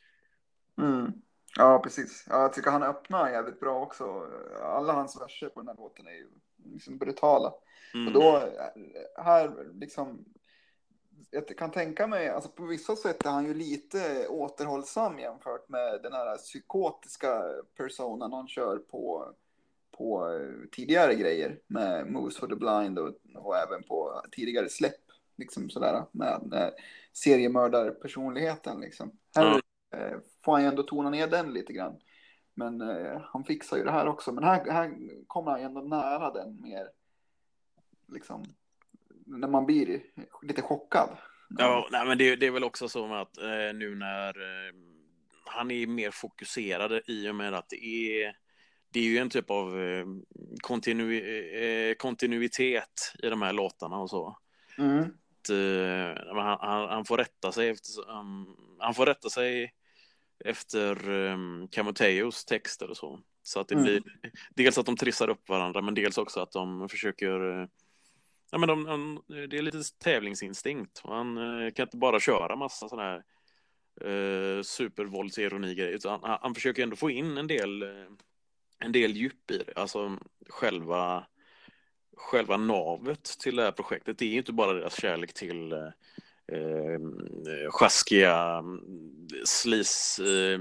Mm. 0.79 1.13
Ja, 1.57 1.79
precis. 1.79 2.25
Ja, 2.29 2.43
jag 2.43 2.53
tycker 2.53 2.71
han 2.71 2.83
öppnar 2.83 3.31
jävligt 3.31 3.61
bra 3.61 3.83
också. 3.83 4.27
Alla 4.63 4.93
hans 4.93 5.21
verser 5.21 5.49
på 5.49 5.61
den 5.61 5.69
här 5.69 5.77
låten 5.77 6.07
är 6.07 6.13
ju 6.13 6.29
liksom 6.65 6.99
brutala. 6.99 7.55
Mm. 7.95 8.07
Och 8.07 8.13
då, 8.13 8.43
här 9.17 9.73
liksom, 9.73 10.25
jag 11.31 11.59
kan 11.59 11.71
tänka 11.71 12.07
mig, 12.07 12.29
alltså 12.29 12.51
på 12.51 12.67
vissa 12.67 12.97
sätt 12.97 13.27
är 13.27 13.31
han 13.31 13.47
ju 13.47 13.55
lite 13.55 14.29
återhållsam 14.29 15.19
jämfört 15.19 15.69
med 15.69 16.03
den 16.03 16.13
här 16.13 16.37
psykotiska 16.37 17.43
personen 17.77 18.33
han 18.33 18.49
kör 18.49 18.79
på 18.79 19.35
på 19.99 20.33
eh, 20.33 20.69
tidigare 20.73 21.15
grejer 21.15 21.59
med 21.67 22.11
Moves 22.11 22.37
for 22.37 22.47
the 22.47 22.55
Blind 22.55 22.99
och, 22.99 23.15
och 23.35 23.57
även 23.57 23.83
på 23.83 24.23
tidigare 24.33 24.69
släpp. 24.69 25.01
Liksom 25.39 25.71
sådär 25.71 26.05
med, 26.13 26.41
med 26.43 26.75
seriemördarpersonligheten 27.13 28.81
liksom. 28.81 29.11
Här 29.37 29.47
mm. 29.47 30.21
Får 30.47 30.53
han 30.53 30.63
ju 30.63 30.69
ändå 30.69 30.83
tona 30.83 31.11
ner 31.11 31.27
den 31.27 31.53
lite 31.53 31.73
grann. 31.73 31.99
Men 32.55 32.81
eh, 32.81 33.21
han 33.33 33.45
fixar 33.45 33.77
ju 33.77 33.85
det 33.85 33.91
här 33.91 34.07
också. 34.07 34.33
Men 34.33 34.45
här, 34.45 34.71
här 34.71 34.95
kommer 35.27 35.51
han 35.51 35.61
ju 35.61 35.67
ändå 35.67 35.81
nära 35.81 36.31
den 36.31 36.63
mer. 36.63 36.89
Liksom. 38.13 38.45
När 39.27 39.49
man 39.49 39.67
blir 39.67 40.03
lite 40.43 40.63
chockad. 40.63 41.09
Ja, 41.49 41.89
nej, 41.93 42.07
men 42.07 42.19
det, 42.19 42.37
det 42.37 42.47
är 42.47 42.51
väl 42.51 42.65
också 42.65 42.89
så 42.89 43.15
att 43.15 43.39
eh, 43.39 43.75
nu 43.75 43.95
när 43.95 44.29
eh, 44.29 44.75
han 45.45 45.71
är 45.71 45.87
mer 45.87 46.11
fokuserad 46.11 47.01
i 47.07 47.29
och 47.29 47.35
med 47.35 47.55
att 47.55 47.69
det 47.69 47.85
är 47.85 48.37
det 48.93 49.01
är 49.01 49.05
ju 49.05 49.19
en 49.19 49.31
typ 49.31 49.51
av 49.51 49.81
eh, 49.81 50.07
kontinu 50.61 51.21
eh, 51.61 51.95
kontinuitet 51.95 53.15
i 53.23 53.29
de 53.29 53.43
här 53.43 53.53
låtarna 53.53 53.99
och 53.99 54.11
så. 54.11 54.39
Mm. 54.79 55.01
Att, 55.01 55.51
eh, 55.51 56.35
han, 56.35 56.89
han, 56.89 57.05
får 57.05 57.19
rätta 57.19 57.53
sig 57.53 57.69
efter, 57.69 57.91
han 58.79 58.95
får 58.95 59.07
rätta 59.07 59.31
sig 59.31 59.73
efter 60.45 61.11
um, 61.11 61.69
Camoteos 61.69 62.45
texter 62.45 62.91
och 62.91 62.97
så. 62.97 63.21
Så 63.43 63.61
att 63.61 63.69
det 63.69 63.75
mm. 63.75 63.85
blir 63.85 64.03
dels 64.55 64.79
att 64.79 64.87
de 64.87 64.97
trissar 64.97 65.29
upp 65.29 65.49
varandra 65.49 65.83
men 65.83 65.95
dels 65.95 66.19
också 66.19 66.41
att 66.41 66.53
de 66.53 66.89
försöker 66.89 67.69
Ja, 68.51 68.59
men 68.59 68.69
de, 68.69 68.85
de, 68.85 69.23
det 69.29 69.59
är 69.59 69.63
lite 69.63 69.83
tävlingsinstinkt. 70.05 71.01
Han 71.05 71.37
kan 71.75 71.87
inte 71.87 71.97
bara 71.97 72.21
köra 72.21 72.57
massa 72.57 72.89
sådana 72.89 73.09
här 73.09 73.23
eh, 74.11 74.63
supervåldsironi-grejer 74.63 75.93
utan 75.93 76.21
han, 76.23 76.39
han, 76.43 76.55
försöker 76.55 76.83
ändå 76.83 76.97
få 76.97 77.11
in 77.11 77.39
en 77.39 77.47
del 77.47 77.83
en 78.79 78.93
del 78.93 79.17
djup 79.17 79.51
i 79.51 79.59
det. 79.59 79.73
Alltså 79.77 80.19
själva, 80.49 81.27
själva 82.17 82.57
navet 82.57 83.25
till 83.25 83.57
det 83.57 83.63
här 83.63 83.73
projektet. 83.73 84.19
Det 84.19 84.25
är 84.25 84.31
ju 84.31 84.39
inte 84.39 84.53
bara 84.53 84.73
deras 84.73 85.01
kärlek 85.01 85.33
till 85.33 85.73
eh, 86.53 86.93
eh 86.93 87.71
sjaskiga 87.71 88.63
slis 89.45 90.19
eh, 90.19 90.59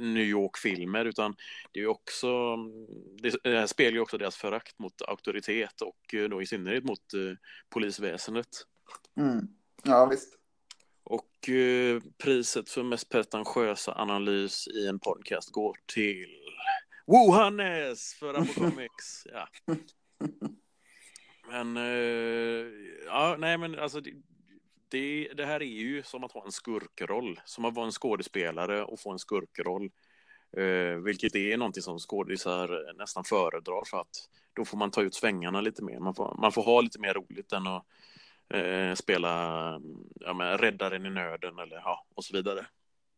New 0.00 0.24
York-filmer 0.24 1.04
utan 1.04 1.36
det 1.72 1.80
är 1.80 1.86
också 1.86 2.56
det 3.42 3.50
här 3.50 3.66
speglar 3.66 3.92
ju 3.92 4.00
också 4.00 4.18
deras 4.18 4.36
förakt 4.36 4.78
mot 4.78 5.02
auktoritet 5.02 5.80
och 5.80 6.14
eh, 6.14 6.28
då 6.28 6.42
i 6.42 6.46
synnerhet 6.46 6.84
mot 6.84 7.14
eh, 7.14 7.36
polisväsendet. 7.68 8.48
Mm. 9.16 9.48
Ja, 9.82 10.06
visst. 10.06 10.38
Och 11.04 11.48
eh, 11.48 12.02
priset 12.18 12.70
för 12.70 12.82
mest 12.82 13.08
pretentiösa 13.08 13.94
analys 13.94 14.68
i 14.68 14.86
en 14.86 14.98
podcast 14.98 15.50
går 15.50 15.76
till 15.94 16.28
Wohannes 17.06 18.14
för 18.14 18.34
Apocomics. 18.34 19.26
ja. 19.32 19.48
Men, 21.48 21.76
uh, 21.76 22.66
ja, 23.06 23.36
nej 23.38 23.58
men 23.58 23.78
alltså 23.78 24.00
det, 24.00 24.10
det, 24.94 25.28
det, 25.36 25.46
här 25.46 25.62
är 25.62 25.66
ju 25.66 26.02
som 26.02 26.24
att 26.24 26.32
ha 26.32 26.44
en 26.44 26.52
skurkroll, 26.52 27.40
som 27.44 27.64
att 27.64 27.74
vara 27.74 27.86
en 27.86 27.92
skådespelare 27.92 28.84
och 28.84 29.00
få 29.00 29.12
en 29.12 29.18
skurkroll. 29.18 29.90
Uh, 30.58 30.96
vilket 30.96 31.34
är 31.34 31.56
någonting 31.56 31.82
som 31.82 31.98
skådisar 31.98 32.94
nästan 32.98 33.24
föredrar 33.24 33.84
för 33.90 34.00
att 34.00 34.28
då 34.52 34.64
får 34.64 34.78
man 34.78 34.90
ta 34.90 35.02
ut 35.02 35.14
svängarna 35.14 35.60
lite 35.60 35.82
mer. 35.82 35.98
Man 35.98 36.14
får, 36.14 36.36
man 36.40 36.52
får 36.52 36.62
ha 36.62 36.80
lite 36.80 37.00
mer 37.00 37.14
roligt 37.14 37.52
än 37.52 37.66
att 37.66 37.84
uh, 38.54 38.94
spela 38.94 39.30
ja, 40.14 40.34
men, 40.34 40.58
räddaren 40.58 41.06
i 41.06 41.10
nöden 41.10 41.58
eller 41.58 41.76
ja, 41.76 42.06
och 42.14 42.24
så 42.24 42.36
vidare. 42.36 42.66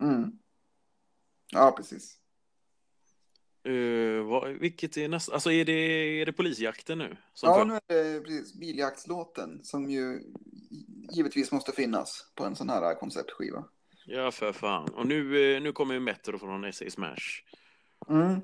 Mm. 0.03 0.33
Ja, 1.53 1.75
precis. 1.77 2.19
Uh, 3.69 4.23
vad, 4.23 4.49
vilket 4.49 4.97
är 4.97 5.09
nästa? 5.09 5.35
Alltså 5.35 5.53
är 5.53 5.65
det, 5.65 5.73
är 6.21 6.27
det 6.27 6.33
polisjakten 6.33 6.99
nu? 6.99 7.17
ja, 7.43 7.65
nu 7.65 7.75
är 7.97 8.15
det 8.15 8.21
precis 8.21 8.55
biljaktslåten 8.55 9.65
som 9.65 9.91
ju 9.91 10.23
givetvis 11.13 11.53
måste 11.53 11.73
finnas 11.73 12.33
på 12.35 12.45
en 12.45 12.57
sån 12.57 12.71
här 12.71 12.95
konceptskiva. 12.95 13.65
Ja, 14.07 14.31
för 14.31 14.53
fan. 14.53 14.89
Och 14.89 15.07
nu, 15.07 15.55
eh, 15.55 15.63
nu 15.63 15.73
kommer 15.73 15.95
ju 15.95 16.01
Metro 16.01 16.39
från 16.39 16.73
SA 16.73 16.91
Smash. 16.91 17.43
Mm. 18.09 18.41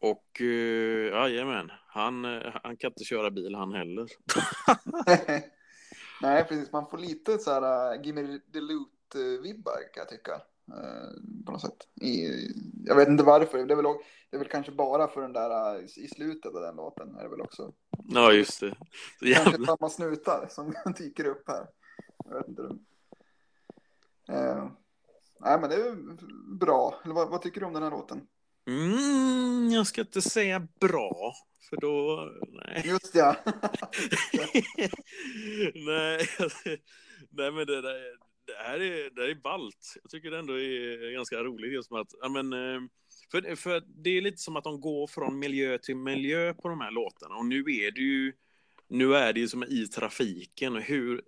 Och 0.00 0.40
uh, 0.40 1.06
jajamän, 1.06 1.70
han, 1.86 2.24
han 2.62 2.76
kan 2.76 2.90
inte 2.90 3.04
köra 3.04 3.30
bil 3.30 3.54
han 3.54 3.72
heller. 3.72 4.06
Nej, 6.22 6.44
precis. 6.44 6.72
Man 6.72 6.86
får 6.90 6.98
lite 6.98 7.38
så 7.38 7.50
här 7.50 7.96
uh, 7.96 8.02
Gimme 8.06 8.40
Loot-vibbar 8.52 9.92
kan 9.94 10.00
jag 10.00 10.08
tycka. 10.08 10.32
Uh, 10.68 11.44
på 11.46 11.52
något 11.52 11.60
sätt. 11.60 11.88
I, 12.00 12.28
jag 12.84 12.96
vet 12.96 13.08
inte 13.08 13.24
varför. 13.24 13.66
Det 13.66 13.74
är, 13.74 13.76
väl, 13.76 13.84
det 14.30 14.36
är 14.36 14.38
väl 14.38 14.48
kanske 14.48 14.72
bara 14.72 15.08
för 15.08 15.22
den 15.22 15.32
där 15.32 15.76
uh, 15.76 15.84
i 15.84 16.08
slutet 16.08 16.54
av 16.54 16.60
den 16.60 16.76
låten. 16.76 17.16
Är 17.16 17.22
det 17.22 17.28
väl 17.28 17.40
också. 17.40 17.72
Ja, 18.08 18.32
just 18.32 18.60
det. 18.60 18.74
Så 19.18 19.26
jävla... 19.26 19.50
Kanske 19.50 19.66
samma 19.66 19.88
snutar 19.88 20.46
som 20.50 20.74
dyker 20.98 21.24
upp 21.24 21.48
här. 21.48 21.66
Jag 22.24 22.34
vet 22.34 22.48
inte. 22.48 22.62
Uh, 24.32 24.70
nej, 25.40 25.60
men 25.60 25.70
det 25.70 25.76
är 25.76 25.96
bra. 26.58 27.00
Eller 27.04 27.14
vad, 27.14 27.30
vad 27.30 27.42
tycker 27.42 27.60
du 27.60 27.66
om 27.66 27.72
den 27.72 27.82
här 27.82 27.90
låten? 27.90 28.26
Mm, 28.68 29.70
jag 29.70 29.86
ska 29.86 30.00
inte 30.00 30.22
säga 30.22 30.68
bra, 30.80 31.34
för 31.70 31.76
då... 31.76 32.28
Nej. 32.48 32.82
Just 32.86 33.14
ja. 33.14 33.36
nej, 35.74 36.28
nej, 37.30 37.52
men 37.52 37.66
det, 37.66 37.82
där, 37.82 38.18
det 38.46 38.56
här 38.58 38.80
är, 38.80 39.10
det 39.10 39.22
här 39.22 39.28
är 39.28 39.42
ballt. 39.42 39.94
Jag 40.02 40.10
tycker 40.10 40.30
det 40.30 40.38
ändå 40.38 40.60
är 40.60 41.12
ganska 41.12 41.36
roligt 41.36 41.72
just 41.72 41.90
med 41.90 42.00
att, 42.00 42.14
ja 42.20 42.28
men, 42.28 42.52
eh, 42.52 42.80
för, 43.30 43.56
för 43.56 43.82
det 43.86 44.10
är 44.10 44.20
lite 44.20 44.38
som 44.38 44.56
att 44.56 44.64
de 44.64 44.80
går 44.80 45.06
från 45.06 45.38
miljö 45.38 45.78
till 45.78 45.96
miljö 45.96 46.54
på 46.54 46.68
de 46.68 46.80
här 46.80 46.90
låtarna 46.90 47.34
och 47.34 47.46
nu 47.46 47.58
är 47.58 47.90
det 47.90 48.00
ju 48.00 48.32
nu 48.88 49.14
är 49.14 49.32
det 49.32 49.40
ju 49.40 49.48
som 49.48 49.64
i 49.64 49.86
trafiken. 49.86 50.76
Hur, 50.76 51.22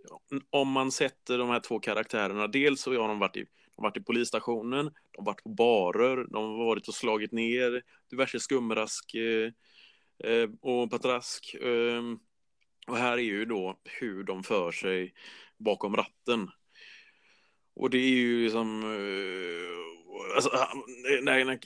om 0.50 0.68
man 0.68 0.92
sätter 0.92 1.38
de 1.38 1.48
här 1.48 1.61
två 1.61 1.78
karaktärerna, 1.80 2.46
dels 2.46 2.80
så 2.80 3.00
har 3.00 3.09
de 3.09 3.18
varit 3.18 3.36
i 3.36 3.46
de 3.78 3.82
varit 3.82 3.96
i 3.96 4.00
polisstationen, 4.00 4.84
de 4.84 5.18
har 5.18 5.24
varit 5.24 5.42
på 5.42 5.48
barer, 5.48 6.26
de 6.30 6.44
har 6.44 6.64
varit 6.66 6.88
och 6.88 6.94
slagit 6.94 7.32
ner 7.32 7.82
diverse 8.11 8.40
skumrask 8.40 9.14
eh, 9.14 9.52
eh 10.30 10.48
och 10.61 10.90
patrask. 10.90 11.54
Eh, 11.54 12.02
och 12.86 12.96
här 12.96 13.12
är 13.12 13.22
ju 13.22 13.44
då 13.44 13.80
hur 14.00 14.24
de 14.24 14.42
för 14.42 14.72
sig 14.72 15.14
bakom 15.59 15.96
ratten. 15.96 16.50
Och 17.79 17.91
det 17.91 17.99
är 17.99 18.09
ju 18.09 18.45
liksom... 18.45 18.83
Eh, 18.83 20.37
alltså, 20.37 20.51
ah, 20.51 20.72
nej, 21.22 21.45
nej, 21.45 21.61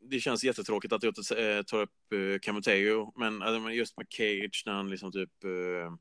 det 0.00 0.20
känns 0.20 0.44
jättetråkigt 0.44 0.92
att 0.92 1.02
jag 1.02 1.10
inte 1.10 1.64
tar 1.64 1.80
upp 1.80 2.12
eh, 2.12 2.38
Camoteo, 2.42 3.12
men 3.16 3.74
just 3.74 3.96
med 3.96 4.06
Cage 4.10 4.62
när 4.66 4.72
han 4.72 4.90
liksom 4.90 5.12
typ 5.12 5.44
eh, 5.44 5.94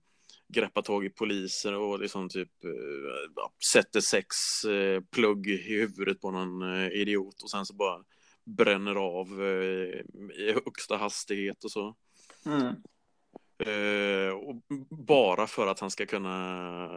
greppar 0.47 0.81
tag 0.81 1.05
i 1.05 1.09
poliser 1.09 1.73
och 1.73 1.99
liksom 1.99 2.29
typ 2.29 2.63
äh, 2.63 3.49
sätter 3.73 4.01
sex 4.01 4.35
plugg 5.11 5.47
i 5.47 5.57
huvudet 5.57 6.21
på 6.21 6.31
någon 6.31 6.63
idiot 6.91 7.43
och 7.43 7.51
sen 7.51 7.65
så 7.65 7.73
bara 7.73 8.03
bränner 8.45 8.95
av 8.95 9.27
i 10.37 10.51
högsta 10.65 10.97
hastighet 10.97 11.63
och 11.63 11.71
så. 11.71 11.95
Mm. 12.45 12.75
och 14.33 14.55
bara 14.89 15.47
för 15.47 15.67
att 15.67 15.79
han 15.79 15.91
ska 15.91 16.05
kunna, 16.05 16.87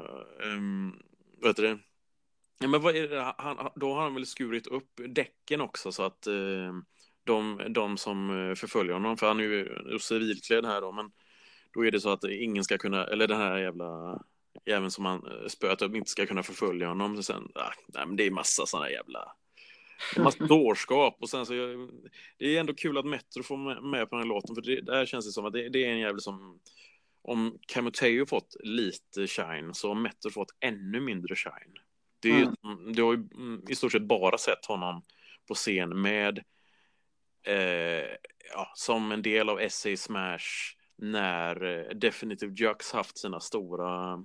um, 0.42 1.03
vad 1.40 1.51
heter 1.51 1.62
det? 1.62 1.78
Ja, 2.59 2.68
men 2.68 2.82
det? 2.82 3.34
Han, 3.38 3.70
då 3.74 3.94
har 3.94 4.02
han 4.02 4.14
väl 4.14 4.26
skurit 4.26 4.66
upp 4.66 5.00
däcken 5.09 5.61
också 5.61 5.92
så 5.92 6.02
att 6.02 6.26
de, 7.24 7.61
de 7.68 7.96
som 7.96 8.28
förföljer 8.57 8.92
honom, 8.92 9.16
för 9.16 9.26
han 9.28 9.40
är 9.40 9.44
ju 9.44 9.98
civilklädd 9.98 10.66
här 10.66 10.80
då, 10.80 10.92
men 10.92 11.11
då 11.74 11.86
är 11.86 11.90
det 11.90 12.00
så 12.00 12.11
att 12.11 12.24
ingen 12.24 12.64
ska 12.64 12.78
kunna, 12.78 13.05
eller 13.05 13.28
den 13.28 13.40
här 13.40 13.59
jävla 13.59 14.20
jäveln 14.66 14.90
som 14.90 15.05
han 15.05 15.26
eh, 15.26 15.46
spöat 15.48 15.82
upp 15.82 15.94
inte 15.94 16.11
ska 16.11 16.26
kunna 16.26 16.42
förfölja 16.42 16.88
honom. 16.88 17.16
Och 17.16 17.24
sen, 17.24 17.48
ah, 17.55 17.72
nej, 17.86 18.07
men 18.07 18.16
det 18.16 18.26
är 18.26 18.30
massa 18.30 18.66
sådana 18.66 18.90
jävla 18.90 19.32
massa 20.16 20.44
dårskap 20.48 21.16
och 21.20 21.30
sen 21.30 21.46
så 21.46 21.52
det 22.38 22.57
är 22.57 22.61
ändå 22.61 22.74
kul 22.74 22.98
att 22.98 23.07
Metro 23.07 23.42
får 23.42 23.90
med 23.90 24.11
på 24.11 24.16
den 24.16 24.22
här 24.22 24.28
låten 24.28 24.55
för 24.55 24.62
det, 24.62 24.80
där 24.80 25.07
känns 25.07 25.26
det 25.26 25.32
som 25.32 25.44
att 25.44 25.52
det, 25.52 25.68
det 25.68 25.84
är 25.84 25.90
en 25.90 25.98
jävel 25.98 26.20
som 26.20 26.61
om 27.22 27.59
Camoteo 27.66 28.26
fått 28.26 28.57
lite 28.61 29.26
shine 29.26 29.74
så 29.74 29.88
har 29.88 29.94
Metro 29.94 30.30
fått 30.30 30.50
ännu 30.61 31.00
mindre 31.00 31.36
shine. 31.36 31.74
Det 32.24 32.30
är, 32.30 32.42
mm. 32.42 32.92
Du 32.92 33.02
har 33.02 33.12
ju 33.12 33.28
mm, 33.34 33.62
i 33.68 33.74
stort 33.74 33.92
sett 33.92 34.02
bara 34.02 34.38
sett 34.38 34.66
honom 34.66 35.04
på 35.48 35.54
scen 35.54 36.00
med 36.02 36.38
eh, 37.46 38.16
ja, 38.52 38.72
som 38.74 39.12
en 39.12 39.22
del 39.22 39.48
av 39.48 39.68
SA 39.68 39.96
Smash 39.96 40.76
när 40.96 41.64
eh, 41.64 41.94
Definitive 41.94 42.54
Jux 42.54 42.92
haft 42.92 43.18
sina 43.18 43.40
stora 43.40 44.24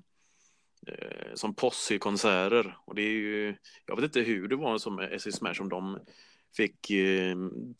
eh, 0.87 1.33
som 1.33 1.55
posse-konserter. 1.55 2.77
Och 2.85 2.95
det 2.95 3.01
är 3.01 3.11
ju, 3.11 3.55
jag 3.85 3.95
vet 3.95 4.05
inte 4.05 4.21
hur 4.21 4.47
det 4.47 4.55
var 4.55 4.77
som 4.77 5.09
SC 5.19 5.35
Smash 5.37 5.61
om 5.61 5.69
de 5.69 5.99
fick 6.55 6.89
eh, 6.89 7.35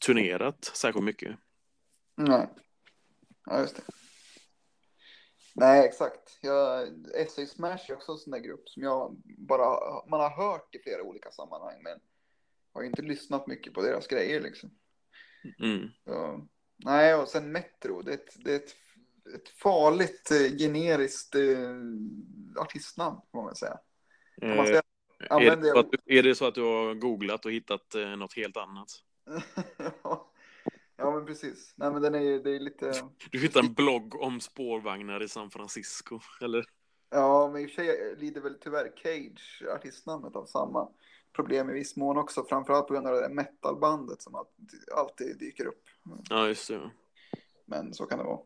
turnerat 0.06 0.72
särskilt 0.74 1.06
mycket. 1.06 1.36
Nej, 2.16 2.50
ja 3.46 3.60
just 3.60 3.76
det. 3.76 3.82
Nej, 5.60 5.86
exakt. 5.86 6.40
Jag, 6.42 6.88
SC 7.28 7.52
Smash 7.52 7.92
är 7.92 7.94
också 7.94 8.12
en 8.12 8.18
sån 8.18 8.32
där 8.32 8.40
grupp 8.40 8.70
som 8.70 8.84
jag 8.84 9.16
bara, 9.26 9.80
man 10.10 10.20
har 10.20 10.30
hört 10.30 10.76
i 10.76 10.80
flera 10.80 11.04
olika 11.04 11.32
sammanhang, 11.32 11.84
men 11.84 12.00
har 12.74 12.84
inte 12.84 13.02
lyssnat 13.02 13.48
mycket 13.48 13.74
på 13.74 13.82
deras 13.82 14.08
grejer 14.08 14.42
liksom. 14.42 14.70
Mm. 15.60 15.90
Så, 16.04 16.48
nej, 16.78 17.16
och 17.16 17.28
sen 17.28 17.52
Metro, 17.52 18.02
det 18.02 18.12
är 18.12 18.16
ett, 18.16 18.36
det 18.46 18.52
är 18.52 18.56
ett 18.56 18.76
ett 19.36 19.50
farligt 19.50 20.32
eh, 20.32 20.58
generiskt 20.58 21.36
eh, 21.36 22.62
artistnamn, 22.62 23.22
får 23.32 23.38
man 23.40 23.46
väl 23.46 23.56
säga. 23.56 23.80
Eh, 24.42 24.56
man 24.56 24.66
säga 24.66 24.82
är, 25.30 25.56
det 25.56 25.72
så 25.72 25.80
att, 25.80 25.88
är 26.06 26.24
det 26.24 26.36
så 26.36 26.46
att 26.46 26.56
du 26.56 26.62
har 26.62 26.94
googlat 26.94 27.46
och 27.46 27.52
hittat 27.52 27.96
eh, 27.96 28.16
något 28.16 28.34
helt 28.34 28.58
annat? 28.58 28.88
ja, 30.04 30.32
men 31.00 31.26
precis. 31.26 31.74
Nej, 31.76 31.92
men 31.92 32.02
den 32.02 32.16
är, 32.16 32.40
det 32.44 32.56
är 32.56 32.60
lite... 32.60 32.94
Du 33.32 33.40
hittar 33.40 33.60
en 33.60 33.74
blogg 33.74 34.16
om 34.16 34.40
spårvagnar 34.40 35.24
i 35.24 35.28
San 35.28 35.52
Francisco, 35.52 36.20
eller? 36.42 36.66
Ja, 37.10 37.50
men 37.54 37.62
i 37.62 37.66
och 37.66 37.70
för 37.70 37.84
sig 37.84 38.16
lider 38.18 38.42
väl 38.42 38.58
tyvärr 38.62 38.92
Cage, 38.96 39.64
artistnamnet, 39.76 40.36
av 40.36 40.46
samma 40.46 40.90
problem 41.36 41.70
i 41.70 41.74
viss 41.74 41.96
mån 41.96 42.18
också. 42.18 42.44
Framförallt 42.50 42.88
på 42.88 42.94
grund 42.94 43.08
av 43.08 43.14
det 43.14 43.22
där 43.22 43.30
metalbandet 43.30 44.22
som 44.22 44.46
alltid 44.96 45.40
dyker 45.40 45.66
upp. 45.66 45.84
Ja, 46.30 46.48
just 46.48 46.68
det. 46.68 46.92
Men 47.66 47.94
så 47.94 48.06
kan 48.06 48.20
det 48.20 48.26
vara. 48.26 48.40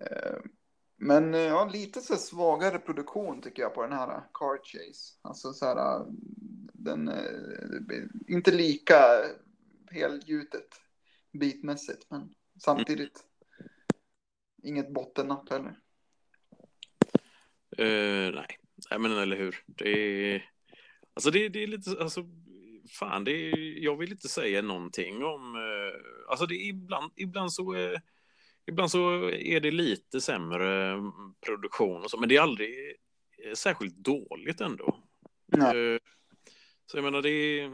Eh, 0.00 0.38
men 0.96 1.34
eh, 1.34 1.40
ja, 1.40 1.68
lite 1.72 2.00
så 2.00 2.16
svagare 2.16 2.78
produktion 2.78 3.42
tycker 3.42 3.62
jag 3.62 3.74
på 3.74 3.82
den 3.82 3.92
här 3.92 4.22
Car 4.32 4.58
Chase. 4.64 5.18
Alltså 5.22 5.52
så 5.52 5.66
här, 5.66 6.04
den 6.72 7.08
är 7.08 8.08
inte 8.28 8.52
lika 8.52 8.96
helgjutet 9.90 10.68
bitmässigt, 11.38 12.06
men 12.10 12.34
samtidigt 12.62 13.24
inget 14.62 14.94
bottennapp 14.94 15.50
heller. 15.50 15.80
Uh, 17.78 18.34
nej. 18.34 18.58
nej, 18.90 18.98
men 18.98 19.12
eller 19.12 19.36
hur. 19.36 19.56
Det 19.66 19.88
är, 19.88 20.50
alltså 21.14 21.30
det, 21.30 21.48
det 21.48 21.62
är 21.62 21.66
lite, 21.66 21.90
alltså 22.00 22.24
fan, 22.90 23.24
det 23.24 23.32
är, 23.32 23.84
jag 23.84 23.96
vill 23.96 24.12
inte 24.12 24.28
säga 24.28 24.62
någonting 24.62 25.24
om, 25.24 25.54
uh, 25.54 26.30
alltså 26.30 26.46
det 26.46 26.54
är 26.54 26.68
ibland, 26.68 27.12
ibland 27.16 27.52
så 27.52 27.72
är 27.72 28.02
Ibland 28.68 28.90
så 28.90 29.30
är 29.30 29.60
det 29.60 29.70
lite 29.70 30.20
sämre 30.20 30.92
mm, 30.92 31.12
produktion 31.46 32.02
och 32.02 32.10
så, 32.10 32.20
men 32.20 32.28
det 32.28 32.36
är 32.36 32.40
aldrig 32.40 32.96
eh, 33.44 33.52
särskilt 33.52 33.96
dåligt 33.96 34.60
ändå. 34.60 35.02
Nej. 35.46 35.94
Eh, 35.94 35.98
så 36.86 36.96
jag 36.96 37.04
menar, 37.04 37.22
det 37.22 37.30
är... 37.30 37.70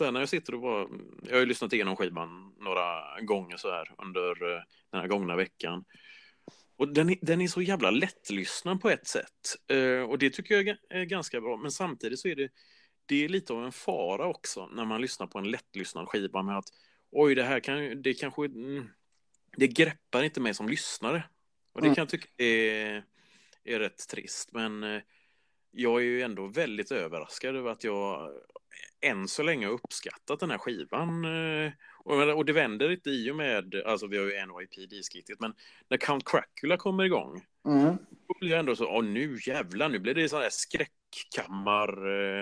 Här 0.00 0.12
när 0.12 0.20
jag 0.20 0.28
sitter 0.28 0.54
och 0.54 0.60
bara... 0.60 0.88
Jag 1.22 1.32
har 1.32 1.40
ju 1.40 1.46
lyssnat 1.46 1.72
igenom 1.72 1.96
skivan 1.96 2.54
några 2.60 3.20
gånger 3.20 3.56
så 3.56 3.70
här 3.70 3.94
under 3.98 4.54
eh, 4.54 4.62
den 4.90 5.00
här 5.00 5.08
gångna 5.08 5.36
veckan. 5.36 5.84
Och 6.76 6.88
den 6.88 7.10
är, 7.10 7.18
den 7.22 7.40
är 7.40 7.48
så 7.48 7.62
jävla 7.62 7.90
lättlyssnad 7.90 8.80
på 8.80 8.90
ett 8.90 9.06
sätt. 9.06 9.56
Och 10.08 10.18
det 10.18 10.30
tycker 10.30 10.54
jag 10.54 10.76
är 10.90 11.04
ganska 11.04 11.40
bra. 11.40 11.56
Men 11.56 11.70
samtidigt 11.70 12.18
så 12.18 12.28
är 12.28 12.36
det, 12.36 12.48
det 13.06 13.24
är 13.24 13.28
lite 13.28 13.52
av 13.52 13.64
en 13.64 13.72
fara 13.72 14.26
också 14.26 14.66
när 14.66 14.84
man 14.84 15.00
lyssnar 15.00 15.26
på 15.26 15.38
en 15.38 15.50
lättlyssnad 15.50 16.08
skiva 16.08 16.42
med 16.42 16.58
att 16.58 16.68
oj, 17.10 17.34
det 17.34 17.44
här 17.44 17.60
kan 17.60 18.02
det 18.02 18.14
kanske 18.14 18.44
mm, 18.44 18.88
det 19.56 19.66
greppar 19.66 20.22
inte 20.22 20.40
mig 20.40 20.54
som 20.54 20.68
lyssnare. 20.68 21.24
Och 21.72 21.80
det 21.80 21.86
mm. 21.86 21.94
kan 21.94 22.02
jag 22.02 22.08
tycka 22.08 22.28
är, 22.36 23.04
är 23.64 23.78
rätt 23.78 24.08
trist. 24.08 24.52
Men 24.52 24.82
eh, 24.82 25.02
jag 25.70 26.00
är 26.00 26.04
ju 26.04 26.22
ändå 26.22 26.46
väldigt 26.46 26.92
överraskad 26.92 27.56
över 27.56 27.70
att 27.70 27.84
jag 27.84 28.32
än 29.00 29.28
så 29.28 29.42
länge 29.42 29.66
uppskattat 29.66 30.40
den 30.40 30.50
här 30.50 30.58
skivan. 30.58 31.24
Eh, 31.24 31.72
och, 32.36 32.44
det 32.44 32.52
vänder 32.52 32.90
inte 32.90 33.10
i 33.10 33.30
och 33.30 33.36
med, 33.36 33.82
alltså 33.86 34.06
vi 34.06 34.18
har 34.18 34.24
ju 34.24 34.46
NYP 34.46 34.90
diskittigt, 34.90 35.40
men 35.40 35.54
när 35.88 35.96
Count 35.96 36.28
Cracula 36.28 36.76
kommer 36.76 37.04
igång, 37.04 37.44
mm. 37.66 37.96
då 38.28 38.34
blir 38.40 38.50
jag 38.50 38.58
ändå 38.58 38.76
så, 38.76 38.86
åh 38.86 39.04
nu 39.04 39.38
jävlar, 39.46 39.88
nu 39.88 39.98
blir 39.98 40.14
det 40.14 40.28
sån 40.28 40.42
här 40.42 40.50
skräckkammar, 40.50 41.88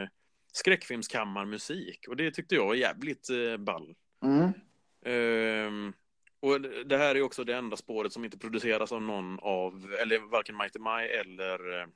eh, 0.02 0.08
skräckfilmskammarmusik. 0.52 2.08
Och 2.08 2.16
det 2.16 2.30
tyckte 2.30 2.54
jag 2.54 2.66
var 2.66 2.74
jävligt 2.74 3.28
ball. 3.58 3.94
Mm. 4.22 4.52
Ehm, 5.04 5.92
och 6.40 6.60
det 6.60 6.96
här 6.96 7.14
är 7.14 7.22
också 7.22 7.44
det 7.44 7.56
enda 7.56 7.76
spåret 7.76 8.12
som 8.12 8.24
inte 8.24 8.38
produceras 8.38 8.92
av 8.92 9.02
någon 9.02 9.38
av, 9.40 9.94
eller 10.02 10.30
varken 10.30 10.56
Mighty 10.56 10.78
Mai 10.78 11.08
eller 11.08 11.88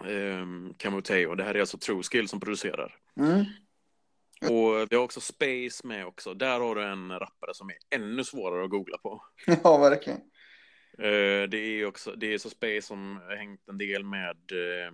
um, 0.00 0.74
Camoteo. 0.78 1.34
Det 1.34 1.44
här 1.44 1.54
är 1.54 1.60
alltså 1.60 1.78
True 1.78 2.02
Skill 2.02 2.28
som 2.28 2.40
producerar. 2.40 2.96
Mm. 3.16 3.44
Och 4.42 4.92
vi 4.92 4.96
har 4.96 5.02
också 5.02 5.20
Space 5.20 5.86
med 5.86 6.06
också. 6.06 6.34
Där 6.34 6.60
har 6.60 6.74
du 6.74 6.82
en 6.82 7.10
rappare 7.10 7.54
som 7.54 7.68
är 7.68 7.76
ännu 7.90 8.24
svårare 8.24 8.64
att 8.64 8.70
googla 8.70 8.98
på. 8.98 9.22
Ja, 9.64 9.78
verkligen. 9.78 10.20
Uh, 10.98 11.48
det 11.48 11.58
är 11.58 11.86
också, 11.86 12.12
det 12.12 12.34
är 12.34 12.38
så 12.38 12.50
Space 12.50 12.82
som 12.82 13.16
har 13.16 13.36
hängt 13.36 13.68
en 13.68 13.78
del 13.78 14.04
med 14.04 14.36
uh, 14.52 14.92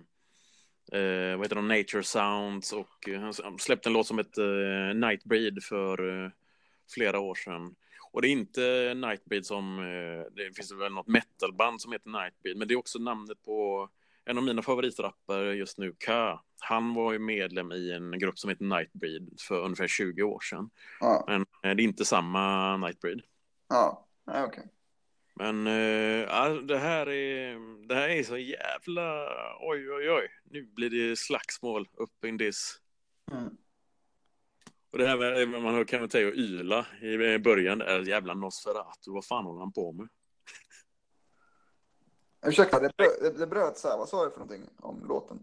uh, 0.99 1.37
vad 1.37 1.45
heter 1.45 1.55
de, 1.55 1.67
Nature 1.67 2.03
Sounds 2.03 2.73
och 2.73 3.09
han 3.19 3.59
släppte 3.59 3.89
en 3.89 3.93
låt 3.93 4.07
som 4.07 4.17
heter 4.17 4.93
Nightbreed 4.93 5.63
för 5.63 6.31
flera 6.93 7.19
år 7.19 7.35
sedan. 7.35 7.75
Och 8.11 8.21
det 8.21 8.27
är 8.27 8.31
inte 8.31 8.93
Nightbreed 8.95 9.45
som, 9.45 9.77
det 10.35 10.55
finns 10.55 10.71
väl 10.71 10.93
något 10.93 11.07
metalband 11.07 11.81
som 11.81 11.91
heter 11.91 12.09
Nightbreed, 12.09 12.57
men 12.57 12.67
det 12.67 12.73
är 12.73 12.79
också 12.79 12.99
namnet 12.99 13.43
på 13.43 13.89
en 14.29 14.37
av 14.37 14.43
mina 14.43 14.61
favoritrappare 14.61 15.55
just 15.55 15.77
nu, 15.77 15.95
Ka, 15.97 16.43
han 16.59 16.93
var 16.93 17.13
ju 17.13 17.19
medlem 17.19 17.71
i 17.71 17.91
en 17.91 18.19
grupp 18.19 18.39
som 18.39 18.49
heter 18.49 18.65
Nightbreed 18.65 19.29
för 19.47 19.61
ungefär 19.65 19.87
20 19.87 20.23
år 20.23 20.39
sedan. 20.39 20.69
Ja. 20.99 21.23
Men 21.27 21.41
eh, 21.41 21.75
det 21.75 21.81
är 21.81 21.85
inte 21.85 22.05
samma 22.05 22.77
Nightbreed. 22.77 23.21
Ja, 23.69 24.07
okej. 24.25 24.43
Okay. 24.43 24.63
Men 25.35 25.67
äh, 25.67 26.53
det, 26.53 26.77
här 26.77 27.09
är, 27.09 27.87
det 27.87 27.95
här 27.95 28.09
är 28.09 28.23
så 28.23 28.37
jävla... 28.37 29.27
Oj, 29.59 29.91
oj, 29.91 30.11
oj. 30.11 30.27
Nu 30.43 30.63
blir 30.63 30.89
det 30.89 31.15
slagsmål 31.15 31.89
upp 31.93 32.25
in 32.25 32.37
this. 32.37 32.75
Mm. 33.31 33.57
Och 34.91 34.97
det 34.97 35.07
här 35.07 35.45
med 35.47 35.61
man 35.61 35.73
hör 35.73 35.83
Kamateo 35.83 36.31
yla 36.33 36.85
i 37.01 37.39
början, 37.39 37.81
är 37.81 37.99
jävla 37.99 38.33
Nosferatu. 38.33 39.11
Vad 39.11 39.25
fan 39.25 39.45
håller 39.45 39.59
han 39.59 39.73
på 39.73 39.91
med? 39.91 40.09
Ursäkta, 42.45 42.79
det, 42.79 42.97
bröt, 42.97 43.37
det 43.37 43.47
bröt 43.47 43.77
så 43.77 43.89
här. 43.89 43.97
Vad 43.97 44.09
sa 44.09 44.25
du 44.25 44.31
för 44.31 44.39
någonting 44.39 44.69
om 44.79 45.05
låten? 45.07 45.39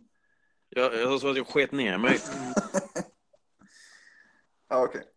Jag, 0.68 0.94
jag 0.94 1.20
sa 1.20 1.30
att 1.30 1.36
jag 1.36 1.46
sket 1.46 1.72
ner 1.72 1.98
mig. 1.98 2.18
ja, 4.68 4.84
okej. 4.84 5.00
Okay. 5.00 5.12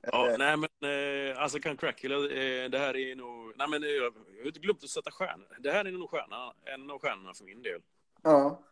Ja, 0.00 0.30
eh. 0.30 0.38
nej 0.38 0.56
men 0.56 0.68
eh, 0.90 1.42
alltså 1.42 1.58
kan 1.58 1.76
Crackula, 1.76 2.16
eh, 2.16 2.70
det 2.70 2.78
här 2.78 2.96
är 2.96 3.16
nog, 3.16 3.52
nej 3.56 3.68
men 3.68 3.82
jag 3.82 4.10
har 4.40 4.46
inte 4.46 4.60
glömt 4.60 4.84
att 4.84 4.90
sätta 4.90 5.10
stjärnor. 5.10 5.56
Det 5.60 5.70
här 5.70 5.84
är 5.84 5.92
nog 5.92 6.10
stjärna, 6.10 6.54
en 6.64 6.90
av 6.90 6.98
stjärnorna 6.98 7.34
för 7.34 7.44
min 7.44 7.62
del. 7.62 7.82
Ja. 8.22 8.62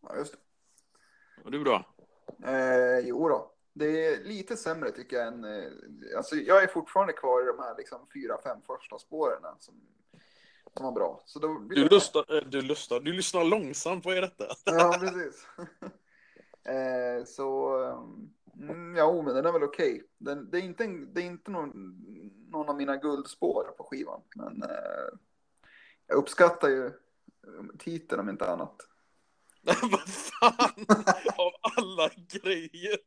Ja, 0.00 0.16
just 0.16 0.32
det. 0.32 0.38
Och 1.44 1.50
du 1.50 1.64
då? 1.64 1.84
Eh, 2.44 2.98
jo 2.98 3.28
då. 3.28 3.50
Det 3.72 4.06
är 4.06 4.24
lite 4.24 4.56
sämre 4.56 4.90
tycker 4.90 5.16
jag 5.16 5.26
än, 5.26 5.44
eh, 5.44 5.70
alltså 6.16 6.36
jag 6.36 6.62
är 6.62 6.66
fortfarande 6.66 7.12
kvar 7.12 7.42
i 7.42 7.46
de 7.46 7.58
här 7.58 7.76
liksom 7.76 8.06
fyra, 8.14 8.38
fem 8.44 8.58
första 8.66 8.98
spåren 8.98 9.42
som 9.58 9.74
som 10.76 10.84
var 10.84 10.92
bra. 10.92 11.22
Så 11.26 11.38
då 11.38 11.58
du, 11.58 11.88
lustar, 11.88 12.36
eh, 12.36 12.42
du, 12.48 12.62
lustar, 12.62 13.00
du 13.00 13.12
lyssnar 13.12 13.44
långsamt, 13.44 14.04
vad 14.04 14.16
är 14.16 14.20
detta? 14.20 14.44
ja, 14.64 14.96
precis. 15.00 15.46
eh, 16.64 17.24
så, 17.26 17.76
mm, 18.60 18.96
ja, 18.96 19.22
men 19.22 19.34
den 19.34 19.46
är 19.46 19.52
väl 19.52 19.62
okej. 19.62 20.02
Okay. 20.20 20.34
Det 20.50 20.58
är 20.58 20.62
inte, 20.62 20.86
det 20.86 21.20
är 21.20 21.26
inte 21.26 21.50
någon, 21.50 21.72
någon 22.48 22.68
av 22.68 22.76
mina 22.76 22.96
guldspår 22.96 23.64
på 23.76 23.84
skivan, 23.84 24.20
men 24.36 24.62
eh, 24.62 25.18
jag 26.06 26.16
uppskattar 26.16 26.68
ju 26.68 26.92
titeln 27.78 28.20
om 28.20 28.28
inte 28.28 28.50
annat. 28.50 28.76
Vad 29.82 30.08
fan! 30.08 30.86
Av 31.36 31.52
alla 31.76 32.10
grejer! 32.28 32.98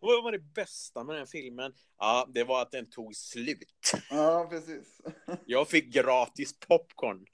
vad 0.00 0.24
var 0.24 0.32
det 0.32 0.38
bästa 0.38 1.04
med 1.04 1.16
den 1.16 1.26
filmen? 1.26 1.72
Ja, 1.98 2.28
det 2.34 2.44
var 2.44 2.62
att 2.62 2.70
den 2.70 2.90
tog 2.90 3.16
slut. 3.16 3.92
Ja, 4.10 4.46
precis. 4.50 5.00
Jag 5.46 5.68
fick 5.68 5.94
gratis 5.94 6.58
popcorn. 6.58 7.26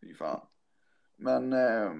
Fy 0.00 0.14
fan. 0.14 0.46
Men, 1.16 1.52
eh, 1.52 1.92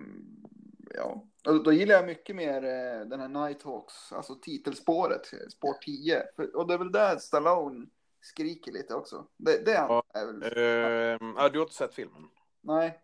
ja. 0.95 1.27
Då 1.65 1.73
gillar 1.73 1.95
jag 1.95 2.07
mycket 2.07 2.37
mer 2.37 2.65
eh, 2.65 3.07
den 3.07 3.21
här 3.21 3.29
Nighthawks, 3.29 4.13
alltså 4.13 4.35
titelspåret, 4.35 5.27
spår 5.27 5.75
10. 5.85 6.23
För, 6.37 6.57
och 6.57 6.67
det 6.67 6.75
är 6.75 6.79
väl 6.79 6.93
där 6.93 7.17
Stallone 7.17 7.87
skriker 8.21 8.73
lite 8.73 8.95
också. 8.95 9.27
Det, 9.37 9.65
det 9.65 9.71
ja, 9.71 10.03
är 10.15 10.27
väl... 10.27 10.43
Uh, 10.43 11.35
ja, 11.37 11.49
du 11.49 11.59
har 11.59 11.67
inte 11.67 11.75
sett 11.75 11.95
filmen? 11.95 12.29
Nej. 12.63 12.99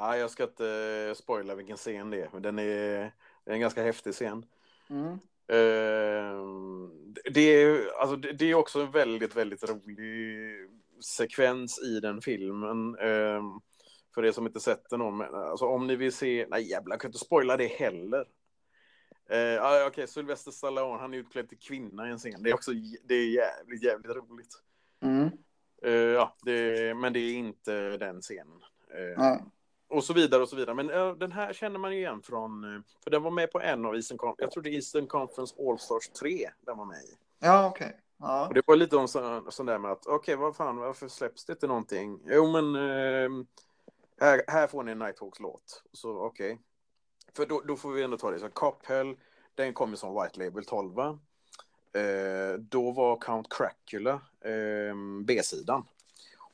Nej, 0.00 0.20
jag 0.20 0.30
ska 0.30 0.42
inte 0.44 1.14
spoila 1.16 1.54
vilken 1.54 1.76
scen 1.76 2.10
det 2.10 2.20
är, 2.20 2.30
men 2.32 2.42
den 2.42 2.58
är, 2.58 3.12
en 3.44 3.60
ganska 3.60 3.82
häftig 3.82 4.14
scen. 4.14 4.46
Mm. 4.90 5.12
Uh, 5.52 6.88
det, 7.30 7.40
är, 7.40 8.00
alltså, 8.00 8.16
det, 8.16 8.44
är 8.44 8.54
också 8.54 8.80
en 8.80 8.90
väldigt, 8.90 9.36
väldigt 9.36 9.70
rolig 9.70 10.68
sekvens 11.16 11.82
i 11.82 12.00
den 12.00 12.20
filmen. 12.20 12.98
Uh, 12.98 13.42
för 14.14 14.24
er 14.24 14.32
som 14.32 14.46
inte 14.46 14.60
sett 14.60 14.90
den, 14.90 15.00
om, 15.00 15.20
alltså, 15.20 15.66
om 15.66 15.86
ni 15.86 15.96
vill 15.96 16.12
se, 16.12 16.46
nej 16.50 16.70
jävlar, 16.70 16.94
jag 16.94 17.00
kan 17.00 17.08
inte 17.08 17.24
spoila 17.24 17.56
det 17.56 17.66
heller. 17.66 18.26
Uh, 19.32 19.60
Okej, 19.60 19.86
okay, 19.86 20.06
Sylvester 20.06 20.50
Stallone, 20.50 21.00
han 21.00 21.14
är 21.14 21.18
utklädd 21.18 21.48
till 21.48 21.58
kvinna 21.58 22.08
i 22.08 22.10
en 22.10 22.18
scen. 22.18 22.42
Det 22.42 22.50
är 22.50 22.54
också 22.54 22.72
det 23.04 23.14
är 23.14 23.28
jävligt, 23.28 23.82
jävligt 23.82 24.16
roligt. 24.16 24.62
Mm. 25.02 25.30
Uh, 25.86 25.92
ja, 25.92 26.36
det, 26.42 26.94
men 26.94 27.12
det 27.12 27.18
är 27.18 27.34
inte 27.34 27.96
den 27.96 28.20
scenen. 28.20 28.60
Mm. 28.94 29.38
Och 29.88 30.04
så 30.04 30.12
vidare 30.12 30.42
och 30.42 30.48
så 30.48 30.56
vidare. 30.56 30.74
Men 30.74 30.90
uh, 30.90 31.14
den 31.14 31.32
här 31.32 31.52
känner 31.52 31.78
man 31.78 31.92
ju 31.92 31.98
igen 31.98 32.22
från, 32.22 32.64
uh, 32.64 32.80
för 33.04 33.10
den 33.10 33.22
var 33.22 33.30
med 33.30 33.52
på 33.52 33.60
en 33.60 33.84
av 33.84 33.94
Eastern 33.94 34.18
Conference, 34.18 34.42
jag 34.42 34.50
tror 34.50 34.62
det 34.62 34.70
är 34.70 34.74
Eastern 34.74 35.06
Conference 35.06 35.54
All-Stars 35.58 36.08
3 36.08 36.50
den 36.60 36.78
var 36.78 36.84
med 36.84 36.98
i. 36.98 37.16
Ja, 37.38 37.68
okej. 37.68 37.86
Okay. 37.86 37.98
Ja. 38.18 38.48
Och 38.48 38.54
det 38.54 38.62
var 38.66 38.76
lite 38.76 38.96
om 38.96 39.08
så, 39.08 39.44
sån 39.48 39.66
där 39.66 39.78
med 39.78 39.90
att, 39.90 40.06
okej, 40.06 40.14
okay, 40.14 40.34
vad 40.34 40.56
fan, 40.56 40.76
varför 40.76 41.08
släpps 41.08 41.44
det 41.44 41.52
inte 41.52 41.66
någonting? 41.66 42.20
Jo, 42.26 42.52
men 42.52 42.76
uh, 42.76 43.44
här, 44.20 44.42
här 44.46 44.66
får 44.66 44.82
ni 44.82 44.92
en 44.92 44.98
Nighthawks 44.98 45.40
låt. 45.40 45.82
Så 45.92 46.18
okej. 46.18 46.52
Okay. 46.52 46.64
För 47.36 47.46
då, 47.46 47.60
då, 47.60 47.76
får 47.76 47.92
vi 47.92 48.02
ändå 48.02 48.16
ta 48.16 48.30
det. 48.30 48.38
Så 48.38 48.48
Cophell, 48.48 49.16
den 49.54 49.74
kom 49.74 49.90
ju 49.90 49.96
som 49.96 50.22
White 50.22 50.44
Label 50.44 50.64
12. 50.64 50.98
Eh, 51.94 52.58
då 52.58 52.90
var 52.90 53.16
Count 53.16 53.46
Crackula 53.52 54.12
eh, 54.40 54.94
B-sidan. 55.24 55.86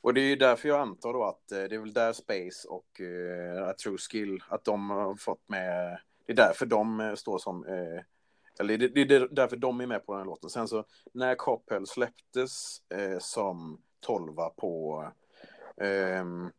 Och 0.01 0.13
det 0.13 0.21
är 0.21 0.25
ju 0.25 0.35
därför 0.35 0.69
jag 0.69 0.79
antar 0.79 1.13
då 1.13 1.23
att 1.23 1.51
eh, 1.51 1.63
det 1.63 1.75
är 1.75 1.79
väl 1.79 1.93
där 1.93 2.13
Space 2.13 2.67
och 2.67 2.99
uh, 2.99 3.71
True 3.71 3.97
Skill, 3.97 4.43
att 4.47 4.65
de 4.65 4.89
har 4.89 5.15
fått 5.15 5.49
med, 5.49 5.99
det 6.25 6.33
är 6.33 6.35
därför 6.35 6.65
de 6.65 6.99
eh, 6.99 7.13
står 7.15 7.37
som, 7.37 7.65
uh, 7.65 8.01
eller 8.59 8.77
det, 8.77 8.87
det, 8.87 9.15
är 9.15 9.27
därför 9.31 9.57
de 9.57 9.81
är 9.81 9.87
med 9.87 10.05
på 10.05 10.17
den 10.17 10.25
låten. 10.25 10.49
Sen 10.49 10.67
så 10.67 10.85
när 11.13 11.35
Coppel 11.35 11.87
släpptes 11.87 12.81
uh, 12.93 13.19
som 13.19 13.81
tolva 13.99 14.49
på, 14.49 15.03
um, 16.21 16.51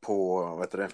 på, 0.00 0.40
vad 0.40 0.60
heter 0.60 0.78
det, 0.78 0.88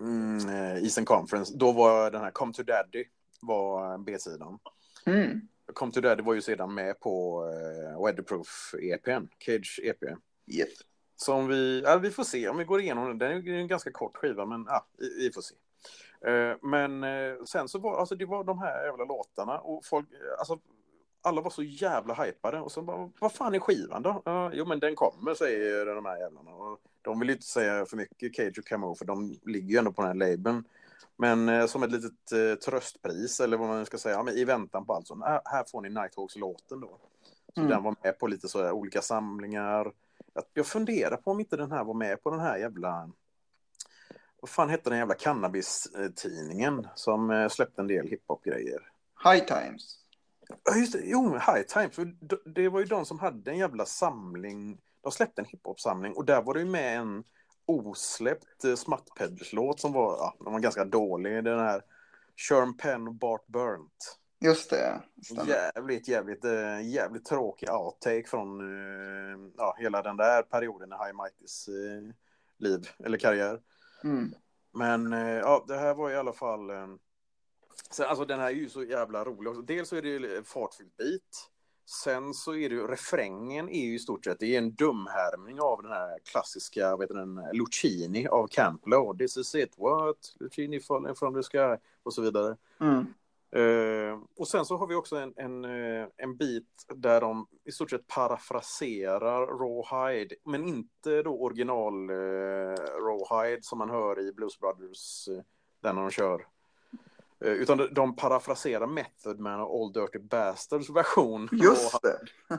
mm, 0.00 0.48
Eastern 0.76 1.04
Conference, 1.04 1.54
då 1.56 1.72
var 1.72 2.10
den 2.10 2.20
här 2.20 2.30
Come 2.30 2.52
to 2.52 2.62
Daddy 2.62 3.04
var 3.42 3.98
B-sidan. 3.98 4.58
Mm. 5.06 5.48
Come 5.74 5.92
to 5.92 6.00
Daddy 6.00 6.22
var 6.22 6.34
ju 6.34 6.40
sedan 6.40 6.74
med 6.74 7.00
på 7.00 7.44
uh, 7.44 8.04
Weatherproof 8.04 8.74
EPn, 8.82 9.26
Cage 9.38 9.80
EP. 9.82 10.18
Yep. 10.46 10.68
Som 11.16 11.48
vi, 11.48 11.82
ja, 11.84 11.98
vi 11.98 12.10
får 12.10 12.24
se 12.24 12.48
om 12.48 12.56
vi 12.56 12.64
går 12.64 12.80
igenom 12.80 13.08
den. 13.08 13.18
Den 13.18 13.48
är 13.48 13.58
en 13.58 13.68
ganska 13.68 13.92
kort 13.92 14.16
skiva, 14.16 14.46
men 14.46 14.64
ja, 14.68 14.86
vi, 15.18 15.32
får 15.32 15.42
se. 15.42 15.54
Uh, 16.28 16.56
men 16.62 17.04
uh, 17.04 17.44
sen 17.44 17.68
så 17.68 17.78
var 17.78 18.00
alltså, 18.00 18.14
det 18.14 18.24
var 18.24 18.44
de 18.44 18.58
här 18.58 18.86
jävla 18.86 19.04
låtarna 19.04 19.58
och 19.58 19.84
folk, 19.84 20.08
alltså 20.38 20.58
alla 21.22 21.40
var 21.40 21.50
så 21.50 21.62
jävla 21.62 22.14
hypade 22.14 22.60
och 22.60 22.72
så 22.72 22.82
bara, 22.82 23.10
vad 23.20 23.32
fan 23.32 23.54
är 23.54 23.58
skivan 23.58 24.02
då? 24.02 24.22
Jo 24.54 24.64
men 24.64 24.78
den 24.80 24.94
kommer 24.94 25.34
säger 25.34 25.86
de 25.86 26.04
här 26.04 26.18
jävlarna. 26.18 26.50
Och 26.50 26.80
de 27.02 27.20
vill 27.20 27.30
inte 27.30 27.46
säga 27.46 27.86
för 27.86 27.96
mycket 27.96 28.36
Cage 28.36 28.58
och 28.58 28.66
Camo 28.66 28.94
för 28.94 29.04
de 29.04 29.38
ligger 29.42 29.68
ju 29.68 29.78
ändå 29.78 29.92
på 29.92 30.02
den 30.02 30.20
här 30.20 30.30
labeln. 30.30 30.64
Men 31.16 31.68
som 31.68 31.82
ett 31.82 31.92
litet 31.92 32.60
tröstpris 32.60 33.40
eller 33.40 33.56
vad 33.56 33.68
man 33.68 33.86
ska 33.86 33.98
säga, 33.98 34.22
men 34.22 34.34
i 34.34 34.44
väntan 34.44 34.86
på 34.86 34.94
allt 34.94 35.06
så, 35.06 35.24
här 35.44 35.64
får 35.70 35.82
ni 35.82 35.88
Nighthawks-låten 35.88 36.80
då. 36.80 36.98
Så 37.54 37.60
mm. 37.60 37.70
den 37.70 37.82
var 37.82 37.96
med 38.02 38.18
på 38.18 38.26
lite 38.26 38.48
så 38.48 38.72
olika 38.72 39.02
samlingar 39.02 39.92
jag 40.54 40.66
funderar 40.66 41.16
på 41.16 41.30
om 41.30 41.40
inte 41.40 41.56
den 41.56 41.72
här 41.72 41.84
var 41.84 41.94
med 41.94 42.22
på 42.22 42.30
den 42.30 42.40
här 42.40 42.58
jävla... 42.58 43.10
Vad 44.40 44.48
fan 44.48 44.70
hette 44.70 44.90
den 44.90 44.98
jävla 44.98 45.14
cannabis-tidningen 45.14 46.86
som 46.94 47.30
eh, 47.30 47.48
släppte 47.48 47.80
en 47.80 47.86
del 47.86 48.06
hiphop-grejer? 48.06 48.90
High 49.24 49.44
Times. 49.44 49.98
Ja, 50.64 50.76
just 50.76 50.92
det. 50.92 51.00
Jo, 51.04 51.32
High 51.32 51.62
Times. 51.62 52.16
Det 52.44 52.68
var 52.68 52.80
ju 52.80 52.86
de 52.86 53.04
som 53.04 53.18
hade 53.18 53.50
en 53.50 53.58
jävla 53.58 53.86
samling. 53.86 54.78
De 55.02 55.12
släppte 55.12 55.42
en 55.42 55.46
hiphop-samling 55.46 56.12
och 56.12 56.24
där 56.24 56.42
var 56.42 56.54
det 56.54 56.60
ju 56.60 56.66
med 56.66 56.98
en 56.98 57.24
osläppt 57.66 58.64
eh, 58.64 58.74
Smattpedlers-låt 58.74 59.80
som 59.80 59.92
var, 59.92 60.16
ja, 60.16 60.34
den 60.40 60.52
var 60.52 60.60
ganska 60.60 60.84
dålig. 60.84 61.44
Den 61.44 61.58
här 61.58 61.82
Sherm 62.36 62.76
Penn 62.76 63.08
och 63.08 63.14
Bart 63.14 63.46
Burnt. 63.46 64.18
Just 64.40 64.70
det. 64.70 65.02
Stämmer. 65.22 65.46
Jävligt, 65.46 66.08
jävligt, 66.08 66.44
äh, 66.44 66.80
jävligt 66.82 67.24
tråkig 67.24 67.70
outtake 67.70 68.24
från 68.26 68.60
äh, 68.60 69.50
ja, 69.56 69.76
hela 69.78 70.02
den 70.02 70.16
där 70.16 70.42
perioden 70.42 70.92
i 70.92 71.04
High 71.04 71.22
Mightys 71.22 71.68
äh, 71.68 72.14
liv 72.58 72.88
eller 73.04 73.18
karriär. 73.18 73.60
Mm. 74.04 74.34
Men 74.72 75.12
ja, 75.12 75.64
det 75.68 75.76
här 75.76 75.94
var 75.94 76.10
i 76.10 76.16
alla 76.16 76.32
fall 76.32 76.70
Sen, 77.90 78.06
alltså 78.06 78.24
den 78.24 78.40
här 78.40 78.46
är 78.46 78.54
ju 78.54 78.68
så 78.68 78.84
jävla 78.84 79.24
rolig. 79.24 79.66
Dels 79.66 79.88
så 79.88 79.96
är 79.96 80.02
det 80.02 80.08
ju 80.08 80.42
fartfyllt 80.44 80.96
bit. 80.96 81.50
Sen 81.86 82.34
så 82.34 82.54
är 82.54 82.68
det 82.68 82.74
ju 82.74 82.86
refrängen 82.86 83.68
är 83.68 83.84
ju 83.84 83.94
i 83.94 83.98
stort 83.98 84.24
sett 84.24 84.40
det 84.40 84.54
är 84.54 84.58
en 84.58 84.74
dumhärmning 84.74 85.60
av 85.60 85.82
den 85.82 85.92
här 85.92 86.18
klassiska, 86.24 86.96
vet 86.96 87.08
du, 87.08 87.14
den 87.14 87.40
Lucini 87.52 88.26
av 88.26 88.46
Camplo. 88.46 89.16
This 89.18 89.36
is 89.36 89.54
it, 89.54 89.74
what? 89.78 90.16
Lucini 90.40 90.80
falling 90.80 91.14
from 91.14 91.34
the 91.34 91.42
sky 91.42 91.82
och 92.02 92.14
så 92.14 92.22
vidare. 92.22 92.56
Mm. 92.80 93.06
Uh, 93.56 94.18
och 94.36 94.48
sen 94.48 94.64
så 94.64 94.76
har 94.76 94.86
vi 94.86 94.94
också 94.94 95.16
en, 95.16 95.32
en, 95.36 95.64
uh, 95.64 96.08
en 96.16 96.36
bit 96.36 96.84
där 96.94 97.20
de 97.20 97.46
i 97.64 97.72
stort 97.72 97.90
sett 97.90 98.06
parafraserar 98.06 99.46
Rawhide, 99.46 100.34
men 100.44 100.64
inte 100.64 101.22
då 101.22 101.42
original 101.42 102.10
uh, 102.10 102.74
Rawhide 102.76 103.62
som 103.62 103.78
man 103.78 103.90
hör 103.90 104.20
i 104.20 104.32
Blues 104.32 104.58
Brothers, 104.58 105.28
uh, 105.28 105.40
den 105.80 105.96
de 105.96 106.10
kör. 106.10 106.46
Utan 107.40 107.78
de, 107.78 107.94
de 107.94 108.16
parafraserar 108.16 108.86
Method 108.86 109.40
Man 109.40 109.60
och 109.60 109.76
Old 109.76 109.94
Dirty 109.94 110.18
Bastards 110.18 110.90
version. 110.90 111.48
Just 111.52 112.02
det! 112.02 112.20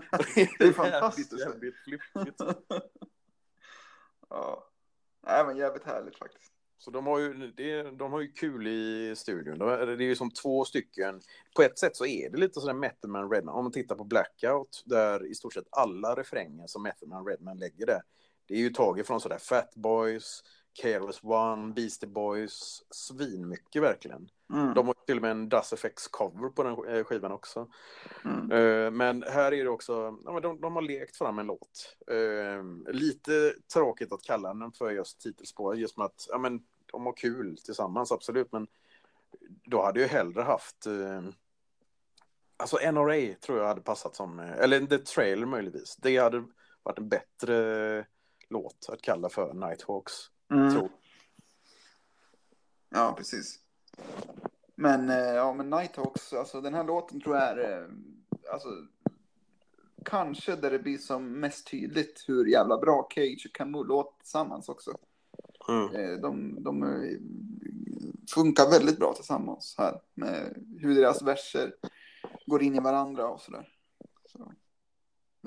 det 0.60 0.66
är 0.66 0.72
fantastiskt. 0.72 1.40
Jävligt 1.40 1.76
flippigt. 1.84 2.36
ja. 4.30 4.68
Nej, 5.28 5.46
men 5.46 5.58
jävligt 5.58 5.84
härligt 5.84 6.18
faktiskt. 6.18 6.55
Så 6.78 6.92
de 6.92 7.06
har, 7.06 7.20
ju, 7.20 7.52
det, 7.58 7.84
de 7.84 8.12
har 8.12 8.22
ju 8.22 8.32
kul 8.32 8.68
i 8.68 9.14
studion. 9.16 9.60
Det 9.60 9.66
är 9.66 10.02
ju 10.02 10.16
som 10.16 10.32
två 10.32 10.66
stycken. 10.66 11.22
På 11.56 11.62
ett 11.62 11.80
sätt 11.80 11.96
så 11.96 12.06
är 12.06 12.30
det 12.30 12.38
lite 12.38 12.60
sådär 12.60 12.74
Method 12.74 13.10
Man 13.10 13.32
Redman. 13.32 13.56
Om 13.56 13.64
man 13.64 13.72
tittar 13.72 13.96
på 13.96 14.04
Blackout, 14.04 14.84
där 14.86 15.26
i 15.26 15.36
stort 15.36 15.54
sett 15.54 15.68
alla 15.70 16.16
refränger 16.16 16.68
som 16.68 16.84
Method 16.84 17.10
Man 17.10 17.26
Redman 17.26 17.60
lägger 17.60 17.86
där, 17.86 18.02
det 18.48 18.54
är 18.54 18.60
ju 18.60 18.70
taget 18.70 19.08
från 19.08 19.22
sådär 19.22 19.38
Fat 19.38 19.76
Boys, 19.76 20.44
Careless 20.82 21.24
One, 21.24 21.74
Beastie 21.74 22.08
Boys, 22.08 22.84
svinmycket 22.90 23.82
verkligen. 23.82 24.30
Mm. 24.54 24.74
De 24.74 24.88
har 24.88 24.96
till 25.06 25.16
och 25.16 25.22
med 25.22 25.32
en 25.32 25.50
Das 25.50 25.74
Effects 25.74 26.08
cover 26.08 26.50
på 26.50 26.64
den 26.64 27.04
skivan 27.04 27.32
också. 27.32 27.68
Mm. 28.26 28.52
Uh, 28.52 28.92
men 28.92 29.24
här 29.24 29.52
är 29.52 29.64
det 29.64 29.70
också, 29.70 30.12
de, 30.12 30.62
de 30.62 30.76
har 30.76 30.82
lekt 30.82 31.16
fram 31.16 31.40
en 31.40 31.48
låt. 31.48 31.96
Uh, 32.12 32.94
lite 32.94 33.54
tråkigt 33.74 34.14
att 34.14 34.24
kalla 34.24 34.54
den 34.54 34.72
för 34.72 34.92
just 34.92 35.22
titelspår, 35.22 35.76
just 35.76 35.98
med 35.98 36.06
att 36.06 36.28
ja, 36.30 36.38
men, 36.38 36.62
de 36.92 37.06
har 37.06 37.14
kul 37.14 37.58
tillsammans, 37.58 38.12
absolut. 38.12 38.52
Men 38.52 38.68
då 39.66 39.82
hade 39.82 40.02
jag 40.02 40.08
hellre 40.08 40.42
haft 40.42 40.88
Alltså 42.58 42.92
NRA 42.92 43.36
tror 43.42 43.60
jag 43.60 43.68
hade 43.68 43.82
passat 43.82 44.16
som, 44.16 44.40
eller 44.40 44.86
The 44.86 44.98
Trailer 44.98 45.46
möjligtvis. 45.46 45.96
Det 45.96 46.18
hade 46.18 46.44
varit 46.84 46.98
en 46.98 47.10
bättre 47.10 48.06
låt 48.50 48.90
att 48.90 49.02
kalla 49.02 49.30
för 49.30 49.54
Nighthawks. 49.54 50.14
Mm. 50.52 50.72
Tror. 50.72 50.90
Ja, 52.90 53.14
precis. 53.18 53.60
Men, 54.76 55.10
eh, 55.10 55.16
ja, 55.18 55.54
men 55.54 55.70
Nighthawks, 55.70 56.34
alltså 56.34 56.62
den 56.62 56.74
här 56.74 56.84
låten 56.84 57.22
tror 57.22 57.36
jag 57.36 57.44
är, 57.44 57.82
eh, 57.82 57.88
alltså, 58.54 58.70
kanske 60.06 60.56
där 60.56 60.72
det 60.72 60.80
blir 60.80 60.98
som 60.98 61.40
mest 61.40 61.68
tydligt 61.68 62.24
hur 62.28 62.46
jävla 62.46 62.78
bra 62.78 63.08
Cage 63.16 63.46
och 63.50 63.56
Camus 63.56 63.88
låter 63.88 64.20
tillsammans 64.20 64.70
också. 64.70 64.98
Mm. 65.70 65.96
Eh, 65.96 66.20
De, 66.20 66.64
de 66.64 67.04
funkar 68.34 68.70
väldigt 68.70 69.00
bra 69.00 69.14
tillsammans 69.14 69.76
här 69.78 70.02
med 70.14 70.64
hur 70.80 70.96
deras 70.96 71.22
verser 71.22 71.76
går 72.46 72.64
in 72.64 72.76
i 72.76 72.80
varandra 72.80 73.28
och 73.28 73.42
sådär. 73.42 73.70
Så. 74.26 74.52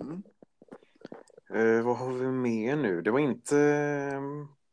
Mm. 0.00 0.22
Eh, 1.50 1.84
vad 1.84 1.96
har 1.96 2.12
vi 2.12 2.26
mer 2.26 2.76
nu? 2.76 3.02
Det 3.02 3.10
var 3.10 3.18
inte... 3.18 3.56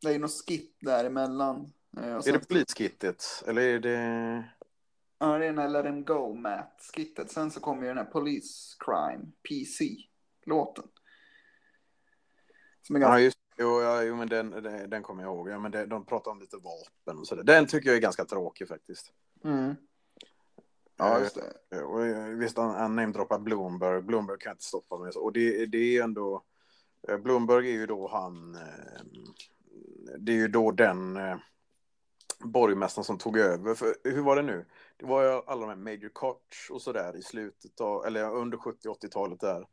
Det 0.02 0.14
är 0.14 0.18
något 0.18 0.44
skit 0.46 0.76
däremellan. 0.80 1.72
Eh, 1.96 2.04
Är 2.14 2.20
sen- 2.20 2.32
det 2.32 2.48
poliskittet? 2.48 3.24
Eller 3.46 3.62
är 3.62 3.78
det... 3.78 4.44
Ja, 5.18 5.26
det 5.38 5.44
är 5.44 5.48
den 5.48 5.58
här 5.58 5.68
Let 5.68 5.84
Them 5.84 6.04
Go 6.04 6.34
Matt-skittet. 6.34 7.30
Sen 7.30 7.50
så 7.50 7.60
kommer 7.60 7.82
ju 7.82 7.88
den 7.88 7.98
här 7.98 8.04
Police 8.04 8.76
Crime, 8.78 9.24
PC-låten. 9.48 10.84
Som 12.82 12.96
är 12.96 13.00
Ja, 13.00 13.06
ganska... 13.06 13.22
just 13.22 13.38
Jo, 13.58 13.82
ja, 13.82 14.02
jo 14.02 14.16
men 14.16 14.28
den, 14.28 14.50
den, 14.50 14.90
den 14.90 15.02
kommer 15.02 15.22
jag 15.22 15.32
ihåg. 15.34 15.48
Ja, 15.48 15.58
men 15.58 15.70
det, 15.70 15.86
de 15.86 16.06
pratar 16.06 16.30
om 16.30 16.40
lite 16.40 16.56
vapen 16.56 17.18
och 17.18 17.26
sådär. 17.26 17.42
Den 17.42 17.66
tycker 17.66 17.88
jag 17.88 17.96
är 17.96 18.00
ganska 18.00 18.24
tråkig 18.24 18.68
faktiskt. 18.68 19.12
Mm. 19.44 19.74
Ja, 20.96 21.20
just 21.20 21.38
det. 21.70 21.82
Och 21.82 22.06
eh, 22.06 22.24
visst, 22.26 22.56
han, 22.56 22.74
han 22.74 22.96
namedroppar 22.96 23.38
Bloomberg. 23.38 24.02
Bloomberg 24.02 24.38
kan 24.38 24.50
jag 24.50 24.54
inte 24.54 24.64
stoppa 24.64 24.98
mig. 24.98 25.10
Och 25.10 25.32
det, 25.32 25.66
det 25.66 25.96
är 25.98 26.02
ändå... 26.04 26.42
eh, 27.08 27.18
Bloomberg 27.18 27.68
är 27.68 27.72
ju 27.72 27.86
då 27.86 28.08
han... 28.08 28.58
Det 30.18 30.32
är 30.32 30.36
ju 30.36 30.48
då 30.48 30.70
den 30.70 31.16
eh, 31.16 31.36
borgmästaren 32.44 33.04
som 33.04 33.18
tog 33.18 33.38
över. 33.38 33.74
För 33.74 33.94
hur 34.04 34.22
var 34.22 34.36
det 34.36 34.42
nu? 34.42 34.66
Det 34.96 35.06
var 35.06 35.22
ju 35.22 35.42
alla 35.46 35.60
de 35.60 35.68
här 35.68 35.76
Major 35.76 36.08
Koch 36.12 36.70
och 36.70 36.82
sådär 36.82 37.16
i 37.16 37.22
slutet 37.22 37.80
av, 37.80 38.06
eller 38.06 38.34
under 38.34 38.58
70-80-talet 38.58 39.40
där. 39.40 39.66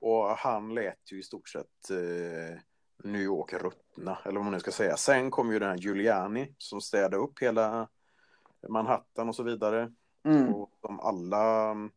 Och 0.00 0.28
han 0.28 0.74
lät 0.74 1.12
ju 1.12 1.18
i 1.18 1.22
stort 1.22 1.48
sett 1.48 1.90
eh, 1.90 2.60
New 3.04 3.22
York 3.22 3.52
ruttna, 3.52 4.18
eller 4.24 4.34
vad 4.34 4.44
man 4.44 4.52
nu 4.52 4.60
ska 4.60 4.70
säga. 4.70 4.96
Sen 4.96 5.30
kom 5.30 5.52
ju 5.52 5.58
den 5.58 5.68
här 5.68 5.76
Giuliani 5.76 6.54
som 6.58 6.80
städade 6.80 7.16
upp 7.16 7.42
hela 7.42 7.88
Manhattan 8.68 9.28
och 9.28 9.34
så 9.34 9.42
vidare. 9.42 9.92
Mm. 10.24 10.54
Och 10.54 10.70
som 10.80 11.00
alla 11.00 11.70
mm, 11.70 11.90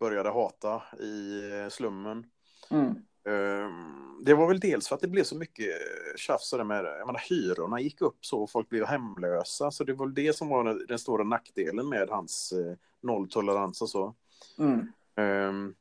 började 0.00 0.30
hata 0.30 0.82
i 1.00 1.40
eh, 1.52 1.68
slummen. 1.68 2.30
Mm. 2.70 2.94
Ehm, 3.26 4.02
Det 4.24 4.34
var 4.34 4.48
väl 4.48 4.60
dels 4.60 4.88
för 4.88 4.94
att 4.94 5.00
det 5.00 5.08
blev 5.08 5.24
så 5.24 5.36
mycket 5.36 5.72
tjafs 6.16 6.50
där 6.50 6.64
med, 6.64 6.84
jag 6.84 7.06
menar 7.06 7.22
hyrorna 7.28 7.80
gick 7.80 8.00
upp 8.00 8.16
så 8.20 8.42
och 8.42 8.50
folk 8.50 8.68
blev 8.68 8.84
hemlösa. 8.86 9.70
Så 9.70 9.84
det 9.84 9.92
var 9.92 10.06
väl 10.06 10.14
det 10.14 10.36
som 10.36 10.48
var 10.48 10.86
den- 10.88 10.98
stora 10.98 11.24
nackdelen 11.24 11.88
med 11.88 12.08
hans 12.10 12.52
eh, 12.52 12.76
nolltolerans 13.00 13.82
och 13.82 13.88
så. 13.88 14.14
Mm. 14.58 14.92
Ehm, 15.16 15.74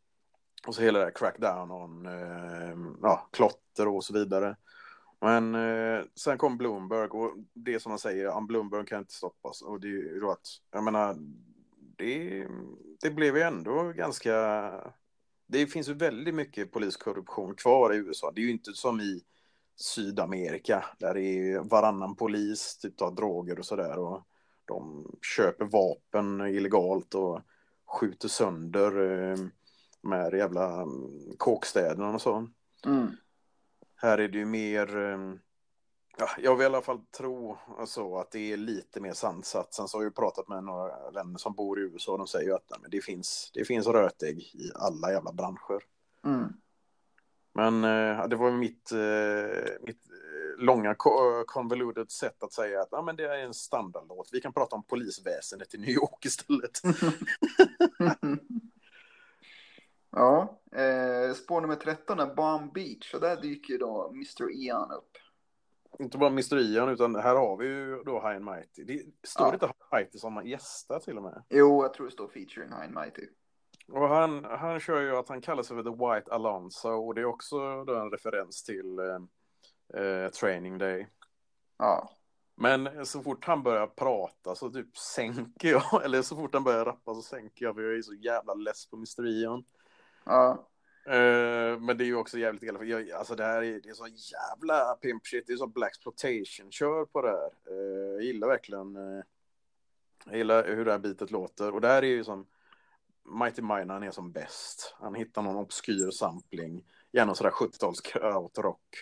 och 0.67 0.75
så 0.75 0.81
hela 0.81 0.99
det 0.99 1.05
här 1.05 1.11
crackdown 1.11 1.71
on 1.71 2.05
ehm, 2.05 2.97
ja, 3.01 3.27
klotter 3.31 3.87
och 3.87 4.03
så 4.03 4.13
vidare. 4.13 4.55
Men 5.21 5.55
eh, 5.55 6.03
sen 6.15 6.37
kom 6.37 6.57
Bloomberg 6.57 7.07
och 7.09 7.33
det 7.53 7.79
som 7.79 7.89
man 7.89 7.99
säger, 7.99 8.23
ja, 8.25 8.41
Bloomberg 8.41 8.85
kan 8.85 8.99
inte 8.99 9.13
stoppas. 9.13 9.61
Och 9.61 9.79
det 9.79 9.87
är 9.87 9.91
ju 9.91 10.19
då 10.19 10.31
att, 10.31 10.47
jag 10.71 10.83
menar, 10.83 11.15
det, 11.97 12.47
det 13.01 13.11
blev 13.11 13.37
ju 13.37 13.41
ändå 13.43 13.83
ganska... 13.95 14.71
Det 15.47 15.67
finns 15.67 15.89
ju 15.89 15.93
väldigt 15.93 16.35
mycket 16.35 16.71
poliskorruption 16.71 17.55
kvar 17.55 17.93
i 17.93 17.97
USA. 17.97 18.31
Det 18.35 18.41
är 18.41 18.45
ju 18.45 18.51
inte 18.51 18.73
som 18.73 19.01
i 19.01 19.21
Sydamerika 19.75 20.85
där 20.99 21.13
det 21.13 21.21
är 21.21 21.59
varannan 21.59 22.15
polis 22.15 22.77
typ 22.77 22.97
tar 22.97 23.11
droger 23.11 23.59
och 23.59 23.65
sådär. 23.65 23.97
Och 23.97 24.27
de 24.65 25.07
köper 25.35 25.65
vapen 25.65 26.41
illegalt 26.41 27.15
och 27.15 27.41
skjuter 27.85 28.27
sönder 28.27 29.21
eh, 29.31 29.37
de 30.01 30.11
här 30.11 30.31
jävla 30.31 30.85
kåkstäderna 31.37 32.13
och 32.13 32.21
så. 32.21 32.47
Mm. 32.85 33.07
Här 33.95 34.17
är 34.17 34.27
det 34.27 34.37
ju 34.37 34.45
mer, 34.45 34.97
eh, 34.97 35.17
ja, 36.18 36.30
jag 36.38 36.55
vill 36.55 36.63
i 36.63 36.66
alla 36.66 36.82
fall 36.82 37.01
tro 37.18 37.57
alltså, 37.80 38.16
att 38.16 38.32
det 38.32 38.51
är 38.51 38.57
lite 38.57 38.99
mer 38.99 39.13
sansat. 39.13 39.74
Sen 39.74 39.88
så 39.88 39.97
har 39.97 40.03
jag 40.03 40.09
ju 40.09 40.13
pratat 40.13 40.47
med 40.47 40.63
några 40.63 41.11
vänner 41.11 41.38
som 41.38 41.53
bor 41.53 41.80
i 41.80 41.84
USA 41.84 42.11
och 42.11 42.18
de 42.18 42.28
säger 42.28 42.45
ju 42.45 42.53
att 42.55 42.70
nej, 42.70 42.80
men 42.82 42.91
det, 42.91 43.01
finns, 43.01 43.51
det 43.53 43.66
finns 43.66 43.88
rötägg 43.88 44.39
i 44.39 44.72
alla 44.76 45.11
jävla 45.11 45.34
branscher. 45.34 45.84
Mm. 46.26 46.53
Men 47.53 47.84
eh, 47.84 48.28
det 48.28 48.36
var 48.36 48.51
mitt, 48.51 48.91
eh, 48.91 49.82
mitt 49.82 50.09
eh, 50.09 50.63
långa 50.63 50.95
convoluted 51.45 52.11
sätt 52.11 52.43
att 52.43 52.53
säga 52.53 52.82
att 52.82 52.88
ja, 52.91 53.01
men 53.01 53.16
det 53.16 53.24
är 53.24 53.38
en 53.38 53.53
standardlåt. 53.53 54.30
Vi 54.32 54.41
kan 54.41 54.53
prata 54.53 54.76
om 54.76 54.84
polisväsendet 54.84 55.76
i 55.76 55.78
New 55.78 55.89
York 55.89 56.26
istället. 56.26 56.82
ja, 60.11 60.59
eh, 60.72 61.34
spår 61.34 61.61
nummer 61.61 61.76
13 61.76 62.20
är 62.20 62.36
Bomb 62.36 62.74
Beach 62.74 63.13
och 63.13 63.22
där 63.22 63.41
dyker 63.41 63.80
då 63.80 64.11
Mr. 64.13 64.68
Eon 64.68 64.91
upp. 64.91 65.18
Inte 65.99 66.17
bara 66.17 66.29
Mr. 66.29 66.57
Ian 66.57 66.89
utan 66.89 67.15
här 67.15 67.35
har 67.35 67.57
vi 67.57 67.65
ju 67.67 68.03
då 68.03 68.13
High 68.19 68.35
and 68.35 68.45
Mighty. 68.45 68.83
Det 68.83 69.27
står 69.27 69.47
Ja. 69.47 69.53
inte 69.53 69.65
High 69.65 69.75
and 69.75 69.91
Mighty 69.93 70.17
som 70.19 70.45
gästar 70.47 70.99
till 70.99 71.17
och 71.17 71.23
med. 71.23 71.43
Jo, 71.49 71.83
jag 71.83 71.93
tror 71.93 72.05
det 72.05 72.11
står 72.11 72.27
featuring 72.27 72.69
High 72.69 72.81
and 72.83 72.93
Mighty. 72.95 73.27
Och 73.91 74.07
han, 74.09 74.45
han 74.45 74.79
kör 74.79 75.01
ju 75.01 75.15
att 75.17 75.29
han 75.29 75.41
kallar 75.41 75.63
sig 75.63 75.77
för 75.77 75.83
The 75.83 75.89
White 76.15 76.33
Alonso 76.33 76.89
och 76.89 77.15
det 77.15 77.21
är 77.21 77.25
också 77.25 77.83
då 77.83 77.95
en 77.99 78.11
referens 78.11 78.63
till 78.63 78.99
eh, 78.99 80.01
eh, 80.03 80.29
Training 80.29 80.77
Day. 80.77 81.07
Ja. 81.77 82.09
Men 82.57 83.05
så 83.05 83.21
fort 83.21 83.45
han 83.45 83.63
börjar 83.63 83.87
prata 83.87 84.55
så 84.55 84.69
typ 84.69 84.97
sänker 84.97 85.67
jag, 85.69 86.03
eller 86.05 86.21
så 86.21 86.35
fort 86.35 86.53
han 86.53 86.63
börjar 86.63 86.85
rappa 86.85 87.13
så 87.13 87.21
sänker 87.21 87.65
jag 87.65 87.75
för 87.75 87.81
jag 87.81 87.97
är 87.97 88.01
så 88.01 88.13
jävla 88.13 88.53
less 88.53 88.89
på 88.89 88.95
Mr. 88.95 89.27
Ian. 89.27 89.63
Ja. 90.25 90.67
Eh, 91.05 91.79
men 91.79 91.97
det 91.97 92.03
är 92.03 92.05
ju 92.05 92.15
också 92.15 92.37
jävligt 92.37 92.63
illa, 92.63 92.83
jag, 92.83 93.11
alltså 93.11 93.35
det 93.35 93.43
här 93.43 93.63
är, 93.63 93.79
det 93.79 93.89
är 93.89 93.93
så 93.93 94.07
jävla 94.07 94.95
pimp 94.95 95.27
shit, 95.27 95.47
det 95.47 95.53
är 95.53 95.57
så 95.57 95.67
black 95.67 95.89
exploitation 95.89 96.71
kör 96.71 97.05
på 97.05 97.21
det 97.21 97.29
här. 97.29 97.51
Eh, 97.69 98.13
jag 98.13 98.23
gillar 98.23 98.47
verkligen, 98.47 98.95
eh, 98.95 99.23
jag 100.25 100.37
gillar 100.37 100.67
hur 100.67 100.85
det 100.85 100.91
här 100.91 100.99
bitet 100.99 101.31
låter 101.31 101.73
och 101.73 101.81
det 101.81 101.87
här 101.87 102.03
är 102.03 102.07
ju 102.07 102.23
som 102.23 102.47
Mighty 103.23 103.61
Mine, 103.61 103.93
han 103.93 104.03
är 104.03 104.11
som 104.11 104.31
bäst. 104.31 104.95
Han 104.99 105.15
hittar 105.15 105.41
någon 105.41 105.55
obskyr 105.55 106.11
sampling, 106.11 106.83
gärna 107.11 107.35
sådär 107.35 107.51
70-tals 107.51 108.01
krautrock. 108.01 108.95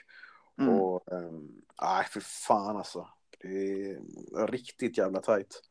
Mm. 0.57 0.73
Och, 0.73 1.13
ehm, 1.13 1.61
nej 1.81 2.05
för 2.05 2.19
fan 2.19 2.77
alltså. 2.77 3.07
Det 3.39 3.47
är 3.47 4.47
riktigt 4.47 4.97
jävla 4.97 5.21
tajt. 5.21 5.61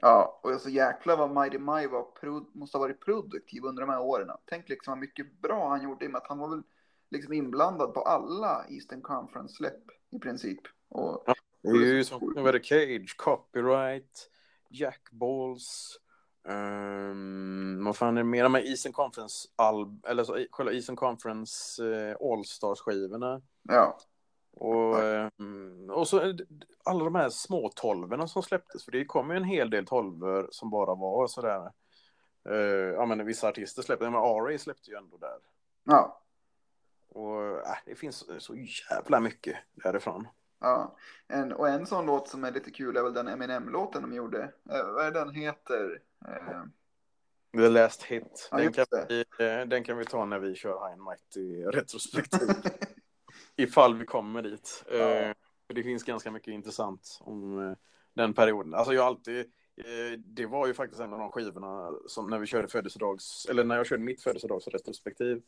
Ja, 0.00 0.40
och 0.42 0.60
så 0.60 0.70
jäkla 0.70 1.16
vad 1.16 1.30
Mighty 1.30 1.58
Maj 1.58 1.86
var, 1.86 2.06
måste 2.58 2.76
ha 2.76 2.82
varit 2.82 3.04
produktiv 3.04 3.64
under 3.64 3.80
de 3.80 3.90
här 3.90 4.00
åren. 4.00 4.30
Tänk 4.44 4.68
liksom 4.68 4.90
vad 4.90 4.98
mycket 4.98 5.40
bra 5.40 5.68
han 5.68 5.82
gjorde 5.82 6.04
i 6.04 6.08
och 6.08 6.12
med 6.12 6.18
att 6.18 6.28
han 6.28 6.38
var 6.38 6.48
väl 6.48 6.62
liksom 7.10 7.32
inblandad 7.32 7.94
på 7.94 8.02
alla 8.02 8.64
Eastern 8.68 9.02
Conference-släpp 9.02 9.84
i 10.10 10.18
princip. 10.18 10.60
Och, 10.88 11.24
ja, 11.26 11.34
det 11.62 11.68
är 11.68 11.94
ju 11.94 12.04
som 12.04 12.34
det 12.34 12.64
Cage, 12.64 13.16
Copyright, 13.16 14.30
Jackballs, 14.68 15.98
um, 16.48 17.84
vad 17.84 17.96
fan 17.96 18.16
är 18.16 18.20
det 18.20 18.28
mer? 18.28 18.42
De 18.42 18.54
här 18.54 18.70
Eastern 18.70 18.92
Conference, 18.92 19.48
alb 19.56 20.06
eller 20.06 20.24
så, 20.24 20.46
själva 20.50 20.72
Eastern 20.72 20.96
Conference 20.96 21.82
uh, 21.82 22.16
All-Stars-skivorna. 22.20 23.42
Ja. 23.62 23.98
Och, 24.52 24.94
um, 25.36 25.90
och 25.90 26.08
så 26.08 26.34
alla 26.84 27.04
de 27.04 27.14
här 27.14 27.28
små 27.28 27.68
tolvorna 27.68 28.26
som 28.26 28.42
släpptes, 28.42 28.84
för 28.84 28.92
det 28.92 29.04
kom 29.04 29.30
ju 29.30 29.36
en 29.36 29.44
hel 29.44 29.70
del 29.70 29.86
tolvor 29.86 30.48
som 30.50 30.70
bara 30.70 30.94
var 30.94 31.26
sådär. 31.26 31.72
Uh, 32.48 32.94
ja, 32.94 33.06
men 33.06 33.26
vissa 33.26 33.48
artister 33.48 33.82
släppte, 33.82 34.10
men 34.10 34.20
RA 34.20 34.58
släppte 34.58 34.90
ju 34.90 34.96
ändå 34.96 35.16
där. 35.16 35.38
Ja. 35.84 36.22
Och 37.08 37.42
äh, 37.42 37.76
det 37.86 37.94
finns 37.94 38.24
så 38.38 38.54
jävla 38.90 39.20
mycket 39.20 39.56
därifrån. 39.72 40.28
Ja, 40.60 40.96
en, 41.28 41.52
och 41.52 41.68
en 41.68 41.86
sån 41.86 42.06
låt 42.06 42.28
som 42.28 42.44
är 42.44 42.50
lite 42.50 42.70
kul 42.70 42.96
är 42.96 43.02
väl 43.02 43.14
den 43.14 43.28
Eminem-låten 43.28 44.02
de 44.02 44.12
gjorde. 44.12 44.42
Eh, 44.70 44.92
vad 44.92 45.06
är 45.06 45.10
den 45.10 45.34
heter? 45.34 46.02
Eh... 46.28 46.62
The 47.52 47.68
Last 47.68 48.02
Hit. 48.02 48.48
Ja, 48.50 48.56
den, 48.56 48.72
kan 48.72 48.86
vi, 49.08 49.24
eh, 49.38 49.66
den 49.66 49.84
kan 49.84 49.98
vi 49.98 50.04
ta 50.04 50.24
när 50.24 50.38
vi 50.38 50.54
kör 50.54 50.88
High 50.88 51.02
Mighty 51.04 51.64
retrospektiv. 51.64 52.48
Ifall 53.56 53.98
vi 53.98 54.06
kommer 54.06 54.42
dit. 54.42 54.84
Ja. 54.90 54.96
Eh, 54.96 55.34
det 55.66 55.82
finns 55.82 56.04
ganska 56.04 56.30
mycket 56.30 56.52
intressant 56.52 57.18
om 57.20 57.58
eh, 57.58 57.72
den 58.14 58.34
perioden. 58.34 58.74
Alltså 58.74 58.92
jag 58.92 59.06
alltid 59.06 59.38
eh, 59.76 60.18
det 60.18 60.46
var 60.46 60.66
ju 60.66 60.74
faktiskt 60.74 61.00
en 61.00 61.12
av 61.12 61.18
de 61.18 61.30
skivorna 61.30 61.90
som 62.06 62.30
när 62.30 62.38
vi 62.38 62.46
körde 62.46 62.68
födelsedags, 62.68 63.46
eller 63.50 63.64
när 63.64 63.76
jag 63.76 63.86
körde 63.86 64.02
mitt 64.02 64.22
födelsedags 64.22 64.68
retrospektiv, 64.68 65.42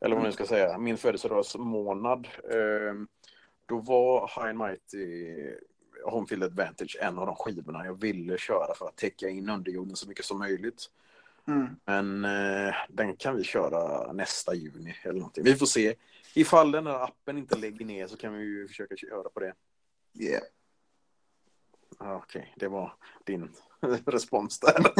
eller 0.00 0.14
vad 0.14 0.22
man 0.22 0.28
nu 0.28 0.32
ska 0.32 0.46
säga, 0.46 0.78
min 0.78 0.96
födelsedagsmånad. 0.96 2.28
Då 3.66 3.78
var 3.78 4.20
High 4.34 4.48
and 4.48 4.58
Mighty 4.58 5.34
Home 6.04 6.26
Field 6.26 6.44
Advantage 6.44 6.98
en 7.00 7.18
av 7.18 7.26
de 7.26 7.34
skivorna 7.34 7.86
jag 7.86 8.00
ville 8.00 8.38
köra 8.38 8.74
för 8.74 8.86
att 8.86 8.96
täcka 8.96 9.28
in 9.28 9.50
underjorden 9.50 9.96
så 9.96 10.08
mycket 10.08 10.24
som 10.24 10.38
möjligt. 10.38 10.90
Mm. 11.48 11.76
Men 11.84 12.24
eh, 12.24 12.74
den 12.88 13.16
kan 13.16 13.36
vi 13.36 13.44
köra 13.44 14.12
nästa 14.12 14.54
juni 14.54 14.96
eller 15.02 15.18
någonting. 15.18 15.44
Vi 15.44 15.54
får 15.54 15.66
se. 15.66 15.94
Ifall 16.34 16.72
den 16.72 16.86
här 16.86 17.04
appen 17.04 17.38
inte 17.38 17.56
lägger 17.56 17.84
ner 17.84 18.06
så 18.06 18.16
kan 18.16 18.34
vi 18.34 18.44
ju 18.44 18.68
försöka 18.68 18.96
köra 18.96 19.28
på 19.28 19.40
det. 19.40 19.54
Yeah. 20.20 20.42
Okej, 21.98 22.40
okay, 22.40 22.52
det 22.56 22.68
var 22.68 22.94
din 23.24 23.50
respons 24.06 24.60
där. 24.60 24.92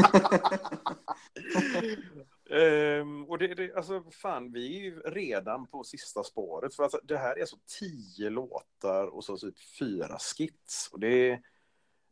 um, 3.00 3.24
och 3.28 3.38
det, 3.38 3.54
det, 3.54 3.74
alltså 3.74 4.04
fan, 4.10 4.52
vi 4.52 4.76
är 4.76 4.82
ju 4.82 5.00
redan 5.00 5.66
på 5.66 5.84
sista 5.84 6.24
spåret. 6.24 6.74
För 6.74 6.82
alltså, 6.82 7.00
det 7.04 7.18
här 7.18 7.38
är 7.38 7.46
så 7.46 7.56
tio 7.78 8.30
låtar 8.30 9.06
och 9.06 9.24
så 9.24 9.36
typ 9.36 9.58
fyra 9.78 10.18
skits. 10.18 10.88
Och 10.92 11.00
det 11.00 11.30
är, 11.30 11.40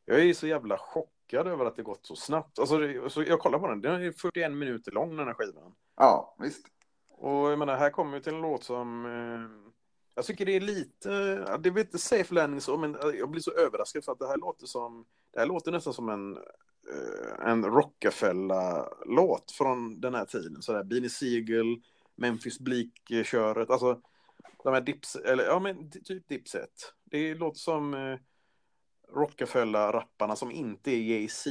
jag 0.05 0.21
är 0.21 0.35
så 0.35 0.47
jävla 0.47 0.79
chockad 0.79 1.16
över 1.33 1.65
att 1.65 1.77
det 1.77 1.83
gått 1.83 2.07
så 2.07 2.17
snabbt. 2.17 2.59
Alltså, 2.59 2.79
det, 2.79 3.11
så 3.11 3.23
jag 3.23 3.41
kollar 3.41 3.59
på 3.59 3.67
den, 3.67 3.81
den 3.81 4.03
är 4.03 4.13
41 4.13 4.53
minuter 4.53 4.93
lång 4.93 5.17
den 5.17 5.27
här 5.27 5.35
skivan. 5.35 5.75
Ja, 5.97 6.37
visst. 6.39 6.67
Och 7.11 7.51
jag 7.51 7.59
menar, 7.59 7.77
här 7.77 7.91
kommer 7.91 8.19
vi 8.19 8.23
till 8.23 8.35
en 8.35 8.41
låt 8.41 8.65
som... 8.65 9.07
Eh, 9.07 9.67
jag 10.15 10.25
tycker 10.25 10.47
det 10.47 10.57
är 10.57 10.61
lite, 10.61 11.09
det 11.59 11.69
är 11.69 11.79
inte 11.79 11.99
safe 11.99 12.35
landing 12.35 12.61
så, 12.61 12.77
men 12.77 12.97
jag 13.19 13.31
blir 13.31 13.41
så 13.41 13.51
överraskad 13.51 14.05
för 14.05 14.13
att 14.13 14.19
det 14.19 14.27
här 14.27 14.37
låter 14.37 14.67
som, 14.67 15.05
det 15.33 15.41
här 15.41 15.47
låter 15.47 15.73
nästan 15.73 15.93
som 15.93 16.09
en, 16.09 16.37
eh, 16.37 17.49
en 17.49 17.65
Rockefeller-låt 17.65 19.51
från 19.51 20.01
den 20.01 20.15
här 20.15 20.25
tiden. 20.25 20.63
Sådär 20.63 20.85
Beanie 20.85 21.11
Siegel, 21.11 21.83
Memphis 22.15 22.61
Bleak-köret, 22.61 23.71
alltså 23.71 24.01
de 24.65 24.75
här 24.75 24.81
dips, 24.81 25.17
eller 25.17 25.45
ja 25.45 25.59
men 25.59 25.91
typ 25.91 26.29
Dipset. 26.29 26.93
Det 27.05 27.35
låter 27.35 27.59
som 27.59 27.95
eh, 27.95 28.19
Rockefeller-rapparna 29.13 30.37
som 30.37 30.51
inte 30.51 30.91
är 30.91 31.03
Jay-Z. 31.03 31.51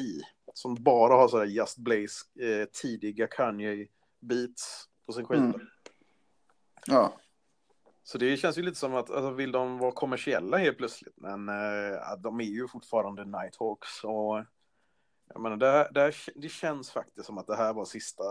Som 0.53 0.75
bara 0.75 1.13
har 1.13 1.27
sådär 1.27 1.45
Just 1.45 1.77
Blaze, 1.77 2.25
eh, 2.39 2.65
tidiga 2.65 3.27
Kanye-beats 3.27 4.85
på 5.05 5.13
sin 5.13 5.25
skiva. 5.25 5.43
Mm. 5.43 5.67
Ja. 6.85 7.13
Så 8.03 8.17
det 8.17 8.37
känns 8.37 8.57
ju 8.57 8.61
lite 8.61 8.79
som 8.79 8.95
att, 8.95 9.09
alltså, 9.09 9.31
vill 9.31 9.51
de 9.51 9.77
vara 9.77 9.91
kommersiella 9.91 10.57
helt 10.57 10.77
plötsligt? 10.77 11.17
Men 11.17 11.49
eh, 11.49 12.17
de 12.17 12.39
är 12.39 12.45
ju 12.45 12.67
fortfarande 12.67 13.25
Nighthawks. 13.25 14.03
Och 14.03 14.45
jag 15.33 15.41
menar, 15.41 15.57
det, 15.57 15.89
det, 15.91 16.13
det 16.35 16.49
känns 16.49 16.91
faktiskt 16.91 17.25
som 17.25 17.37
att 17.37 17.47
det 17.47 17.55
här 17.55 17.73
var 17.73 17.85
sista, 17.85 18.23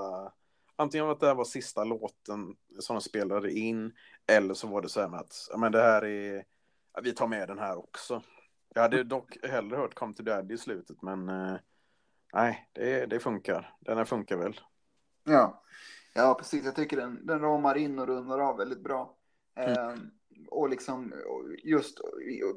antingen 0.77 1.09
att 1.09 1.20
det 1.20 1.27
här 1.27 1.35
var 1.35 1.45
sista 1.45 1.85
låten 1.85 2.57
som 2.79 2.97
de 2.97 3.01
spelade 3.01 3.53
in, 3.53 3.93
eller 4.27 4.55
så 4.55 4.66
var 4.66 4.83
det 4.83 4.89
så 4.89 5.01
här 5.01 5.09
med 5.09 5.20
att, 5.20 5.49
ja 5.51 5.57
men 5.57 5.72
det 5.72 5.83
här 5.83 6.05
är, 6.05 6.45
vi 7.03 7.12
tar 7.12 7.27
med 7.27 7.49
den 7.49 7.59
här 7.59 7.79
också. 7.79 8.22
Jag 8.75 8.83
hade 8.83 9.05
dock 9.05 9.37
hellre 9.43 9.77
hört 9.77 9.95
Come 9.95 10.14
to 10.14 10.22
Daddy 10.22 10.55
i 10.55 10.59
slutet, 10.59 11.03
men 11.03 11.29
eh, 11.29 11.57
nej, 12.33 12.70
det, 12.72 13.07
det 13.07 13.20
funkar. 13.20 13.77
Den 13.81 13.99
här 13.99 14.05
funkar 14.05 14.37
väl. 14.37 14.61
Ja, 15.25 15.62
ja 16.14 16.35
precis. 16.35 16.64
Jag 16.64 16.77
tycker 16.77 16.97
den, 16.97 17.27
den 17.27 17.41
ramar 17.41 17.75
in 17.75 17.99
och 17.99 18.07
rundar 18.07 18.39
av 18.39 18.57
väldigt 18.57 18.83
bra. 18.83 19.16
Mm. 19.55 19.79
Ehm, 19.79 20.11
och 20.49 20.68
liksom 20.68 21.14
just 21.64 22.01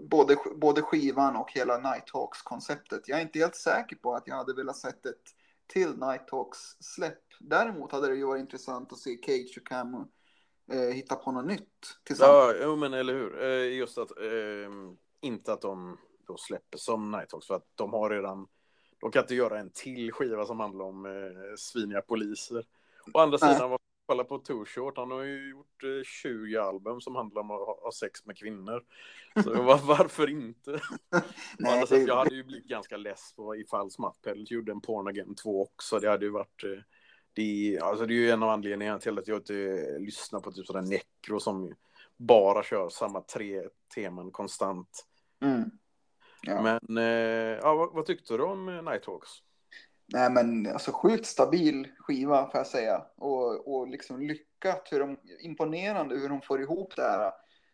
både, 0.09 0.37
både 0.55 0.81
skivan 0.81 1.35
och 1.35 1.51
hela 1.51 1.77
Nighthawks-konceptet. 1.77 3.07
Jag 3.07 3.19
är 3.19 3.23
inte 3.23 3.39
helt 3.39 3.55
säker 3.55 3.95
på 3.95 4.15
att 4.15 4.27
jag 4.27 4.35
hade 4.35 4.53
velat 4.53 4.77
sett 4.77 5.05
ett 5.05 5.23
till 5.67 5.89
Nighthawks-släpp. 5.97 7.23
Däremot 7.39 7.91
hade 7.91 8.07
det 8.07 8.15
ju 8.15 8.25
varit 8.25 8.39
intressant 8.39 8.91
att 8.91 8.99
se 8.99 9.17
Cage 9.25 9.57
och 9.57 9.67
Cam 9.67 10.07
eh, 10.71 10.79
hitta 10.79 11.15
på 11.15 11.31
något 11.31 11.45
nytt 11.45 11.99
tillsammans. 12.03 12.55
Ja, 12.59 12.63
jo, 12.63 12.75
men 12.75 12.93
eller 12.93 13.13
hur. 13.13 13.43
Eh, 13.43 13.77
just 13.77 13.97
att, 13.97 14.11
eh, 14.17 14.71
inte 15.21 15.53
att 15.53 15.61
de 15.61 15.97
då 16.27 16.37
släpper 16.37 16.77
som 16.77 17.11
Nighthawks, 17.11 17.47
för 17.47 17.55
att 17.55 17.67
de 17.75 17.93
har 17.93 18.09
redan, 18.09 18.47
de 19.01 19.11
kan 19.11 19.21
inte 19.23 19.35
göra 19.35 19.59
en 19.59 19.71
till 19.73 20.11
skiva 20.11 20.45
som 20.45 20.59
handlar 20.59 20.85
om 20.85 21.05
eh, 21.05 21.55
sviniga 21.57 22.01
poliser. 22.01 22.65
Å 23.13 23.19
andra 23.19 23.37
sidan, 23.37 23.69
vad 23.69 23.79
kolla 24.07 24.23
på 24.23 24.37
Too 24.37 24.65
Short, 24.65 24.97
han 24.97 25.11
har 25.11 25.23
ju 25.23 25.49
gjort 25.49 26.05
20 26.05 26.55
eh, 26.55 26.65
album 26.65 27.01
som 27.01 27.15
handlar 27.15 27.41
om 27.41 27.51
att 27.51 27.59
ha 27.59 27.91
sex 27.91 28.25
med 28.25 28.37
kvinnor. 28.37 28.83
Så 29.43 29.53
var, 29.63 29.77
varför 29.77 30.29
inte? 30.29 30.71
Nej, 31.59 31.85
det... 31.89 31.97
Jag 31.97 32.15
hade 32.15 32.35
ju 32.35 32.43
blivit 32.43 32.67
ganska 32.67 32.97
less 32.97 33.33
på 33.35 33.55
ifall 33.55 33.91
Smattpellet 33.91 34.51
gjorde 34.51 34.71
en 34.71 34.81
Porn 34.81 35.07
Again 35.07 35.35
2 35.35 35.61
också. 35.61 35.99
Det 35.99 36.09
hade 36.09 36.25
ju 36.25 36.31
varit... 36.31 36.63
Eh, 36.63 36.83
det, 37.33 37.79
alltså 37.81 38.05
det 38.05 38.13
är 38.13 38.15
ju 38.15 38.29
en 38.31 38.43
av 38.43 38.49
anledningarna 38.49 38.99
till 38.99 39.19
att 39.19 39.27
jag 39.27 39.37
inte 39.37 39.97
lyssnar 39.99 40.39
på 40.39 40.51
typ 40.51 40.65
sådär 40.65 40.81
Necro 40.81 41.39
som 41.39 41.73
bara 42.17 42.63
kör 42.63 42.89
samma 42.89 43.21
tre 43.21 43.63
teman 43.95 44.31
konstant. 44.31 45.05
Mm. 45.41 45.71
Ja. 46.41 46.61
Men, 46.61 46.97
eh, 46.97 47.59
ja, 47.61 47.75
vad, 47.75 47.93
vad, 47.93 48.05
tyckte 48.05 48.37
du 48.37 48.43
om 48.43 48.65
Nighthawks? 48.65 49.29
Nej 50.13 50.31
men 50.31 50.67
alltså 50.67 50.91
sjukt 50.91 51.25
stabil 51.25 51.87
skiva 51.99 52.51
får 52.51 52.59
jag 52.59 52.67
säga. 52.67 53.05
Och, 53.15 53.73
och 53.73 53.87
liksom 53.87 54.21
lyckat, 54.21 54.87
hur 54.91 54.99
de, 54.99 55.17
imponerande 55.39 56.15
hur 56.15 56.29
de 56.29 56.41
får 56.41 56.61
ihop 56.61 56.95
det 56.95 57.01
här, 57.01 57.31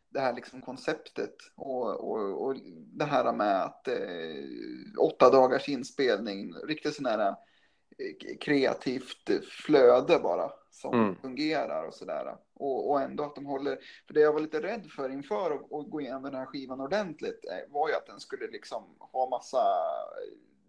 det 0.10 0.20
här 0.20 0.34
liksom 0.34 0.62
konceptet. 0.62 1.36
Och, 1.56 2.12
och, 2.12 2.46
och 2.46 2.56
det 2.94 3.06
här 3.06 3.34
med 3.34 3.64
att 3.64 3.88
eh, 3.88 5.00
åtta 5.00 5.30
dagars 5.30 5.70
inspelning, 5.70 6.54
riktigt 6.54 6.96
sån 6.96 7.06
här 7.06 7.28
eh, 7.30 8.38
kreativt 8.40 9.30
flöde 9.66 10.20
bara 10.20 10.52
som 10.84 11.00
mm. 11.00 11.16
fungerar 11.16 11.88
och 11.88 11.94
sådär. 11.94 12.38
Och, 12.54 12.90
och 12.90 13.02
ändå 13.02 13.24
att 13.24 13.36
de 13.36 13.46
håller, 13.46 13.78
för 14.08 14.14
det 14.14 14.20
jag 14.20 14.34
var 14.34 14.40
lite 14.40 14.62
rädd 14.62 14.92
för 14.96 15.10
inför 15.10 15.52
att, 15.52 15.90
gå 15.90 16.02
igenom 16.02 16.24
den 16.24 16.36
här 16.36 16.46
skivan 16.46 16.82
ordentligt 16.82 17.46
eh, 17.52 17.74
var 17.74 17.90
ju 17.90 17.96
att 17.96 18.06
den 18.06 18.20
skulle 18.20 18.48
liksom 18.48 18.84
ha 19.00 19.30
massa 19.30 19.64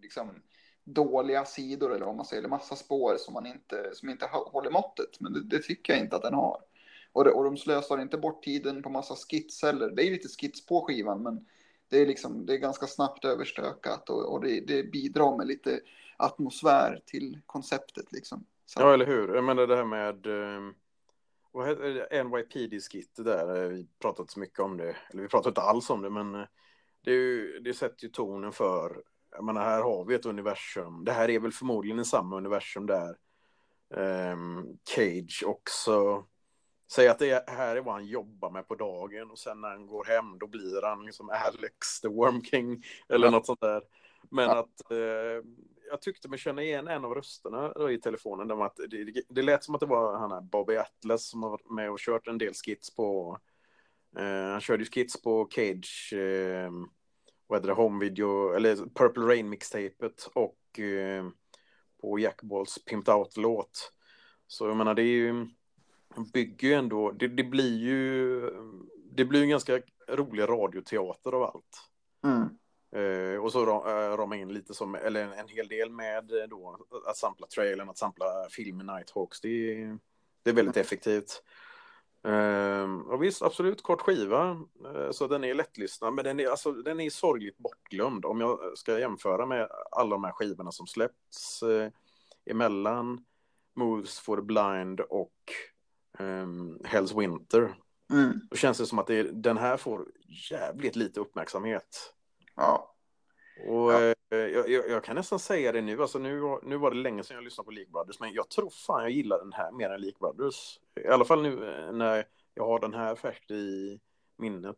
liksom 0.02 0.42
dåliga 0.84 1.44
sidor 1.44 1.94
eller 1.94 2.06
vad 2.06 2.16
man 2.16 2.24
säger, 2.24 2.42
eller 2.42 2.48
massa 2.48 2.76
spår 2.76 3.16
som 3.18 3.34
man 3.34 3.46
inte, 3.46 3.90
som 3.94 4.08
inte 4.08 4.26
håller 4.30 4.70
måttet. 4.70 5.20
Men 5.20 5.32
det, 5.32 5.42
det 5.42 5.58
tycker 5.58 5.92
jag 5.92 6.02
inte 6.02 6.16
att 6.16 6.22
den 6.22 6.34
har. 6.34 6.60
Och, 7.12 7.24
det, 7.24 7.30
och 7.30 7.44
de 7.44 7.56
slösar 7.56 8.00
inte 8.00 8.18
bort 8.18 8.44
tiden 8.44 8.82
på 8.82 8.90
massa 8.90 9.14
skits 9.14 9.62
heller. 9.62 9.90
Det 9.90 10.02
är 10.02 10.10
lite 10.10 10.28
skits 10.28 10.66
på 10.66 10.80
skivan, 10.86 11.22
men 11.22 11.46
det 11.88 11.98
är, 11.98 12.06
liksom, 12.06 12.46
det 12.46 12.52
är 12.52 12.58
ganska 12.58 12.86
snabbt 12.86 13.24
överstökat 13.24 14.10
och, 14.10 14.32
och 14.32 14.40
det, 14.40 14.60
det, 14.60 14.82
bidrar 14.82 15.36
med 15.36 15.46
lite 15.46 15.80
atmosfär 16.16 17.02
till 17.06 17.40
konceptet. 17.46 18.12
Liksom. 18.12 18.46
Så. 18.66 18.80
Ja, 18.80 18.94
eller 18.94 19.06
hur? 19.06 19.34
Jag 19.34 19.44
menar 19.44 19.66
det 19.66 19.76
här 19.76 19.84
med 19.84 20.26
um, 20.26 20.74
vad 21.52 21.68
heter? 21.68 22.24
NYPD-skit, 22.24 23.14
där. 23.16 23.68
Vi 23.68 23.88
pratat 23.98 24.30
så 24.30 24.40
mycket 24.40 24.58
om 24.58 24.76
det. 24.76 24.96
Eller 25.10 25.22
vi 25.22 25.28
pratar 25.28 25.50
inte 25.50 25.60
alls 25.60 25.90
om 25.90 26.02
det, 26.02 26.10
men 26.10 26.34
eh, 26.34 26.46
det, 27.04 27.10
är 27.10 27.14
ju, 27.14 27.60
det 27.60 27.74
sätter 27.74 28.04
ju 28.04 28.10
tonen 28.10 28.52
för 28.52 29.02
jag 29.30 29.44
menar, 29.44 29.64
här 29.64 29.82
har 29.82 30.04
vi 30.04 30.14
ett 30.14 30.26
universum. 30.26 31.04
Det 31.04 31.12
här 31.12 31.30
är 31.30 31.38
väl 31.38 31.52
förmodligen 31.52 32.00
i 32.00 32.04
samma 32.04 32.36
universum 32.36 32.86
där 32.86 33.16
um, 33.94 34.78
Cage 34.84 35.42
också 35.46 36.24
säger 36.92 37.10
att 37.10 37.18
det 37.18 37.50
här 37.50 37.76
är 37.76 37.80
vad 37.80 37.94
han 37.94 38.06
jobbar 38.06 38.50
med 38.50 38.68
på 38.68 38.74
dagen 38.74 39.30
och 39.30 39.38
sen 39.38 39.60
när 39.60 39.68
han 39.68 39.86
går 39.86 40.04
hem 40.04 40.38
då 40.38 40.46
blir 40.46 40.82
han 40.82 41.06
liksom 41.06 41.30
Alex 41.30 42.00
the 42.00 42.08
Worm 42.08 42.42
King 42.42 42.82
eller 43.08 43.26
ja. 43.26 43.30
något 43.30 43.46
sånt 43.46 43.60
där. 43.60 43.82
Men 44.30 44.44
ja. 44.44 44.58
att, 44.58 44.90
eh, 44.90 45.44
jag 45.94 46.02
tyckte 46.02 46.28
mig 46.28 46.38
känna 46.38 46.62
igen 46.62 46.88
en 46.88 47.04
av 47.04 47.14
rösterna 47.14 47.72
då 47.72 47.90
i 47.90 48.00
telefonen. 48.00 48.48
Det, 48.48 48.64
att 48.64 48.76
det, 48.76 49.04
det, 49.04 49.22
det 49.28 49.42
lät 49.42 49.64
som 49.64 49.74
att 49.74 49.80
det 49.80 49.86
var 49.86 50.18
han 50.18 50.32
här 50.32 50.40
Bobby 50.40 50.76
Atlas 50.76 51.28
som 51.28 51.42
har 51.42 51.50
varit 51.50 51.70
med 51.70 51.90
och 51.90 51.98
kört 51.98 52.26
en 52.26 52.38
del 52.38 52.54
skits 52.54 52.94
på... 52.94 53.38
Eh, 54.18 54.50
han 54.50 54.60
körde 54.60 54.82
ju 54.82 54.90
skits 54.90 55.22
på 55.22 55.48
Cage, 55.50 56.12
eh, 56.12 56.70
vad 57.46 57.58
heter 57.58 57.68
det, 57.68 57.74
Home 57.74 58.04
Video, 58.04 58.52
eller 58.52 58.76
Purple 58.76 59.22
Rain-mixtapet 59.22 60.28
och 60.34 60.80
eh, 60.80 61.28
på 62.00 62.18
Jack 62.18 62.42
Balls 62.42 62.84
Pimped 62.84 63.14
Out-låt. 63.14 63.92
Så 64.46 64.68
jag 64.68 64.76
menar, 64.76 64.94
det 64.94 65.02
är 65.02 65.16
ju... 65.16 65.46
Bygger 66.32 66.68
ju 66.68 66.74
ändå... 66.74 67.10
Det, 67.10 67.28
det 67.28 67.44
blir 67.44 67.78
ju... 67.78 68.40
Det 69.16 69.24
blir 69.24 69.40
ju 69.40 69.44
en 69.44 69.50
ganska 69.50 69.80
rolig 70.08 70.42
radioteater 70.42 71.32
av 71.32 71.42
allt. 71.42 71.90
Mm. 72.24 72.48
Eh, 72.94 73.44
och 73.44 73.52
så 73.52 73.60
uh, 73.60 74.16
rama 74.16 74.36
in 74.36 74.52
lite 74.52 74.74
som, 74.74 74.94
eller 74.94 75.24
en, 75.24 75.32
en 75.32 75.48
hel 75.48 75.68
del 75.68 75.90
med 75.90 76.30
eh, 76.30 76.48
då 76.48 76.86
att 77.06 77.16
sampla 77.16 77.46
trailern, 77.46 77.88
att 77.88 77.98
sampla 77.98 78.26
filmen 78.50 78.86
Nighthawks. 78.86 79.40
Det 79.40 79.48
är, 79.48 79.98
det 80.42 80.50
är 80.50 80.54
väldigt 80.54 80.76
effektivt. 80.76 81.42
Uh, 82.26 83.00
och 83.00 83.22
visst, 83.22 83.42
absolut 83.42 83.82
kort 83.82 84.00
skiva, 84.00 84.50
uh, 84.86 85.10
så 85.10 85.26
den 85.26 85.44
är 85.44 85.54
lättlyssnad, 85.54 86.14
men 86.14 86.24
den 86.24 86.40
är, 86.40 86.48
alltså, 86.48 86.72
den 86.72 87.00
är 87.00 87.10
sorgligt 87.10 87.58
bortglömd. 87.58 88.24
Om 88.24 88.40
jag 88.40 88.78
ska 88.78 88.98
jämföra 88.98 89.46
med 89.46 89.68
alla 89.90 90.10
de 90.10 90.24
här 90.24 90.32
skivorna 90.32 90.72
som 90.72 90.86
släppts 90.86 91.62
uh, 91.62 91.88
emellan 92.50 93.24
Moves 93.76 94.20
for 94.20 94.36
the 94.36 94.42
Blind 94.42 95.00
och 95.00 95.32
um, 96.18 96.78
Hell's 96.84 97.20
Winter. 97.20 97.74
Mm. 98.12 98.40
Då 98.50 98.56
känns 98.56 98.78
det 98.78 98.86
som 98.86 98.98
att 98.98 99.06
det, 99.06 99.22
den 99.22 99.56
här 99.56 99.76
får 99.76 100.06
jävligt 100.50 100.96
lite 100.96 101.20
uppmärksamhet. 101.20 102.13
Ja. 102.56 102.94
Och 103.68 103.92
Ja. 103.92 104.00
eh, 104.30 104.38
jag, 104.38 104.68
jag, 104.68 104.88
jag 104.90 105.04
kan 105.04 105.16
nästan 105.16 105.38
säga 105.38 105.72
det 105.72 105.80
nu, 105.80 106.02
alltså 106.02 106.18
nu, 106.18 106.58
nu 106.62 106.76
var 106.76 106.90
det 106.90 106.96
länge 106.96 107.22
sedan 107.24 107.34
jag 107.34 107.44
lyssnade 107.44 107.64
på 107.64 107.70
League 107.70 107.90
Brothers, 107.92 108.20
men 108.20 108.32
jag 108.32 108.48
tror 108.50 108.70
fan 108.70 109.02
jag 109.02 109.10
gillar 109.10 109.38
den 109.38 109.52
här 109.52 109.72
mer 109.72 109.90
än 109.90 110.00
League 110.00 110.18
Brothers. 110.20 110.78
I 111.00 111.06
alla 111.08 111.24
fall 111.24 111.42
nu 111.42 111.68
eh, 111.70 111.92
när 111.92 112.24
jag 112.54 112.66
har 112.66 112.78
den 112.80 112.94
här 112.94 113.14
färskt 113.14 113.50
i 113.50 114.00
minnet. 114.38 114.76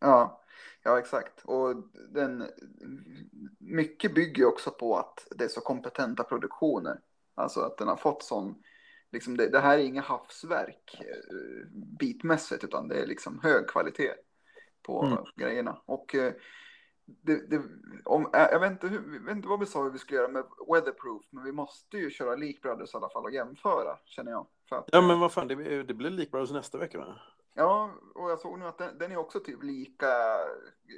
Ja, 0.00 0.40
ja 0.82 0.98
exakt. 0.98 1.44
Och 1.44 1.76
den, 2.10 2.44
mycket 3.58 4.14
bygger 4.14 4.44
också 4.46 4.70
på 4.70 4.96
att 4.96 5.26
det 5.30 5.44
är 5.44 5.48
så 5.48 5.60
kompetenta 5.60 6.24
produktioner. 6.24 7.00
Alltså 7.34 7.60
att 7.60 7.78
den 7.78 7.88
har 7.88 7.96
fått 7.96 8.22
sån, 8.22 8.62
liksom 9.12 9.36
det, 9.36 9.48
det 9.48 9.60
här 9.60 9.78
är 9.78 9.82
inga 9.82 10.02
havsverk 10.02 10.96
eh, 11.00 11.66
bitmässigt, 11.98 12.64
utan 12.64 12.88
det 12.88 13.02
är 13.02 13.06
liksom 13.06 13.40
hög 13.42 13.68
kvalitet 13.68 14.12
på 14.82 15.02
Mm. 15.04 15.18
grejerna. 15.36 15.82
Och 15.86 16.14
det, 17.06 17.50
det, 17.50 17.62
om, 18.04 18.28
jag 18.32 18.52
jag 18.52 18.60
vet, 18.60 18.72
inte 18.72 18.88
hur, 18.88 19.14
jag 19.14 19.20
vet 19.20 19.36
inte 19.36 19.48
vad 19.48 19.60
vi 19.60 19.66
sa 19.66 19.82
vi 19.82 19.98
skulle 19.98 20.20
göra 20.20 20.32
med 20.32 20.44
Weatherproof, 20.72 21.22
men 21.30 21.44
vi 21.44 21.52
måste 21.52 21.96
ju 21.96 22.10
köra 22.10 22.36
Leak 22.36 22.60
Brothers 22.62 22.94
i 22.94 22.96
alla 22.96 23.10
fall 23.10 23.24
och 23.24 23.30
jämföra, 23.32 23.98
känner 24.04 24.30
jag. 24.30 24.46
Att, 24.70 24.88
Ja 24.92 25.00
men 25.00 25.20
vad 25.20 25.32
fan, 25.32 25.48
det, 25.48 25.82
det 25.82 25.94
blir 25.94 26.10
League 26.10 26.30
Brothers 26.30 26.52
nästa 26.52 26.78
vecka 26.78 26.98
va? 26.98 27.16
Ja, 27.54 27.90
och 28.14 28.30
jag 28.30 28.40
såg 28.40 28.58
nu 28.58 28.64
att 28.66 28.78
den, 28.78 28.98
den 28.98 29.12
är 29.12 29.16
också 29.16 29.40
typ 29.40 29.62
lika 29.62 30.06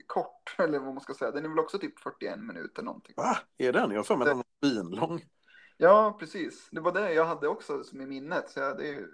kort, 0.07 0.55
eller 0.59 0.79
vad 0.79 0.95
man 0.95 1.01
ska 1.01 1.15
säga. 1.15 1.31
Den 1.31 1.45
är 1.45 1.49
väl 1.49 1.59
också 1.59 1.79
typ 1.79 2.01
41 2.01 2.39
minuter 2.39 2.83
någonting. 2.83 3.15
Va? 3.17 3.39
Är 3.59 3.73
den? 3.73 3.91
Jag 3.91 3.99
har 3.99 4.05
för 4.05 4.17
mig 4.17 4.23
att 4.23 4.31
den 4.31 4.37
var 4.37 4.45
binlång. 4.61 5.25
Ja, 5.77 6.17
precis. 6.19 6.69
Det 6.73 6.81
var 6.81 6.93
det 6.93 7.13
jag 7.13 7.25
hade 7.25 7.49
också 7.49 7.85
som 7.85 8.01
i 8.01 8.07
minnet. 8.07 8.51
Så 8.51 8.61
jag 8.61 8.79
det, 8.79 8.89
är- 8.89 9.09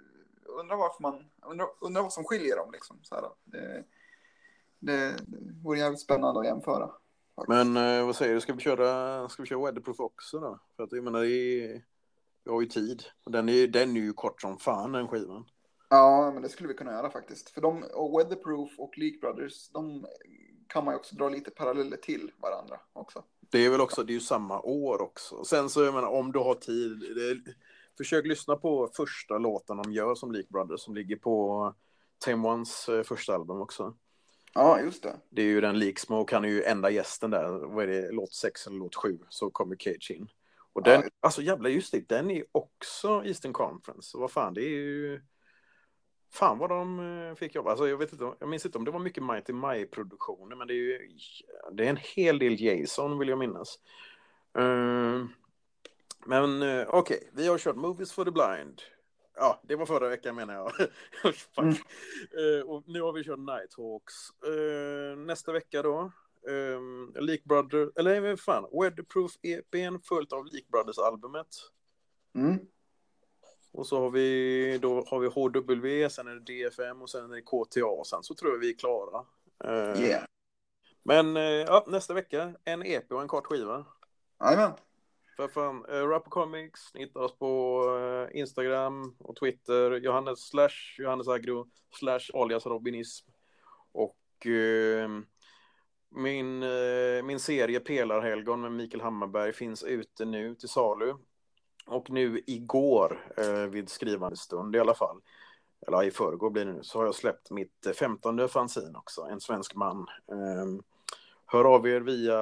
undrar 0.59 0.77
varför 0.77 1.01
man, 1.01 1.25
undrar, 1.45 1.67
undrar 1.81 2.01
vad 2.01 2.13
som 2.13 2.23
skiljer 2.23 2.57
dem 2.57 2.71
liksom. 2.71 2.99
Så 3.03 3.15
här, 3.15 3.23
det, 3.43 3.83
det, 4.85 5.15
vore 5.63 5.79
jävligt 5.79 6.01
spännande 6.01 6.39
att 6.39 6.45
jämföra. 6.45 6.91
Men 7.47 7.77
eh, 7.77 8.05
vad 8.05 8.15
säger 8.15 8.33
du, 8.33 8.41
ska 8.41 8.53
vi 8.53 8.61
köra, 8.61 9.29
ska 9.29 9.43
vi 9.43 9.49
köra 9.49 9.59
Weatherproof 9.59 9.99
också 9.99 10.39
då? 10.39 10.59
För 10.75 10.83
att 10.83 10.91
jag 10.91 11.03
menar, 11.03 11.19
vi 11.21 11.81
har 12.49 12.61
ju 12.61 12.67
tid. 12.67 13.03
Och 13.23 13.31
den 13.31 13.49
är, 13.49 13.67
den 13.67 13.97
är 13.97 14.01
ju 14.01 14.13
kort 14.13 14.41
som 14.41 14.57
fan 14.57 14.91
den 14.91 15.07
skivan. 15.07 15.45
Ja, 15.89 16.31
men 16.33 16.41
det 16.41 16.49
skulle 16.49 16.67
vi 16.67 16.73
kunna 16.73 16.91
göra 16.91 17.11
faktiskt. 17.11 17.49
För 17.49 17.61
de, 17.61 17.83
och 17.93 18.19
Weatherproof 18.19 18.71
och 18.77 18.97
Leak 18.97 19.21
Brothers, 19.21 19.69
de 19.69 20.05
kan 20.67 20.85
man 20.85 20.93
ju 20.93 20.97
också 20.97 21.15
dra 21.15 21.29
lite 21.29 21.51
paralleller 21.51 21.97
till 21.97 22.31
varandra 22.37 22.79
också. 22.93 23.23
Det 23.39 23.65
är 23.65 23.69
väl 23.69 23.81
också, 23.81 24.03
det 24.03 24.11
är 24.11 24.15
ju 24.15 24.19
samma 24.19 24.61
år 24.61 25.01
också. 25.01 25.43
Sen 25.43 25.69
så, 25.69 25.83
jag 25.83 25.93
menar, 25.93 26.07
om 26.07 26.31
du 26.31 26.39
har 26.39 26.55
tid, 26.55 26.99
det, 26.99 27.53
försök 27.97 28.25
lyssna 28.25 28.55
på 28.55 28.89
första 28.93 29.37
låten 29.37 29.77
de 29.77 29.91
gör 29.91 30.15
som 30.15 30.31
Leak 30.31 30.49
Brothers, 30.49 30.81
som 30.81 30.95
ligger 30.95 31.15
på 31.15 31.73
Tame 32.25 32.47
Ones 32.47 32.89
eh, 32.89 33.03
första 33.03 33.35
album 33.35 33.61
också. 33.61 33.93
Ja, 34.53 34.79
just 34.79 35.03
det. 35.03 35.19
Det 35.29 35.41
är 35.41 35.45
ju 35.45 35.61
den 35.61 35.79
Leak 35.79 35.99
Smoke, 35.99 36.35
han 36.35 36.45
är 36.45 36.49
ju 36.49 36.63
enda 36.63 36.89
gästen 36.89 37.31
där, 37.31 37.49
vad 37.49 37.83
är 37.83 37.87
det, 37.87 38.11
låt 38.11 38.33
6 38.33 38.67
eller 38.67 38.77
låt 38.77 38.95
7, 38.95 39.19
så 39.29 39.49
kommer 39.49 39.75
Cage 39.75 40.11
in. 40.11 40.27
Och 40.73 40.83
den, 40.83 41.01
Ja. 41.01 41.09
alltså 41.19 41.41
jävla 41.41 41.69
just 41.69 41.91
det, 41.91 42.09
den 42.09 42.31
är 42.31 42.43
också 42.51 43.23
Eastern 43.25 43.53
Conference. 43.53 44.09
Så 44.09 44.19
vad 44.19 44.31
fan, 44.31 44.53
det 44.53 44.61
är 44.61 44.69
ju... 44.69 45.21
Fan 46.31 46.57
vad 46.57 46.69
de 46.69 46.99
eh, 46.99 47.35
fick 47.35 47.55
jobba. 47.55 47.69
Alltså 47.69 47.87
jag 47.87 47.97
vet 47.97 48.11
inte, 48.11 48.31
jag 48.39 48.49
minns 48.49 48.65
inte 48.65 48.77
om 48.77 48.85
det 48.85 48.91
var 48.91 48.99
mycket 48.99 49.23
Mighty 49.23 49.53
Maj-produktioner, 49.53 50.55
men 50.55 50.67
det 50.67 50.73
är 50.73 50.75
ju 50.75 51.09
det 51.71 51.85
är 51.85 51.89
en 51.89 51.97
hel 52.15 52.39
del 52.39 52.61
Jason 52.61 53.19
vill 53.19 53.29
jag 53.29 53.37
minnas. 53.39 53.79
Eh, 54.57 55.25
men 56.25 56.61
eh, 56.61 56.87
okej, 56.87 57.29
vi 57.33 57.47
har 57.47 57.57
kört 57.57 57.75
Movies 57.75 58.13
for 58.13 58.25
the 58.25 58.31
Blind. 58.31 58.81
Ja, 59.35 59.61
det 59.63 59.75
var 59.75 59.85
förra 59.85 60.09
veckan 60.09 60.35
menar 60.35 60.53
jag. 60.53 60.71
Fuck. 61.33 61.57
Mm. 61.57 61.73
Eh, 62.59 62.65
och 62.65 62.83
nu 62.85 63.01
har 63.01 63.13
vi 63.13 63.23
kört 63.23 63.39
Nighthawks. 63.39 64.13
Uh, 64.47 65.17
nästa 65.17 65.51
vecka 65.51 65.81
då. 65.81 66.11
Um, 66.47 67.13
Leak 67.15 67.43
Brother, 67.43 67.91
eller 67.95 68.21
vad 68.21 68.39
fan, 68.39 68.67
Weatherproof 68.71 69.31
EPn 69.41 69.99
följt 70.03 70.33
av 70.33 70.45
Leak 70.45 70.67
Brothers-albumet. 70.67 71.47
Mm. 72.35 72.59
Och 73.71 73.87
så 73.87 73.99
har 73.99 74.09
vi, 74.09 74.77
då 74.81 75.05
har 75.07 75.19
vi 75.19 75.27
HW, 75.27 76.09
sen 76.09 76.27
är 76.27 76.35
det 76.35 76.39
DFM 76.39 77.01
och 77.01 77.09
sen 77.09 77.31
är 77.31 77.35
det 77.35 77.41
KTA. 77.41 78.03
Sen 78.05 78.23
så 78.23 78.35
tror 78.35 78.51
jag 78.51 78.59
vi 78.59 78.69
är 78.69 78.77
klara. 78.77 79.25
Eh, 79.63 80.01
Yeah. 80.01 80.23
Men 81.03 81.35
ja, 81.35 81.85
nästa 81.87 82.13
vecka, 82.13 82.53
en 82.63 82.83
EP 82.85 83.11
och 83.11 83.21
en 83.21 83.27
kort 83.27 83.47
skiva. 83.47 83.85
Jajamän. 84.43 84.71
För 85.35 85.47
fan, 85.47 85.85
uh, 85.85 86.07
Rapper 86.07 86.29
Comics, 86.29 86.93
ni 86.93 87.01
hittar 87.01 87.21
oss 87.21 87.37
på 87.37 87.81
eh, 87.99 88.39
Instagram 88.39 89.15
och 89.19 89.35
Twitter, 89.35 89.91
Johannes 89.91 90.47
slash 90.47 90.95
Johannes 90.97 91.27
Agro 91.27 91.67
slash 91.99 92.19
alias 92.33 92.65
Robinism. 92.65 93.29
Och 93.91 94.47
eh, 94.47 95.09
min, 96.09 96.63
eh, 96.63 97.23
min 97.23 97.39
serie 97.39 97.79
Pelarhelgon 97.79 98.61
med 98.61 98.71
Mikael 98.71 99.01
Hammarberg 99.01 99.53
finns 99.53 99.83
ute 99.83 100.25
nu 100.25 100.55
till 100.55 100.69
salu. 100.69 101.13
Och 101.85 102.09
nu 102.09 102.41
igår, 102.47 103.33
eh, 103.37 103.65
vid 103.69 103.89
skrivande 103.89 104.37
stund 104.37 104.75
i 104.75 104.79
alla 104.79 104.93
fall, 104.93 105.21
eller 105.87 106.03
i 106.03 106.11
förrgår 106.11 106.49
blir 106.49 106.65
det 106.65 106.73
nu, 106.73 106.83
så 106.83 106.99
har 106.99 107.05
jag 107.05 107.15
släppt 107.15 107.51
mitt 107.51 107.85
eh, 107.85 107.93
femtonde 107.93 108.47
fanzine 108.47 108.97
också, 108.97 109.21
En 109.21 109.41
svensk 109.41 109.75
man. 109.75 110.07
Eh, 110.31 110.92
hör 111.45 111.65
av 111.75 111.87
er 111.87 112.01
via 112.01 112.33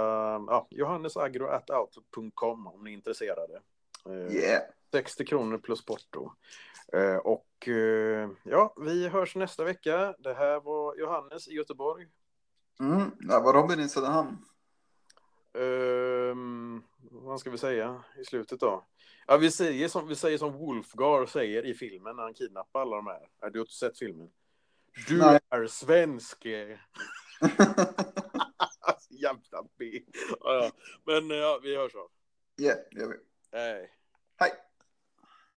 ja, 0.48 0.68
johannesagro.outlook.com 0.70 2.68
om 2.68 2.84
ni 2.84 2.90
är 2.90 2.94
intresserade. 2.94 3.62
Eh, 4.06 4.36
Yeah. 4.36 4.64
60 4.92 5.26
kronor 5.26 5.58
plus 5.58 5.86
porto. 5.86 6.32
Eh, 6.94 7.16
och 7.16 7.68
eh, 7.68 8.30
ja, 8.44 8.74
vi 8.78 9.08
hörs 9.08 9.36
nästa 9.36 9.64
vecka. 9.64 10.16
Det 10.20 10.34
här 10.34 10.60
var 10.60 10.96
Johannes 10.96 11.48
i 11.48 11.54
Göteborg. 11.54 12.08
Mm. 12.80 13.12
Det 13.20 13.40
var 13.40 13.54
Robin 13.54 13.80
i 13.80 13.90
Söderhamn. 13.90 14.38
Ehm, 15.54 16.84
vad 17.12 17.40
ska 17.40 17.50
vi 17.50 17.58
säga 17.58 18.04
i 18.18 18.26
slutet 18.26 18.60
då? 18.60 18.86
Ja, 19.28 19.38
vi 19.38 19.52
säger 19.52 19.88
som, 19.88 20.08
vi 20.08 20.16
säger 20.16 20.38
som 20.38 20.54
Wolfgar 20.54 21.26
säger 21.26 21.66
i 21.66 21.74
filmen 21.74 22.16
när 22.16 22.24
han 22.24 22.34
kidnappar 22.34 22.82
alla 22.82 22.96
de 22.96 23.08
här. 23.08 23.30
Du 23.52 23.60
har 23.60 23.64
inte 23.64 23.74
sett 23.74 23.98
filmen? 23.98 24.30
Du 25.08 25.18
Nej. 25.18 25.40
är 25.50 25.68
svensk! 25.68 26.46
Jävla 29.22 29.64
B. 29.78 30.02
Ja, 30.40 30.54
ja. 30.64 30.72
Men 31.06 31.30
ja, 31.30 31.60
vi 31.64 31.76
hörs 31.76 31.94
då. 31.94 32.10
yeah, 32.62 32.78
det 32.92 33.00
gör 33.00 33.08
vi. 33.08 33.18
Hej. 33.58 33.92
Hej. 34.38 34.52